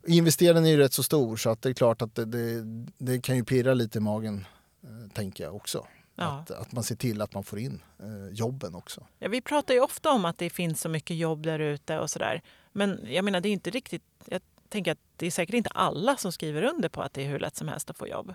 investeringen 0.07 0.65
är 0.65 0.69
ju 0.69 0.77
rätt 0.77 0.93
så 0.93 1.03
stor 1.03 1.37
så 1.37 1.49
att 1.49 1.61
det 1.61 1.69
är 1.69 1.73
klart 1.73 2.01
att 2.01 2.15
det, 2.15 2.25
det, 2.25 2.63
det 2.97 3.21
kan 3.21 3.35
ju 3.35 3.43
pirra 3.43 3.73
lite 3.73 3.97
i 3.97 4.01
magen 4.01 4.45
eh, 4.83 5.11
tänker 5.13 5.43
jag 5.43 5.55
också. 5.55 5.87
Ja. 6.15 6.23
Att, 6.23 6.51
att 6.51 6.71
man 6.71 6.83
ser 6.83 6.95
till 6.95 7.21
att 7.21 7.33
man 7.33 7.43
får 7.43 7.59
in 7.59 7.81
eh, 7.99 8.33
jobben 8.33 8.75
också. 8.75 9.05
Ja, 9.19 9.29
vi 9.29 9.41
pratar 9.41 9.73
ju 9.73 9.79
ofta 9.79 10.11
om 10.11 10.25
att 10.25 10.37
det 10.37 10.49
finns 10.49 10.81
så 10.81 10.89
mycket 10.89 11.17
jobb 11.17 11.43
där 11.43 11.59
ute 11.59 11.99
och 11.99 12.09
sådär. 12.09 12.41
Men 12.71 12.99
jag 13.09 13.25
menar, 13.25 13.41
det 13.41 13.49
är 13.49 13.53
inte 13.53 13.69
riktigt... 13.69 14.03
Jag 14.25 14.41
tänker 14.69 14.91
att 14.91 14.99
det 15.15 15.25
är 15.25 15.31
säkert 15.31 15.55
inte 15.55 15.69
alla 15.69 16.17
som 16.17 16.31
skriver 16.31 16.63
under 16.63 16.89
på 16.89 17.01
att 17.01 17.13
det 17.13 17.25
är 17.25 17.29
hur 17.29 17.39
lätt 17.39 17.55
som 17.55 17.67
helst 17.67 17.89
att 17.89 17.97
få 17.97 18.07
jobb. 18.07 18.33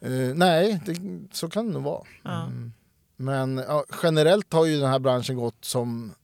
Eh, 0.00 0.34
nej, 0.34 0.80
det, 0.86 0.96
så 1.32 1.48
kan 1.48 1.66
det 1.66 1.72
nog 1.72 1.82
vara. 1.82 2.02
Ja. 2.22 2.42
Mm. 2.42 2.72
Men 3.16 3.56
ja, 3.56 3.84
generellt 4.02 4.52
har 4.52 4.66
ju 4.66 4.80
den 4.80 4.90
här 4.90 4.98
branschen 4.98 5.36
gått 5.36 5.64
som 5.64 6.14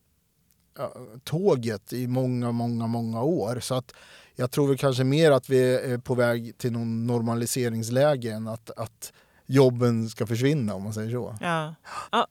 ja, 0.79 0.94
tåget 1.25 1.92
i 1.92 2.07
många, 2.07 2.53
många, 2.53 2.87
många 2.87 3.22
år. 3.22 3.61
Så 3.61 3.75
att 3.75 3.92
jag 4.37 4.51
tror 4.51 4.68
väl 4.68 4.79
kanske 4.79 5.05
mer 5.05 5.31
att 5.31 5.49
vi 5.51 5.75
är 5.75 5.99
på 5.99 6.14
väg 6.14 6.59
till 6.59 6.72
någon 6.72 7.07
normaliseringsläge 7.07 8.33
än 8.33 8.49
att, 8.49 8.70
att 8.70 9.12
jobben 9.46 10.09
ska 10.09 10.27
försvinna 10.27 10.75
om 10.75 10.83
man 10.83 10.94
säger 10.94 11.11
så. 11.11 11.37
Ja. 11.40 11.75
Ja. 12.12 12.27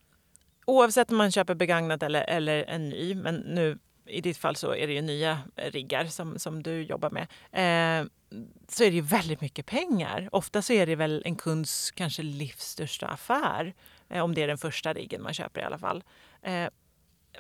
Oavsett 0.66 1.12
om 1.12 1.18
man 1.18 1.32
köper 1.32 1.56
begagnat 1.56 2.04
eller, 2.04 2.22
eller 2.22 2.64
en 2.64 2.90
ny, 2.90 3.16
men 3.16 3.36
nu 3.36 3.78
i 4.06 4.22
ditt 4.22 4.38
fall 4.38 4.56
så 4.56 4.76
är 4.76 4.88
det 4.88 4.94
ju 4.94 5.02
nya 5.02 5.40
riggar 5.56 6.06
som, 6.06 6.40
som 6.40 6.64
du 6.64 6.84
jobbar 6.84 7.10
med, 7.10 7.28
eh, 7.52 8.08
så 8.68 8.84
är 8.84 8.90
det 8.90 8.96
ju 8.96 9.02
väldigt 9.02 9.42
mycket 9.42 9.66
pengar. 9.66 10.30
Ofta 10.32 10.62
så 10.62 10.74
är 10.74 10.86
det 10.86 10.96
väl 10.96 11.22
en 11.26 11.36
kunds 11.36 11.92
kanske 11.92 12.24
livs 12.24 12.62
största 12.62 13.08
affär, 13.08 13.74
eh, 14.10 14.24
om 14.24 14.36
det 14.36 14.44
är 14.44 14.48
den 14.48 14.58
första 14.58 14.94
riggen 14.94 15.24
man 15.24 15.34
köper 15.34 15.62
i 15.62 15.64
alla 15.64 15.78
fall. 15.78 16.04
Eh, 16.42 16.68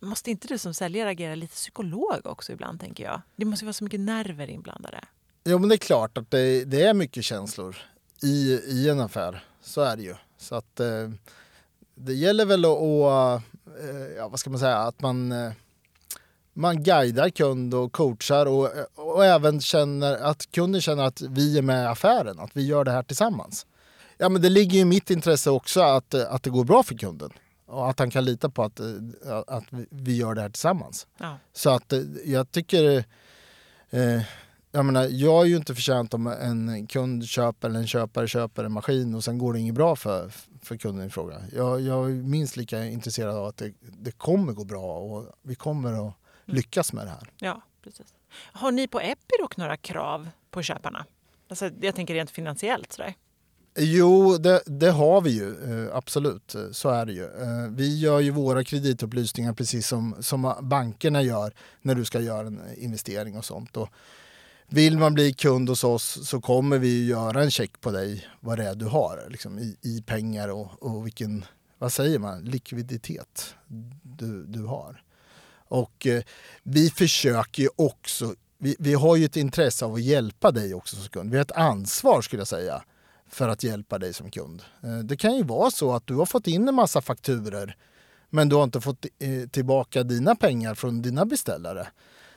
måste 0.01 0.31
inte 0.31 0.47
du 0.47 0.57
som 0.57 0.73
säljare 0.73 1.09
agera 1.09 1.35
lite 1.35 1.53
psykolog 1.53 2.19
också 2.23 2.53
ibland, 2.53 2.79
tänker 2.79 3.03
jag? 3.03 3.21
Det 3.35 3.45
måste 3.45 3.63
ju 3.63 3.67
vara 3.67 3.73
så 3.73 3.83
mycket 3.83 3.99
nerver 3.99 4.49
inblandade. 4.49 4.99
Jo 5.43 5.59
men 5.59 5.69
det 5.69 5.75
är 5.75 5.77
klart 5.77 6.17
att 6.17 6.31
det, 6.31 6.65
det 6.65 6.83
är 6.83 6.93
mycket 6.93 7.25
känslor 7.25 7.77
i, 8.23 8.59
i 8.67 8.89
en 8.89 8.99
affär. 8.99 9.43
Så 9.61 9.81
är 9.81 9.97
det 9.97 10.03
ju. 10.03 10.15
Så 10.37 10.55
att 10.55 10.79
eh, 10.79 11.09
det 11.95 12.13
gäller 12.13 12.45
väl 12.45 12.65
att, 12.65 12.77
och, 12.77 13.11
eh, 13.79 14.07
ja, 14.17 14.27
vad 14.27 14.39
ska 14.39 14.49
man 14.49 14.59
säga, 14.59 14.77
att 14.77 15.01
man, 15.01 15.31
eh, 15.31 15.51
man 16.55 16.83
guidar 16.83 17.29
kund 17.29 17.73
och 17.73 17.91
coachar 17.91 18.45
och, 18.45 18.69
och 18.95 19.25
även 19.25 19.61
känner 19.61 20.17
att 20.17 20.51
kunden 20.51 20.81
känner 20.81 21.03
att 21.03 21.21
vi 21.21 21.57
är 21.57 21.61
med 21.61 21.83
i 21.83 21.87
affären, 21.87 22.39
att 22.39 22.51
vi 22.53 22.65
gör 22.65 22.83
det 22.83 22.91
här 22.91 23.03
tillsammans. 23.03 23.65
Ja 24.17 24.29
men 24.29 24.41
det 24.41 24.49
ligger 24.49 24.73
ju 24.73 24.79
i 24.79 24.85
mitt 24.85 25.09
intresse 25.09 25.49
också 25.49 25.81
att, 25.81 26.13
att 26.13 26.43
det 26.43 26.49
går 26.49 26.63
bra 26.63 26.83
för 26.83 26.95
kunden 26.95 27.29
och 27.65 27.89
att 27.89 27.99
han 27.99 28.11
kan 28.11 28.25
lita 28.25 28.49
på 28.49 28.63
att, 28.63 28.79
eh, 28.79 28.87
att 29.47 29.63
vi 29.89 30.17
gör 30.17 30.35
det 30.35 30.41
här 30.41 30.49
tillsammans. 30.49 31.07
Ja. 31.17 31.37
Så 31.53 31.69
att 31.69 31.93
eh, 31.93 31.99
jag 32.25 32.51
tycker... 32.51 33.03
Eh, 33.89 34.21
jag 34.71 34.85
menar, 34.85 35.07
jag 35.11 35.41
är 35.41 35.45
ju 35.45 35.55
inte 35.55 35.75
förtjänt 35.75 36.13
om 36.13 36.27
en 36.27 36.87
kund 36.87 37.27
köper 37.27 37.69
eller 37.69 37.79
en 37.79 37.87
köpare 37.87 38.27
köper 38.27 38.63
en 38.63 38.71
maskin 38.71 39.15
och 39.15 39.23
sen 39.23 39.37
går 39.37 39.53
det 39.53 39.59
inget 39.59 39.75
bra 39.75 39.95
för, 39.95 40.31
för 40.61 40.77
kunden 40.77 41.07
i 41.07 41.09
fråga. 41.09 41.41
Jag, 41.55 41.81
jag 41.81 42.05
är 42.05 42.13
minst 42.13 42.57
lika 42.57 42.85
intresserad 42.85 43.35
av 43.35 43.45
att 43.45 43.57
det, 43.57 43.73
det 43.79 44.11
kommer 44.11 44.53
gå 44.53 44.63
bra 44.63 44.97
och 44.97 45.25
vi 45.41 45.55
kommer 45.55 46.07
att 46.07 46.13
lyckas 46.45 46.93
med 46.93 47.05
det 47.07 47.11
här. 47.11 47.29
Ja, 47.37 47.61
precis. 47.83 48.13
Har 48.35 48.71
ni 48.71 48.87
på 48.87 48.99
Epiroc 48.99 49.57
några 49.57 49.77
krav 49.77 50.29
på 50.51 50.61
köparna? 50.61 51.05
Alltså, 51.49 51.69
jag 51.81 51.95
tänker 51.95 52.13
rent 52.13 52.31
finansiellt. 52.31 52.93
Sådär. 52.93 53.13
Jo, 53.77 54.37
det, 54.37 54.61
det 54.65 54.91
har 54.91 55.21
vi 55.21 55.29
ju. 55.31 55.83
eh, 55.87 55.95
Absolut, 55.95 56.55
så 56.71 56.89
är 56.89 57.05
det 57.05 57.13
ju. 57.13 57.23
Eh, 57.23 57.69
Vi 57.69 57.99
gör 57.99 58.19
ju 58.19 58.31
våra 58.31 58.63
kreditupplysningar 58.63 59.53
precis 59.53 59.87
som, 59.87 60.15
som 60.19 60.55
bankerna 60.61 61.21
gör 61.21 61.53
när 61.81 61.95
du 61.95 62.05
ska 62.05 62.19
göra 62.19 62.47
en 62.47 62.61
investering 62.77 63.37
och 63.37 63.45
sånt. 63.45 63.77
Och 63.77 63.89
vill 64.67 64.97
man 64.97 65.13
bli 65.13 65.33
kund 65.33 65.69
hos 65.69 65.83
oss 65.83 66.27
så 66.29 66.41
kommer 66.41 66.77
vi 66.77 66.87
ju 66.87 67.05
göra 67.05 67.43
en 67.43 67.51
check 67.51 67.81
på 67.81 67.91
dig 67.91 68.27
vad 68.39 68.57
det 68.57 68.63
är 68.67 68.75
du 68.75 68.85
har 68.85 69.25
liksom, 69.29 69.59
i, 69.59 69.77
i 69.81 70.01
pengar 70.01 70.49
och, 70.49 70.83
och 70.83 71.05
vilken, 71.05 71.45
vad 71.77 71.91
säger 71.93 72.19
man, 72.19 72.41
likviditet 72.45 73.55
du, 74.03 74.45
du 74.45 74.63
har. 74.63 75.01
Och 75.67 76.07
eh, 76.07 76.23
vi 76.63 76.89
försöker 76.89 77.63
ju 77.63 77.69
också, 77.75 78.35
vi, 78.57 78.75
vi 78.79 78.93
har 78.93 79.15
ju 79.15 79.25
ett 79.25 79.37
intresse 79.37 79.85
av 79.85 79.93
att 79.93 80.01
hjälpa 80.01 80.51
dig 80.51 80.73
också 80.73 80.95
som 80.95 81.09
kund. 81.09 81.31
Vi 81.31 81.37
har 81.37 81.41
ett 81.45 81.51
ansvar 81.51 82.21
skulle 82.21 82.39
jag 82.39 82.47
säga 82.47 82.83
för 83.29 83.49
att 83.49 83.63
hjälpa 83.63 83.99
dig 83.99 84.13
som 84.13 84.31
kund. 84.31 84.63
Eh, 84.83 84.97
det 84.97 85.17
kan 85.17 85.35
ju 85.35 85.43
vara 85.43 85.71
så 85.71 85.93
att 85.93 86.07
du 86.07 86.15
har 86.15 86.25
fått 86.25 86.47
in 86.47 86.67
en 86.67 86.75
massa 86.75 87.01
fakturer 87.01 87.75
men 88.29 88.49
du 88.49 88.55
har 88.55 88.63
inte 88.63 88.81
fått 88.81 89.05
eh, 89.19 89.49
tillbaka 89.49 90.03
dina 90.03 90.35
pengar 90.35 90.75
från 90.75 91.01
dina 91.01 91.25
beställare. 91.25 91.87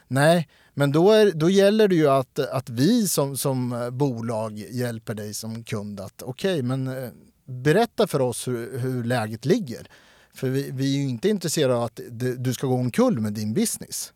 Nej, 0.08 0.48
men 0.74 0.92
då, 0.92 1.10
är, 1.10 1.32
då 1.32 1.50
gäller 1.50 1.88
det 1.88 1.94
ju 1.94 2.08
att, 2.08 2.38
att 2.38 2.70
vi 2.70 3.08
som, 3.08 3.36
som 3.36 3.72
eh, 3.72 3.90
bolag 3.90 4.58
hjälper 4.58 5.14
dig 5.14 5.34
som 5.34 5.64
kund 5.64 6.00
att 6.00 6.22
okej, 6.22 6.54
okay, 6.54 6.62
men 6.62 6.88
eh, 6.88 7.10
berätta 7.44 8.06
för 8.06 8.20
oss 8.20 8.48
hur, 8.48 8.78
hur 8.78 9.04
läget 9.04 9.44
ligger. 9.44 9.88
För 10.38 10.48
vi, 10.48 10.70
vi 10.70 10.94
är 10.94 10.98
ju 10.98 11.08
inte 11.08 11.28
intresserade 11.28 11.74
av 11.74 11.82
att 11.82 12.00
du 12.38 12.54
ska 12.54 12.66
gå 12.66 12.74
omkull 12.74 13.20
med 13.20 13.32
din 13.32 13.54
business. 13.54 14.12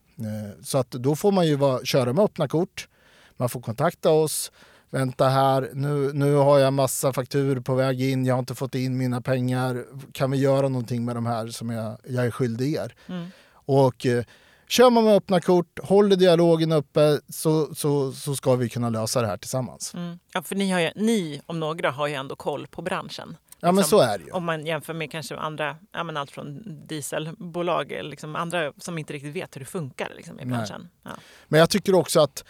Så 0.63 0.79
att 0.79 0.91
då 0.91 1.17
får 1.17 1.33
man 1.33 1.47
ju 1.47 1.57
vara, 1.57 1.85
köra 1.85 2.13
med 2.13 2.25
öppna 2.25 2.49
kort. 2.49 2.89
Man 3.37 3.49
får 3.49 3.61
kontakta 3.61 4.11
oss 4.11 4.53
vänta 4.93 5.29
här, 5.29 5.71
nu, 5.75 6.13
nu 6.13 6.35
har 6.35 6.59
jag 6.59 6.73
massa 6.73 7.13
fakturor 7.13 7.61
på 7.61 7.75
väg 7.75 8.03
in, 8.03 8.27
jag 8.27 8.35
har 8.35 8.39
inte 8.39 8.55
fått 8.55 8.75
in 8.75 8.99
mina 8.99 9.21
pengar. 9.21 9.85
Kan 10.13 10.31
vi 10.31 10.39
göra 10.39 10.69
någonting 10.69 11.05
med 11.05 11.17
de 11.17 11.27
här 11.27 11.49
som 11.49 11.71
jag, 11.71 11.97
jag 12.09 12.27
är 12.27 12.31
skyldig 12.31 12.75
er? 12.75 12.95
Mm. 13.07 13.29
Och 13.53 14.07
eh, 14.07 14.25
kör 14.69 14.91
man 14.91 15.05
med 15.05 15.17
öppna 15.17 15.41
kort, 15.41 15.79
håller 15.83 16.17
dialogen 16.17 16.73
uppe 16.73 17.21
så, 17.29 17.75
så, 17.75 18.13
så 18.13 18.37
ska 18.37 18.57
vi 18.57 18.69
kunna 18.69 18.89
lösa 18.89 19.21
det 19.21 19.27
här 19.27 19.37
tillsammans. 19.37 19.95
Mm. 19.95 20.19
Ja, 20.33 20.43
för 20.43 20.55
ni, 20.55 20.71
har 20.71 20.81
ju, 20.81 20.91
ni 20.97 21.41
om 21.47 21.61
några 21.61 21.91
har 21.91 22.07
ju 22.07 22.15
ändå 22.15 22.37
koll 22.37 22.67
på 22.67 22.83
branschen. 22.83 23.37
Ja 23.65 23.73
men 23.73 23.77
liksom, 23.77 23.99
så 23.99 24.05
är 24.05 24.19
det 24.19 24.25
ju. 24.25 24.31
Om 24.31 24.45
man 24.45 24.67
jämför 24.67 24.95
med 24.95 25.11
kanske 25.11 25.37
andra, 25.37 25.77
ja, 25.93 26.05
men 26.05 26.17
allt 26.17 26.31
från 26.31 26.63
dieselbolag, 26.87 27.99
liksom 28.03 28.37
andra 28.37 28.73
som 28.79 28.99
inte 28.99 29.13
riktigt 29.13 29.37
vet 29.37 29.57
hur 29.57 29.61
det 29.61 29.67
funkar 29.67 30.13
liksom, 30.17 30.41
i 30.41 30.47
branschen. 30.47 30.89
Ja. 31.03 31.11
Men 31.49 31.61
jag 31.61 31.71
tycker 31.71 31.95
också 31.95 32.21
att 32.21 32.45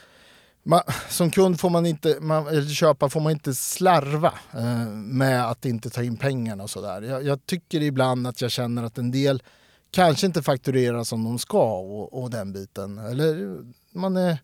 man, 0.62 0.80
som 1.08 1.30
kund 1.30 1.60
får 1.60 1.70
man 1.70 1.86
inte, 1.86 2.18
man, 2.20 2.46
eller 2.46 2.68
köpare 2.68 3.10
får 3.10 3.20
man 3.20 3.32
inte 3.32 3.54
slarva 3.54 4.32
eh, 4.52 4.88
med 4.90 5.50
att 5.50 5.64
inte 5.64 5.90
ta 5.90 6.02
in 6.02 6.16
pengarna 6.16 6.62
och 6.62 6.70
sådär. 6.70 7.02
Jag, 7.02 7.24
jag, 7.24 7.46
tycker 7.46 7.82
ibland 7.82 8.26
att 8.26 8.40
jag 8.40 8.50
känner 8.50 8.82
att 8.82 8.98
en 8.98 9.10
del 9.10 9.42
kanske 9.90 10.26
inte 10.26 10.42
fakturerar 10.42 11.04
som 11.04 11.24
de 11.24 11.38
ska 11.38 11.78
och, 11.78 12.22
och 12.22 12.30
den 12.30 12.52
biten. 12.52 12.98
Eller 12.98 13.58
man, 13.90 14.16
är, 14.16 14.38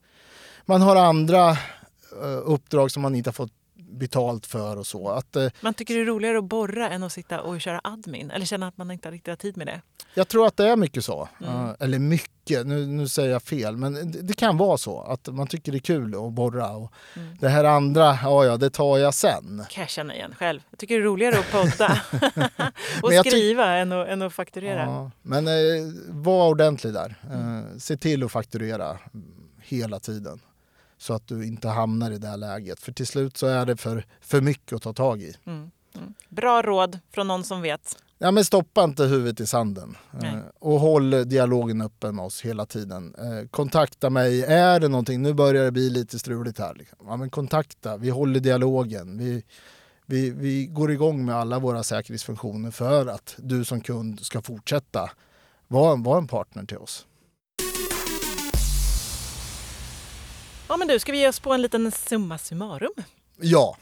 man 0.65 0.83
har 0.83 0.97
andra 0.97 1.51
eh, 2.23 2.41
uppdrag 2.45 2.91
som 2.91 3.03
man 3.03 3.15
inte 3.15 3.29
har 3.29 3.33
fått 3.33 3.53
betalt 3.89 4.47
för 4.47 4.77
och 4.77 4.87
så. 4.87 5.09
Att, 5.09 5.37
eh, 5.37 5.49
man 5.61 5.75
tycker 5.75 5.95
det 5.95 6.01
är 6.01 6.05
roligare 6.05 6.39
att 6.39 6.45
borra 6.45 6.91
än 6.91 7.03
att 7.03 7.13
sitta 7.13 7.41
och 7.41 7.61
köra 7.61 7.81
admin 7.85 8.31
eller 8.31 8.47
känna 8.47 8.69
att 8.69 8.77
man 8.77 8.91
inte 8.91 9.11
riktigt 9.11 9.29
har 9.29 9.37
tid 9.37 9.57
med 9.57 9.67
det? 9.67 9.81
Jag 10.15 10.29
tror 10.29 10.47
att 10.47 10.57
det 10.57 10.69
är 10.69 10.77
mycket 10.77 11.05
så. 11.05 11.29
Mm. 11.41 11.75
Eller 11.81 11.99
mycket, 11.99 12.67
nu, 12.67 12.87
nu 12.87 13.09
säger 13.09 13.31
jag 13.31 13.43
fel, 13.43 13.77
men 13.77 14.13
det, 14.13 14.23
det, 14.23 14.35
kan 14.35 14.57
vara 14.57 14.79
så 14.79 15.01
att 15.01 15.29
man 15.29 15.47
tycker 15.47 15.73
det 15.73 15.79
är 15.79 15.81
kul 15.81 16.15
att 16.15 16.33
borra. 16.33 16.71
Och 16.71 16.93
mm. 17.17 17.37
Det 17.41 17.49
här 17.49 17.65
andra, 17.65 18.19
ja 18.23 18.45
ja, 18.45 18.57
det 18.57 18.71
tar 18.71 18.99
jag 18.99 19.15
sen. 19.15 19.65
kan 19.71 19.81
jag 19.81 19.91
känna 19.91 20.15
igen 20.15 20.35
själv. 20.39 20.61
Jag 20.71 20.79
tycker 20.79 20.95
det 20.95 21.01
är 21.01 21.05
roligare 21.05 21.39
att 21.39 21.53
podda 21.53 22.01
och 23.03 23.27
skriva 23.27 23.77
än 23.77 23.93
att, 23.93 24.09
än 24.09 24.23
att 24.23 24.33
fakturera. 24.33 24.83
Ja, 24.83 25.11
men 25.23 25.49
uh, 25.49 25.93
var 26.09 26.49
ordentlig 26.49 26.93
där. 26.93 27.15
Uh, 27.33 27.79
se 27.79 27.97
till 27.97 28.25
att 28.25 28.33
fakturera 28.33 28.99
hela 29.63 30.01
tiden 30.01 30.41
så 30.99 31.15
att 31.15 31.29
du 31.29 31.47
inte 31.47 31.69
hamnar 31.69 32.11
i 32.11 32.19
det 32.19 32.29
här 32.29 32.37
läget. 32.37 32.81
För 32.81 32.93
till 32.93 33.07
slut 33.07 33.37
så 33.37 33.47
är 33.47 33.67
det 33.67 33.77
för, 33.77 34.07
för 34.21 34.41
mycket 34.41 34.73
att 34.73 34.83
ta 34.83 34.93
tag 34.93 35.23
i. 35.23 35.35
Mm. 35.45 35.71
Mm. 35.97 36.15
Bra 36.29 36.63
råd 36.63 36.99
från 37.11 37.27
någon 37.27 37.45
som 37.45 37.63
vet. 37.63 37.97
Ja, 38.19 38.31
men 38.31 38.45
stoppa 38.45 38.85
inte 38.85 39.05
huvudet 39.05 39.41
i 39.41 39.47
sanden. 39.47 39.97
Eh, 40.23 40.39
och 40.59 40.81
håll 40.81 41.29
dialogen 41.29 41.81
öppen 41.81 42.17
med 42.17 42.25
oss 42.25 42.41
hela 42.41 42.67
tiden. 42.67 43.15
Eh, 43.19 43.49
kontakta 43.49 44.11
mig. 44.11 44.45
Är 44.45 44.81
det 44.81 44.89
någonting, 44.89 45.23
nu 45.23 45.35
börjar 45.35 45.65
det 45.65 45.73
bli 45.73 45.91
lite 45.91 46.19
struligt 46.19 46.59
här. 46.59 46.75
Liksom. 46.75 46.99
Ja, 47.07 47.17
men 47.17 47.31
kontakta, 47.31 47.97
vi 47.97 48.11
håller 48.11 48.41
dialogen. 48.41 49.19
Vi, 49.19 49.43
vi, 50.07 50.31
vi 50.31 50.67
går 50.67 50.91
igång 50.91 51.25
med 51.25 51.35
alla 51.35 51.59
våra 51.59 51.83
säkerhetsfunktioner 51.83 52.71
för 52.71 53.07
att 53.07 53.35
du 53.39 53.65
som 53.65 53.81
kund 53.81 54.21
ska 54.21 54.43
fortsätta 54.43 55.11
vara, 55.69 55.97
vara 55.97 56.19
en 56.19 56.29
partner 56.29 56.65
till 56.65 56.79
oss. 56.79 57.07
Ja 60.69 60.77
men 60.77 60.89
du, 60.89 60.99
ska 60.99 61.13
vi 61.13 61.19
ge 61.19 61.29
oss 61.29 61.41
på 61.41 61.53
en 61.53 61.63
liten 61.63 61.93
summa 61.93 62.39
summarum? 62.39 62.93
Ja. 63.41 63.77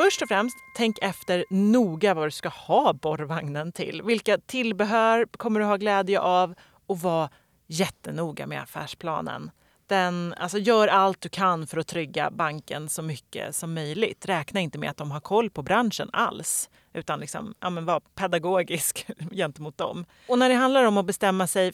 Först 0.00 0.22
och 0.22 0.28
främst, 0.28 0.56
tänk 0.76 0.98
efter 0.98 1.44
noga 1.50 2.14
vad 2.14 2.26
du 2.26 2.30
ska 2.30 2.48
ha 2.48 2.92
borrvagnen 2.92 3.72
till. 3.72 4.02
Vilka 4.02 4.38
tillbehör 4.38 5.26
kommer 5.36 5.60
du 5.60 5.66
ha 5.66 5.76
glädje 5.76 6.20
av? 6.20 6.54
Och 6.86 7.00
var 7.00 7.28
jättenoga 7.66 8.46
med 8.46 8.62
affärsplanen. 8.62 9.50
Den, 9.86 10.34
alltså 10.38 10.58
gör 10.58 10.88
allt 10.88 11.20
du 11.20 11.28
kan 11.28 11.66
för 11.66 11.78
att 11.78 11.86
trygga 11.86 12.30
banken 12.30 12.88
så 12.88 13.02
mycket 13.02 13.56
som 13.56 13.74
möjligt. 13.74 14.26
Räkna 14.26 14.60
inte 14.60 14.78
med 14.78 14.90
att 14.90 14.96
de 14.96 15.10
har 15.10 15.20
koll 15.20 15.50
på 15.50 15.62
branschen 15.62 16.10
alls. 16.12 16.70
Utan 16.92 17.20
liksom, 17.20 17.54
ja, 17.60 17.70
men 17.70 17.84
var 17.84 18.00
pedagogisk 18.00 19.06
gentemot 19.30 19.78
dem. 19.78 20.04
Och 20.28 20.38
när 20.38 20.48
det 20.48 20.54
handlar 20.54 20.84
om 20.84 20.96
att 20.96 21.06
bestämma 21.06 21.46
sig 21.46 21.72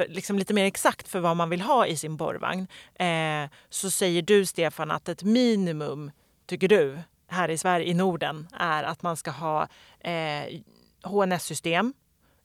för, 0.00 0.08
liksom 0.08 0.38
lite 0.38 0.54
mer 0.54 0.64
exakt 0.64 1.08
för 1.08 1.20
vad 1.20 1.36
man 1.36 1.50
vill 1.50 1.60
ha 1.60 1.86
i 1.86 1.96
sin 1.96 2.16
borrvagn 2.16 2.66
eh, 2.94 3.50
så 3.68 3.90
säger 3.90 4.22
du, 4.22 4.46
Stefan, 4.46 4.90
att 4.90 5.08
ett 5.08 5.22
minimum, 5.22 6.10
tycker 6.46 6.68
du, 6.68 6.98
här 7.28 7.48
i 7.48 7.58
Sverige, 7.58 7.86
i 7.86 7.94
Norden, 7.94 8.48
är 8.52 8.82
att 8.82 9.02
man 9.02 9.16
ska 9.16 9.30
ha 9.30 9.68
eh, 10.00 10.60
HNS-system, 11.02 11.94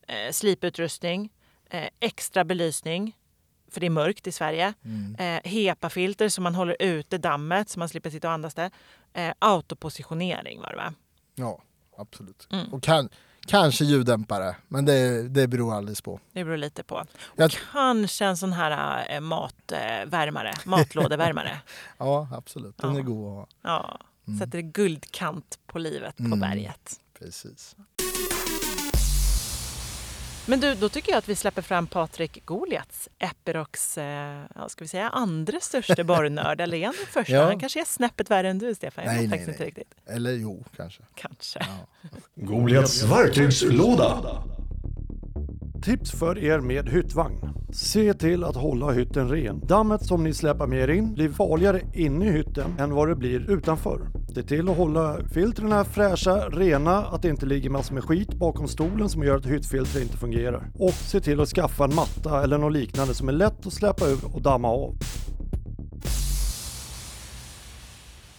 eh, 0.08 0.32
sliputrustning, 0.32 1.30
eh, 1.70 1.90
extra 2.00 2.44
belysning, 2.44 3.18
för 3.72 3.80
det 3.80 3.86
är 3.86 3.90
mörkt 3.90 4.28
i 4.28 4.32
Sverige. 4.32 4.74
Mm. 4.86 5.16
Eh, 5.16 5.52
HEPA-filter 5.52 6.30
så 6.30 6.42
man 6.42 6.56
håller 6.56 6.76
ute 6.80 7.18
dammet 7.18 7.70
så 7.70 7.80
man 7.80 7.90
slipper 7.90 8.10
sitta 8.10 8.28
och 8.28 8.34
andas 8.34 8.54
det. 8.54 8.72
Eh, 9.14 9.34
autopositionering 9.40 10.62
var 10.62 10.70
det 10.70 10.76
va? 10.76 10.94
Ja, 11.36 11.62
absolut. 11.98 12.48
Mm. 12.52 12.74
Och 12.74 12.84
kan, 12.84 13.10
Kanske 13.48 13.86
ljuddämpare, 13.86 14.56
men 14.68 14.86
det, 14.86 15.30
det 15.30 15.48
beror 15.48 15.74
alldeles 15.74 16.02
på. 16.02 16.20
Det 16.34 16.44
beror 16.44 16.58
lite 16.58 16.84
på. 16.84 17.06
Jag... 17.36 17.52
Kanske 17.72 18.26
en 18.26 18.38
sån 18.38 18.54
här 18.54 19.06
äh, 19.10 19.20
matvärmare, 19.20 20.54
matlådevärmare. 20.66 21.62
ja, 21.98 22.28
absolut. 22.32 22.78
Den 22.78 22.94
ja. 22.94 23.00
är 23.00 23.04
god 23.04 23.28
att 23.28 23.34
ha. 23.34 23.48
Ja, 23.62 24.00
mm. 24.28 24.40
sätter 24.40 24.62
guldkant 24.62 25.60
på 25.68 25.80
livet 25.80 26.18
på 26.18 26.24
mm. 26.24 26.40
berget. 26.40 27.00
Precis. 27.20 27.76
Men 30.48 30.60
du, 30.60 30.76
då 30.76 30.90
tycker 30.90 31.12
jag 31.12 31.18
att 31.18 31.30
vi 31.30 31.36
släpper 31.36 31.62
fram 31.62 31.88
Patrik 31.88 32.46
Goliats, 32.46 33.10
Epirocs 33.20 33.98
eh, 33.98 34.44
ska 34.68 34.84
vi 34.84 34.88
säga, 34.88 35.10
andra 35.10 35.60
största 35.60 36.04
borrnörd. 36.04 36.62
Eller 36.62 36.78
är 36.78 36.86
han 36.86 36.96
den 36.98 37.08
första? 37.08 37.34
Ja. 37.34 37.46
Han 37.46 37.60
kanske 37.60 37.82
är 37.82 37.86
snäppet 37.86 38.32
värre 38.32 38.50
än 38.50 38.60
du, 38.60 38.76
Stefan. 38.76 39.06
Jag 39.06 39.14
nej, 39.14 39.28
nej, 39.28 39.40
nej. 39.40 39.50
Inte 39.50 39.66
riktigt. 39.66 39.96
Eller 40.06 40.32
jo, 40.32 40.64
kanske. 40.76 41.04
Kanske. 41.16 41.60
Ja. 41.60 42.10
Goliats 42.36 43.04
verktygslåda. 43.04 44.44
Tips 45.84 46.12
för 46.12 46.38
er 46.38 46.60
med 46.60 46.90
hyttvagn. 46.90 47.50
Se 47.74 48.14
till 48.14 48.44
att 48.44 48.56
hålla 48.56 48.92
hytten 48.92 49.30
ren. 49.30 49.60
Dammet 49.68 50.06
som 50.06 50.24
ni 50.24 50.34
släpar 50.34 50.68
med 50.68 50.80
er 50.80 50.88
in 50.88 51.14
blir 51.14 51.30
farligare 51.30 51.82
inne 51.94 52.28
i 52.28 52.32
hytten 52.32 52.80
än 52.80 52.94
vad 52.94 53.10
det 53.10 53.16
blir 53.16 53.52
utanför. 53.52 54.02
Se 54.36 54.44
till 54.44 54.70
att 54.70 54.78
hålla 54.78 55.20
filtren 55.34 55.86
fräscha, 55.86 56.50
rena, 56.50 57.06
att 57.06 57.22
det 57.22 57.30
inte 57.30 57.46
ligger 57.46 57.70
massor 57.70 57.94
med 57.94 58.04
skit 58.04 58.34
bakom 58.34 58.68
stolen 58.68 59.10
som 59.10 59.24
gör 59.24 59.36
att 59.38 59.46
hyttfiltret 59.46 60.04
inte 60.04 60.18
fungerar. 60.18 60.72
Och 60.80 60.94
se 60.94 61.22
till 61.22 61.40
att 61.40 61.50
skaffa 61.50 61.84
en 61.84 61.96
matta 61.96 62.44
eller 62.44 62.58
något 62.58 62.74
liknande 62.74 63.14
som 63.14 63.30
är 63.30 63.34
lätt 63.34 63.68
att 63.68 63.74
släppa 63.74 64.06
ur 64.08 64.36
och 64.36 64.42
damma 64.42 64.68
av. 64.68 64.96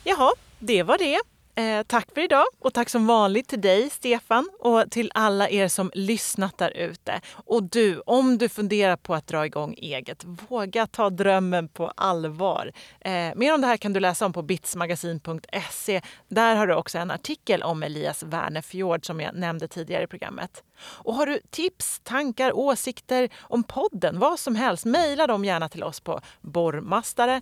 Jaha, 0.05 0.33
det 0.59 0.83
var 0.83 0.99
det. 0.99 1.36
Eh, 1.59 1.83
tack 1.83 2.15
för 2.15 2.21
idag 2.21 2.47
och 2.59 2.75
tack 2.75 2.89
som 2.89 3.07
vanligt 3.07 3.49
till 3.49 3.61
dig 3.61 3.91
Stefan 3.91 4.49
och 4.61 4.91
till 4.91 5.11
alla 5.15 5.49
er 5.49 5.69
som 5.69 5.91
lyssnat 5.95 6.59
där 6.59 6.71
ute. 6.71 7.21
Och 7.33 7.63
du, 7.63 8.01
om 8.07 8.39
du 8.39 8.49
funderar 8.49 8.97
på 8.97 9.15
att 9.15 9.27
dra 9.27 9.47
igång 9.47 9.75
eget, 9.79 10.25
våga 10.25 10.87
ta 10.87 11.11
drömmen 11.11 11.69
på 11.69 11.93
allvar. 11.97 12.73
Eh, 13.01 13.13
mer 13.37 13.55
om 13.55 13.61
det 13.61 13.67
här 13.67 13.77
kan 13.77 13.93
du 13.93 14.01
läsa 14.01 14.27
om 14.27 14.33
på 14.33 14.43
bitsmagasin.se. 14.43 16.01
Där 16.29 16.57
har 16.57 16.67
du 16.67 16.75
också 16.75 16.99
en 16.99 17.11
artikel 17.11 17.63
om 17.63 17.83
Elias 17.83 18.23
Wernefjord 18.23 19.07
som 19.07 19.21
jag 19.21 19.35
nämnde 19.35 19.69
tidigare 19.69 20.03
i 20.05 20.07
programmet. 20.07 20.63
Och 20.79 21.15
har 21.15 21.27
du 21.27 21.41
tips, 21.51 22.01
tankar, 22.03 22.57
åsikter 22.57 23.29
om 23.41 23.63
podden, 23.63 24.19
vad 24.19 24.39
som 24.39 24.57
helst, 24.57 24.85
mejla 24.85 25.27
dem 25.27 25.45
gärna 25.45 25.69
till 25.69 25.85
oss 25.85 26.01
på 26.01 26.21
borrmastare 26.41 27.41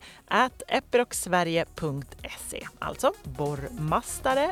epirocsverige.se. 0.68 2.66
Alltså 2.78 3.12
borrmastare 3.22 4.50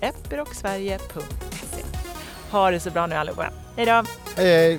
epirocsverige.se. 0.00 1.82
Ha 2.50 2.70
det 2.70 2.80
så 2.80 2.90
bra 2.90 3.06
nu 3.06 3.14
allihopa. 3.14 3.50
Hej 3.76 3.86
då! 3.86 4.04
Hej 4.36 4.76
hej! 4.76 4.78